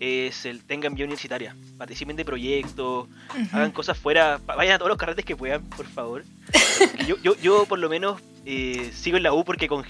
es 0.00 0.44
el 0.46 0.62
tengan 0.64 0.94
vida 0.94 1.04
universitaria. 1.04 1.54
Participen 1.78 2.16
de 2.16 2.24
proyectos, 2.24 3.08
hagan 3.52 3.70
cosas 3.72 3.96
fuera, 3.98 4.38
va- 4.48 4.56
vayan 4.56 4.74
a 4.74 4.78
todos 4.78 4.88
los 4.90 4.98
carretes 4.98 5.24
que 5.24 5.36
puedan, 5.36 5.62
por 5.70 5.86
favor. 5.86 6.24
Yo, 7.06 7.16
yo, 7.22 7.36
yo 7.36 7.66
por 7.66 7.78
lo 7.78 7.88
menos 7.88 8.20
eh, 8.44 8.90
sigo 8.92 9.16
en 9.16 9.22
la 9.22 9.32
U 9.32 9.44
porque 9.44 9.68
con, 9.68 9.84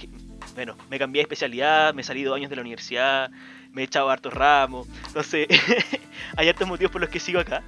bueno, 0.55 0.76
me 0.90 0.98
cambié 0.98 1.20
de 1.20 1.22
especialidad, 1.22 1.94
me 1.94 2.02
he 2.02 2.05
salido 2.05 2.34
años 2.34 2.50
de 2.50 2.57
la 2.57 2.62
universidad, 2.62 3.30
me 3.72 3.82
he 3.82 3.84
echado 3.86 4.11
hartos 4.11 4.32
ramos, 4.32 4.86
no 5.14 5.22
sé, 5.22 5.48
hay 6.36 6.48
hartos 6.48 6.68
motivos 6.68 6.92
por 6.92 7.00
los 7.00 7.11
que 7.11 7.18
sigo 7.20 7.40
acá. 7.40 7.62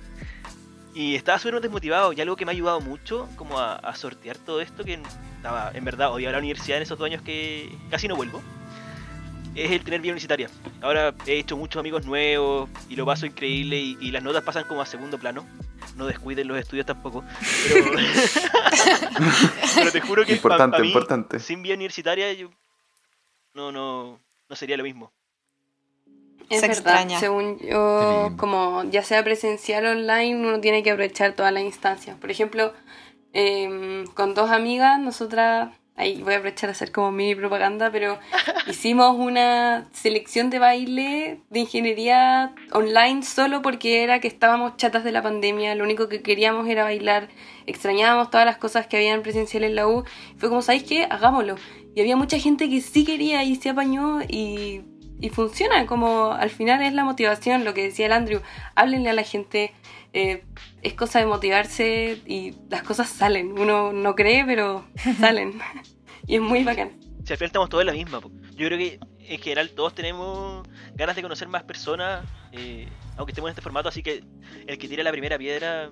Y 0.94 1.14
estaba 1.14 1.38
súper 1.38 1.60
desmotivado 1.60 2.12
y 2.12 2.20
algo 2.22 2.36
que 2.36 2.44
me 2.46 2.52
ha 2.52 2.54
ayudado 2.54 2.80
mucho 2.80 3.28
como 3.36 3.58
a, 3.58 3.74
a 3.76 3.94
sortear 3.94 4.38
todo 4.38 4.60
esto 4.60 4.82
que 4.84 4.98
estaba, 5.36 5.70
en 5.74 5.84
verdad, 5.84 6.12
odiaba 6.12 6.32
la 6.32 6.38
universidad 6.38 6.76
en 6.78 6.84
esos 6.84 6.98
dos 6.98 7.06
años 7.06 7.22
que 7.22 7.70
casi 7.90 8.08
no 8.08 8.16
vuelvo. 8.16 8.42
Es 9.56 9.70
el 9.70 9.82
tener 9.82 10.00
vida 10.02 10.12
universitaria. 10.12 10.50
Ahora 10.82 11.14
he 11.26 11.38
hecho 11.38 11.56
muchos 11.56 11.80
amigos 11.80 12.04
nuevos 12.04 12.68
y 12.90 12.94
lo 12.96 13.06
paso 13.06 13.24
increíble 13.26 13.76
y, 13.78 13.96
y 14.00 14.10
las 14.10 14.22
notas 14.22 14.42
pasan 14.44 14.64
como 14.68 14.82
a 14.82 14.86
segundo 14.86 15.18
plano. 15.18 15.46
No 15.96 16.06
descuiden 16.06 16.46
los 16.48 16.58
estudios 16.58 16.84
tampoco. 16.84 17.24
Pero, 17.72 17.86
pero 19.74 19.92
te 19.92 20.00
juro 20.00 20.22
que 20.24 20.32
pa- 20.32 20.36
Importante, 20.36 20.76
pa 20.76 20.82
mí, 20.82 20.88
importante. 20.88 21.38
sin 21.40 21.62
vida 21.62 21.74
universitaria 21.74 22.32
yo 22.34 22.50
no, 23.54 23.72
no, 23.72 24.20
no 24.48 24.56
sería 24.56 24.76
lo 24.76 24.82
mismo. 24.82 25.12
Es 26.50 26.60
Se 26.60 26.68
verdad, 26.68 26.76
extraña. 27.02 27.18
según 27.18 27.58
yo, 27.58 28.32
como 28.36 28.84
ya 28.84 29.02
sea 29.02 29.24
presencial 29.24 29.86
o 29.86 29.90
online, 29.92 30.36
uno 30.36 30.60
tiene 30.60 30.82
que 30.82 30.90
aprovechar 30.92 31.32
todas 31.34 31.52
las 31.52 31.62
instancias. 31.64 32.16
Por 32.18 32.30
ejemplo, 32.30 32.72
em, 33.32 34.06
con 34.08 34.34
dos 34.34 34.50
amigas, 34.50 35.00
nosotras, 35.00 35.70
ahí 35.96 36.22
voy 36.22 36.34
a 36.34 36.36
aprovechar 36.38 36.68
a 36.68 36.72
hacer 36.72 36.92
como 36.92 37.10
mini 37.10 37.34
propaganda, 37.34 37.90
pero 37.90 38.18
hicimos 38.68 39.16
una 39.18 39.88
selección 39.92 40.50
de 40.50 40.58
baile 40.58 41.40
de 41.50 41.60
ingeniería 41.60 42.54
online 42.72 43.22
solo 43.22 43.62
porque 43.62 44.02
era 44.02 44.20
que 44.20 44.28
estábamos 44.28 44.76
chatas 44.76 45.04
de 45.04 45.12
la 45.12 45.22
pandemia, 45.22 45.74
lo 45.74 45.84
único 45.84 46.08
que 46.08 46.22
queríamos 46.22 46.68
era 46.68 46.84
bailar, 46.84 47.28
extrañábamos 47.66 48.30
todas 48.30 48.46
las 48.46 48.58
cosas 48.58 48.86
que 48.86 48.96
habían 48.96 49.22
presencial 49.22 49.64
en 49.64 49.74
la 49.74 49.88
U. 49.88 50.04
Fue 50.36 50.48
como, 50.48 50.62
¿sabéis 50.62 50.84
qué? 50.84 51.04
Hagámoslo. 51.04 51.56
Y 51.94 52.00
había 52.00 52.16
mucha 52.16 52.38
gente 52.38 52.68
que 52.68 52.82
sí 52.82 53.04
quería 53.04 53.42
y 53.42 53.56
se 53.56 53.70
apañó 53.70 54.20
y 54.22 54.82
y 55.20 55.30
funciona, 55.30 55.86
como 55.86 56.32
al 56.32 56.50
final 56.50 56.82
es 56.82 56.92
la 56.92 57.04
motivación, 57.04 57.64
lo 57.64 57.74
que 57.74 57.82
decía 57.84 58.06
el 58.06 58.12
Andrew, 58.12 58.40
háblenle 58.74 59.10
a 59.10 59.14
la 59.14 59.22
gente, 59.22 59.72
eh, 60.12 60.44
es 60.82 60.94
cosa 60.94 61.18
de 61.18 61.26
motivarse 61.26 62.20
y 62.26 62.54
las 62.68 62.82
cosas 62.82 63.08
salen, 63.08 63.58
uno 63.58 63.92
no 63.92 64.14
cree, 64.14 64.44
pero 64.44 64.84
salen, 65.20 65.58
y 66.26 66.36
es 66.36 66.40
muy 66.40 66.64
bacán. 66.64 66.92
Si 67.24 67.32
al 67.32 67.38
final 67.38 67.46
estamos 67.48 67.68
todos 67.68 67.82
en 67.82 67.86
la 67.88 67.92
misma. 67.92 68.20
Yo 68.54 68.66
creo 68.68 68.78
que 68.78 68.98
en 69.28 69.40
general 69.40 69.70
todos 69.70 69.94
tenemos 69.94 70.66
ganas 70.94 71.16
de 71.16 71.22
conocer 71.22 71.48
más 71.48 71.64
personas, 71.64 72.24
eh, 72.52 72.88
aunque 73.16 73.32
estemos 73.32 73.48
en 73.48 73.52
este 73.52 73.62
formato, 73.62 73.88
así 73.88 74.02
que 74.02 74.22
el 74.66 74.78
que 74.78 74.86
tira 74.88 75.02
la 75.02 75.10
primera 75.10 75.36
piedra, 75.36 75.90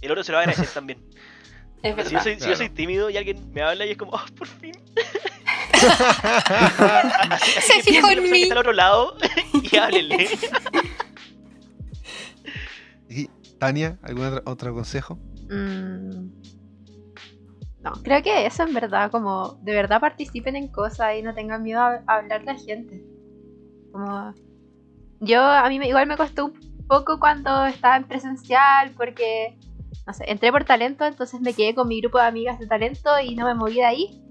el 0.00 0.10
otro 0.10 0.22
se 0.22 0.30
lo 0.32 0.36
va 0.36 0.42
a 0.42 0.44
agradecer 0.44 0.72
también. 0.72 0.98
Es 1.82 1.94
Si 1.94 2.00
yo, 2.00 2.04
verdad. 2.04 2.22
soy, 2.22 2.40
si 2.40 2.48
yo 2.48 2.56
soy 2.56 2.70
tímido 2.70 3.10
y 3.10 3.16
alguien 3.18 3.52
me 3.52 3.60
habla 3.62 3.84
y 3.84 3.90
es 3.90 3.96
como, 3.98 4.12
oh, 4.12 4.24
por 4.36 4.46
fin. 4.48 4.72
Se 7.60 7.82
fijó 7.82 8.08
en 8.10 8.22
mí. 8.30 8.42
está 8.42 8.54
al 8.54 8.58
otro 8.60 8.72
lado 8.72 9.16
y 9.72 9.76
háblenle. 9.76 10.28
¿Y 13.08 13.28
Tania, 13.58 13.98
algún 14.02 14.24
otro, 14.26 14.42
otro 14.44 14.74
consejo? 14.74 15.18
Mm. 15.48 16.28
No, 17.82 17.92
creo 18.02 18.22
que 18.22 18.46
eso 18.46 18.64
en 18.64 18.74
verdad, 18.74 19.10
como 19.12 19.58
de 19.62 19.72
verdad 19.72 20.00
participen 20.00 20.56
en 20.56 20.68
cosas 20.68 21.14
y 21.16 21.22
no 21.22 21.34
tengan 21.34 21.62
miedo 21.62 21.80
a, 21.80 22.02
a 22.06 22.14
hablarle 22.16 22.50
a 22.50 22.54
la 22.54 22.58
gente. 22.58 23.04
Como 23.92 24.34
yo, 25.20 25.40
a 25.42 25.68
mí 25.68 25.78
me- 25.78 25.88
igual 25.88 26.06
me 26.08 26.16
costó 26.16 26.46
un 26.46 26.86
poco 26.88 27.18
cuando 27.20 27.64
estaba 27.66 27.96
en 27.96 28.04
presencial 28.08 28.90
porque, 28.96 29.56
no 30.06 30.12
sé, 30.12 30.24
entré 30.30 30.50
por 30.50 30.64
talento, 30.64 31.04
entonces 31.04 31.40
me 31.40 31.54
quedé 31.54 31.74
con 31.76 31.86
mi 31.86 32.00
grupo 32.00 32.18
de 32.18 32.24
amigas 32.26 32.58
de 32.58 32.66
talento 32.66 33.10
y 33.20 33.36
no 33.36 33.46
me 33.46 33.54
moví 33.54 33.74
de 33.76 33.84
ahí. 33.84 34.22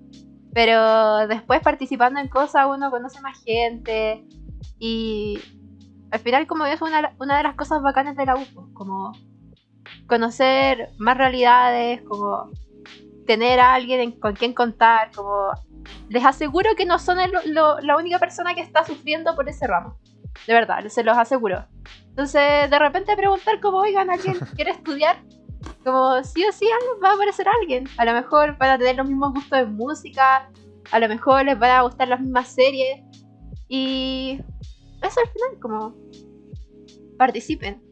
Pero 0.56 1.28
después 1.28 1.60
participando 1.62 2.20
en 2.22 2.30
cosas 2.30 2.66
uno 2.68 2.90
conoce 2.90 3.20
más 3.22 3.44
gente 3.44 4.26
y 4.80 5.38
al 6.12 6.20
final 6.22 6.48
como 6.48 6.66
es 6.66 6.82
una, 6.82 7.14
una 7.20 7.36
de 7.38 7.44
las 7.44 7.56
cosas 7.56 7.82
bacanas 7.82 8.16
de 8.16 8.26
la 8.26 8.36
UFO, 8.38 8.70
como 8.74 9.12
conocer 10.08 10.92
más 10.98 11.18
realidades, 11.18 12.02
como 12.04 12.50
tener 13.28 13.60
a 13.60 13.74
alguien 13.74 14.00
en- 14.00 14.20
con 14.20 14.34
quien 14.34 14.54
contar, 14.54 15.12
como 15.14 15.50
les 16.08 16.24
aseguro 16.26 16.70
que 16.78 16.86
no 16.86 17.00
son 17.00 17.20
el- 17.20 17.32
lo- 17.54 17.80
la 17.82 17.98
única 17.98 18.18
persona 18.18 18.56
que 18.56 18.62
está 18.62 18.86
sufriendo 18.86 19.36
por 19.36 19.50
ese 19.50 19.68
ramo. 19.68 19.98
De 20.48 20.54
verdad, 20.54 20.86
se 20.88 21.04
los 21.04 21.18
aseguro. 21.18 21.66
Entonces, 22.10 22.70
de 22.70 22.80
repente 22.80 23.14
preguntar 23.18 23.60
como, 23.60 23.80
oigan, 23.80 24.10
¿alguien 24.10 24.36
quiere 24.56 24.72
estudiar? 24.72 25.18
Como 25.86 26.24
sí 26.24 26.44
o 26.44 26.52
sí 26.52 26.68
va 27.04 27.12
a 27.12 27.14
aparecer 27.14 27.48
alguien. 27.48 27.88
A 27.98 28.06
lo 28.06 28.14
mejor 28.14 28.58
van 28.58 28.72
a 28.72 28.78
tener 28.80 28.96
los 28.96 29.08
mismos 29.08 29.34
gustos 29.34 29.60
de 29.60 29.66
música. 29.66 30.50
A 30.92 31.00
lo 31.00 31.08
mejor 31.08 31.46
les 31.46 31.60
van 31.60 31.70
a 31.72 31.82
gustar 31.84 32.08
las 32.08 32.20
mismas 32.20 32.48
series. 32.48 33.02
Y 33.68 34.40
eso 35.04 35.20
al 35.20 35.30
final, 35.30 35.60
como 35.62 35.96
participen. 37.20 37.84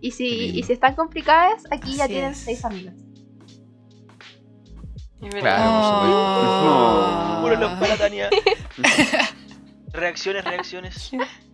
Y 0.00 0.12
si, 0.12 0.58
y 0.58 0.62
si 0.62 0.72
están 0.72 0.94
complicadas, 0.94 1.64
aquí 1.70 1.94
ya 1.94 2.08
tienen 2.08 2.30
es. 2.30 2.38
seis 2.38 2.64
amigos. 2.64 2.94
Claro. 5.28 7.42
Puro 7.42 7.56
los 7.56 7.72
para 7.78 7.98
Tania. 7.98 8.30
reacciones, 9.92 10.42
reacciones. 10.44 11.10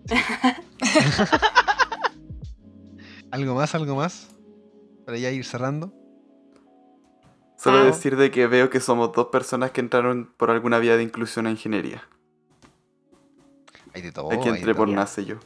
¿Algo 3.32 3.56
más, 3.56 3.74
algo 3.74 3.96
más? 3.96 4.36
Para 5.07 5.16
ya 5.18 5.30
ir 5.30 5.44
cerrando. 5.44 5.92
Solo 7.57 7.78
Ah. 7.78 7.84
decir 7.84 8.16
de 8.16 8.30
que 8.30 8.46
veo 8.46 8.68
que 8.68 8.80
somos 8.80 9.12
dos 9.12 9.28
personas 9.28 9.70
que 9.70 9.80
entraron 9.80 10.30
por 10.36 10.50
alguna 10.50 10.78
vía 10.78 10.96
de 10.96 11.02
inclusión 11.04 11.46
a 11.46 11.50
ingeniería. 11.50 12.02
Hay 13.94 14.02
de 14.02 14.12
todo. 14.12 14.30
Aquí 14.30 14.48
entré 14.48 14.74
por 14.74 14.88
todo. 14.88 14.96
nace 14.96 15.24
yo. 15.24 15.36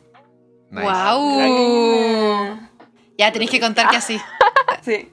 Nice. 0.71 0.85
¡Wow! 0.85 2.59
Ya 3.19 3.31
tenéis 3.33 3.51
que 3.51 3.61
contar 3.61 3.89
que 3.91 3.97
así. 3.97 4.19
Sí. 4.83 5.13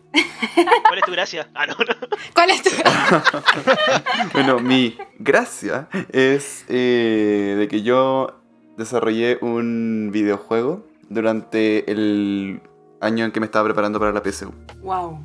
¿Cuál 0.87 0.99
es 0.99 1.03
tu 1.03 1.11
gracia? 1.11 1.49
Ah, 1.53 1.65
no, 1.67 1.73
no. 1.73 2.07
¿Cuál 2.33 2.51
es 2.51 2.63
tu.? 2.63 2.69
Bueno, 4.33 4.59
mi 4.59 4.97
gracia 5.19 5.89
es 6.13 6.63
eh, 6.69 7.55
de 7.59 7.67
que 7.67 7.81
yo 7.81 8.39
desarrollé 8.77 9.39
un 9.41 10.09
videojuego 10.13 10.87
durante 11.09 11.91
el 11.91 12.61
año 13.01 13.25
en 13.25 13.31
que 13.31 13.39
me 13.39 13.45
estaba 13.45 13.65
preparando 13.65 13.99
para 13.99 14.11
la 14.11 14.21
PSU. 14.23 14.53
Wow. 14.81 15.19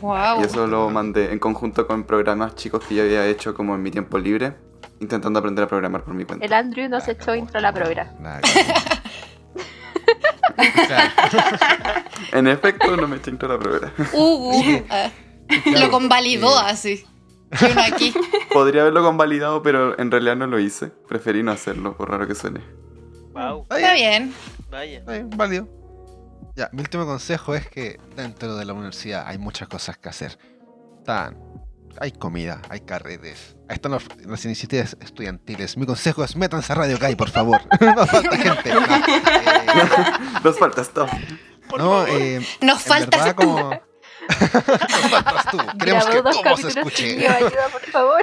¡Wow! 0.00 0.40
Y 0.40 0.44
eso 0.44 0.66
lo 0.66 0.90
mandé 0.90 1.32
en 1.32 1.38
conjunto 1.38 1.86
con 1.86 2.04
programas 2.04 2.54
chicos 2.54 2.84
que 2.84 2.94
yo 2.94 3.02
había 3.02 3.26
hecho 3.26 3.54
como 3.54 3.74
en 3.74 3.82
mi 3.82 3.90
tiempo 3.90 4.18
libre, 4.18 4.54
intentando 5.00 5.38
aprender 5.38 5.64
a 5.64 5.68
programar 5.68 6.04
por 6.04 6.14
mi 6.14 6.24
cuenta. 6.24 6.44
El 6.44 6.52
Andrew 6.52 6.88
nos 6.88 7.08
echó 7.08 7.34
intro 7.34 7.58
a 7.58 7.62
la 7.62 7.72
programa. 7.72 8.12
Nada. 8.20 8.40
En 12.32 12.46
efecto, 12.46 12.96
no 12.96 13.08
me 13.08 13.16
eché 13.16 13.30
intro 13.30 13.48
a 13.50 13.56
la 13.56 13.58
programa. 13.58 13.92
Uh, 14.12 14.50
uh, 14.50 14.84
ah. 14.90 15.10
Lo 15.80 15.90
convalidó 15.90 16.58
así. 16.58 17.04
Uno 17.60 17.80
aquí. 17.80 18.12
Podría 18.52 18.82
haberlo 18.82 19.02
convalidado, 19.02 19.62
pero 19.62 19.98
en 19.98 20.10
realidad 20.10 20.36
no 20.36 20.46
lo 20.46 20.58
hice. 20.58 20.88
Preferí 21.08 21.42
no 21.42 21.52
hacerlo, 21.52 21.96
por 21.96 22.10
raro 22.10 22.26
que 22.26 22.34
suene. 22.34 22.60
Wow, 23.32 23.62
Está 23.62 23.76
bien, 23.76 23.94
bien. 23.94 24.34
vaya. 24.70 24.98
está 24.98 25.12
bien, 25.12 25.30
válido. 25.30 25.68
Ya, 26.56 26.68
mi 26.72 26.80
último 26.80 27.04
consejo 27.04 27.54
es 27.54 27.68
que 27.68 28.00
dentro 28.16 28.56
de 28.56 28.64
la 28.64 28.72
universidad 28.72 29.24
hay 29.26 29.36
muchas 29.38 29.68
cosas 29.68 29.98
que 29.98 30.08
hacer. 30.08 30.38
Están, 30.98 31.36
hay 32.00 32.12
comida, 32.12 32.62
hay 32.70 32.80
carretes, 32.80 33.56
ahí 33.68 33.74
están 33.74 33.92
los- 33.92 34.04
las 34.24 34.44
iniciativas 34.46 34.96
estudiantiles. 35.00 35.76
Mi 35.76 35.84
consejo 35.84 36.24
es 36.24 36.34
métanse 36.34 36.72
a 36.72 36.76
Radio 36.76 36.98
Kai, 36.98 37.14
por 37.14 37.28
favor. 37.30 37.60
no 37.80 38.06
falta 38.06 38.36
gente. 38.38 38.72
No, 38.74 38.80
eh, 38.80 40.12
Nos 40.44 40.58
falta 40.58 40.80
esto. 40.80 41.06
Por 41.68 41.80
no, 41.80 42.06
eh, 42.06 42.40
Nos 42.62 42.82
en 42.86 42.88
falta 42.88 43.16
verdad, 43.18 43.34
como... 43.34 43.70
Nos 43.70 45.10
faltas 45.10 45.50
tú. 45.50 45.58
Queremos 45.78 46.06
Grabó 46.06 46.10
que 46.10 46.22
dos 46.22 46.42
todo 46.42 46.56
se 46.56 46.68
escuche. 46.68 47.28
ayuda, 47.28 47.68
por 47.70 47.80
favor. 47.82 48.22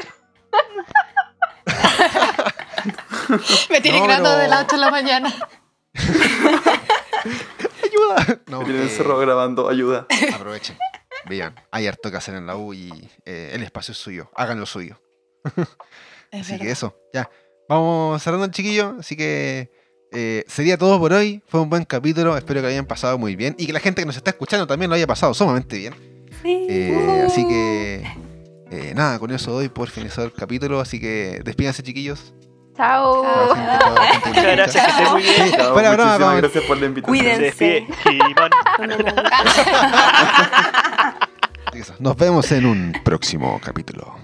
Me 3.70 3.80
tiene 3.82 4.00
No, 4.00 4.06
grabando 4.06 4.30
pero- 4.32 4.42
de 4.42 4.48
las 4.48 4.64
8 4.64 4.76
de 4.76 4.82
la 4.82 4.90
mañana. 4.92 5.34
Ayuda. 7.94 8.41
No, 8.48 8.60
Me 8.60 8.66
tienen 8.66 8.84
eh, 8.84 8.86
encerrado 8.86 9.20
grabando, 9.20 9.70
ayuda. 9.70 10.08
Aprovechen. 10.34 10.78
Vean, 11.30 11.56
hay 11.72 11.88
harto 11.88 12.12
que 12.12 12.18
hacer 12.18 12.36
en 12.36 12.46
la 12.46 12.58
U 12.58 12.74
y 12.74 12.89
eh, 13.26 13.52
el 13.54 13.64
espacio 13.64 13.91
es 13.94 13.98
suyo. 13.98 14.30
Hagan 14.36 14.60
lo 14.60 14.66
suyo. 14.66 15.00
Es 16.32 16.50
Así 16.50 16.60
que 16.60 16.72
eso, 16.72 16.96
ya. 17.14 17.30
Vamos 17.70 18.22
cerrando 18.22 18.46
el 18.46 18.52
chiquillo. 18.52 18.96
Así 19.00 19.16
que 19.16 19.72
eh, 20.12 20.44
sería 20.48 20.78
todo 20.78 21.00
por 21.00 21.14
hoy. 21.14 21.41
Fue 21.48 21.62
un 21.62 21.70
buen 21.70 21.86
capítulo. 21.86 22.36
Espero 22.38 22.60
que 22.60 22.64
lo 22.64 22.68
hayan 22.70 22.86
pasado 22.86 23.18
muy 23.18 23.36
bien. 23.36 23.56
Y 23.58 23.66
que 23.68 23.74
la 23.74 23.80
gente 23.80 24.02
que 24.02 24.06
nos 24.06 24.18
está 24.18 24.32
escuchando 24.32 24.68
también 24.68 24.89
lo 24.89 24.96
haya 24.96 25.08
pasado 25.08 25.34
sumamente 25.34 25.78
bien. 25.78 25.94
Sí. 26.41 26.68
Eh, 26.70 27.24
así 27.26 27.48
que 27.48 28.04
eh, 28.72 28.94
nada, 28.96 29.20
con 29.20 29.32
eso 29.32 29.52
doy 29.52 29.70
por 29.70 29.89
finalizado 29.89 30.28
el 30.28 30.34
capítulo. 30.34 30.80
Así 30.80 31.00
que 31.00 31.41
despídanse, 31.44 31.84
chiquillos. 31.84 32.34
Chao. 32.76 33.24
Muchas 34.26 34.44
gracias, 34.44 34.86
que 34.86 34.92
estés 34.92 35.12
muy 35.12 35.22
bien. 35.22 35.52
Chao, 35.52 35.74
fuera 35.74 35.92
broma, 35.94 36.36
gracias 36.36 36.64
por 36.66 36.78
la 36.78 36.86
invitación. 36.88 37.18
Cuídense. 37.18 37.88
Nos 42.00 42.16
vemos 42.18 42.52
en 42.52 42.66
un 42.66 42.94
próximo 43.04 43.60
capítulo. 43.64 44.16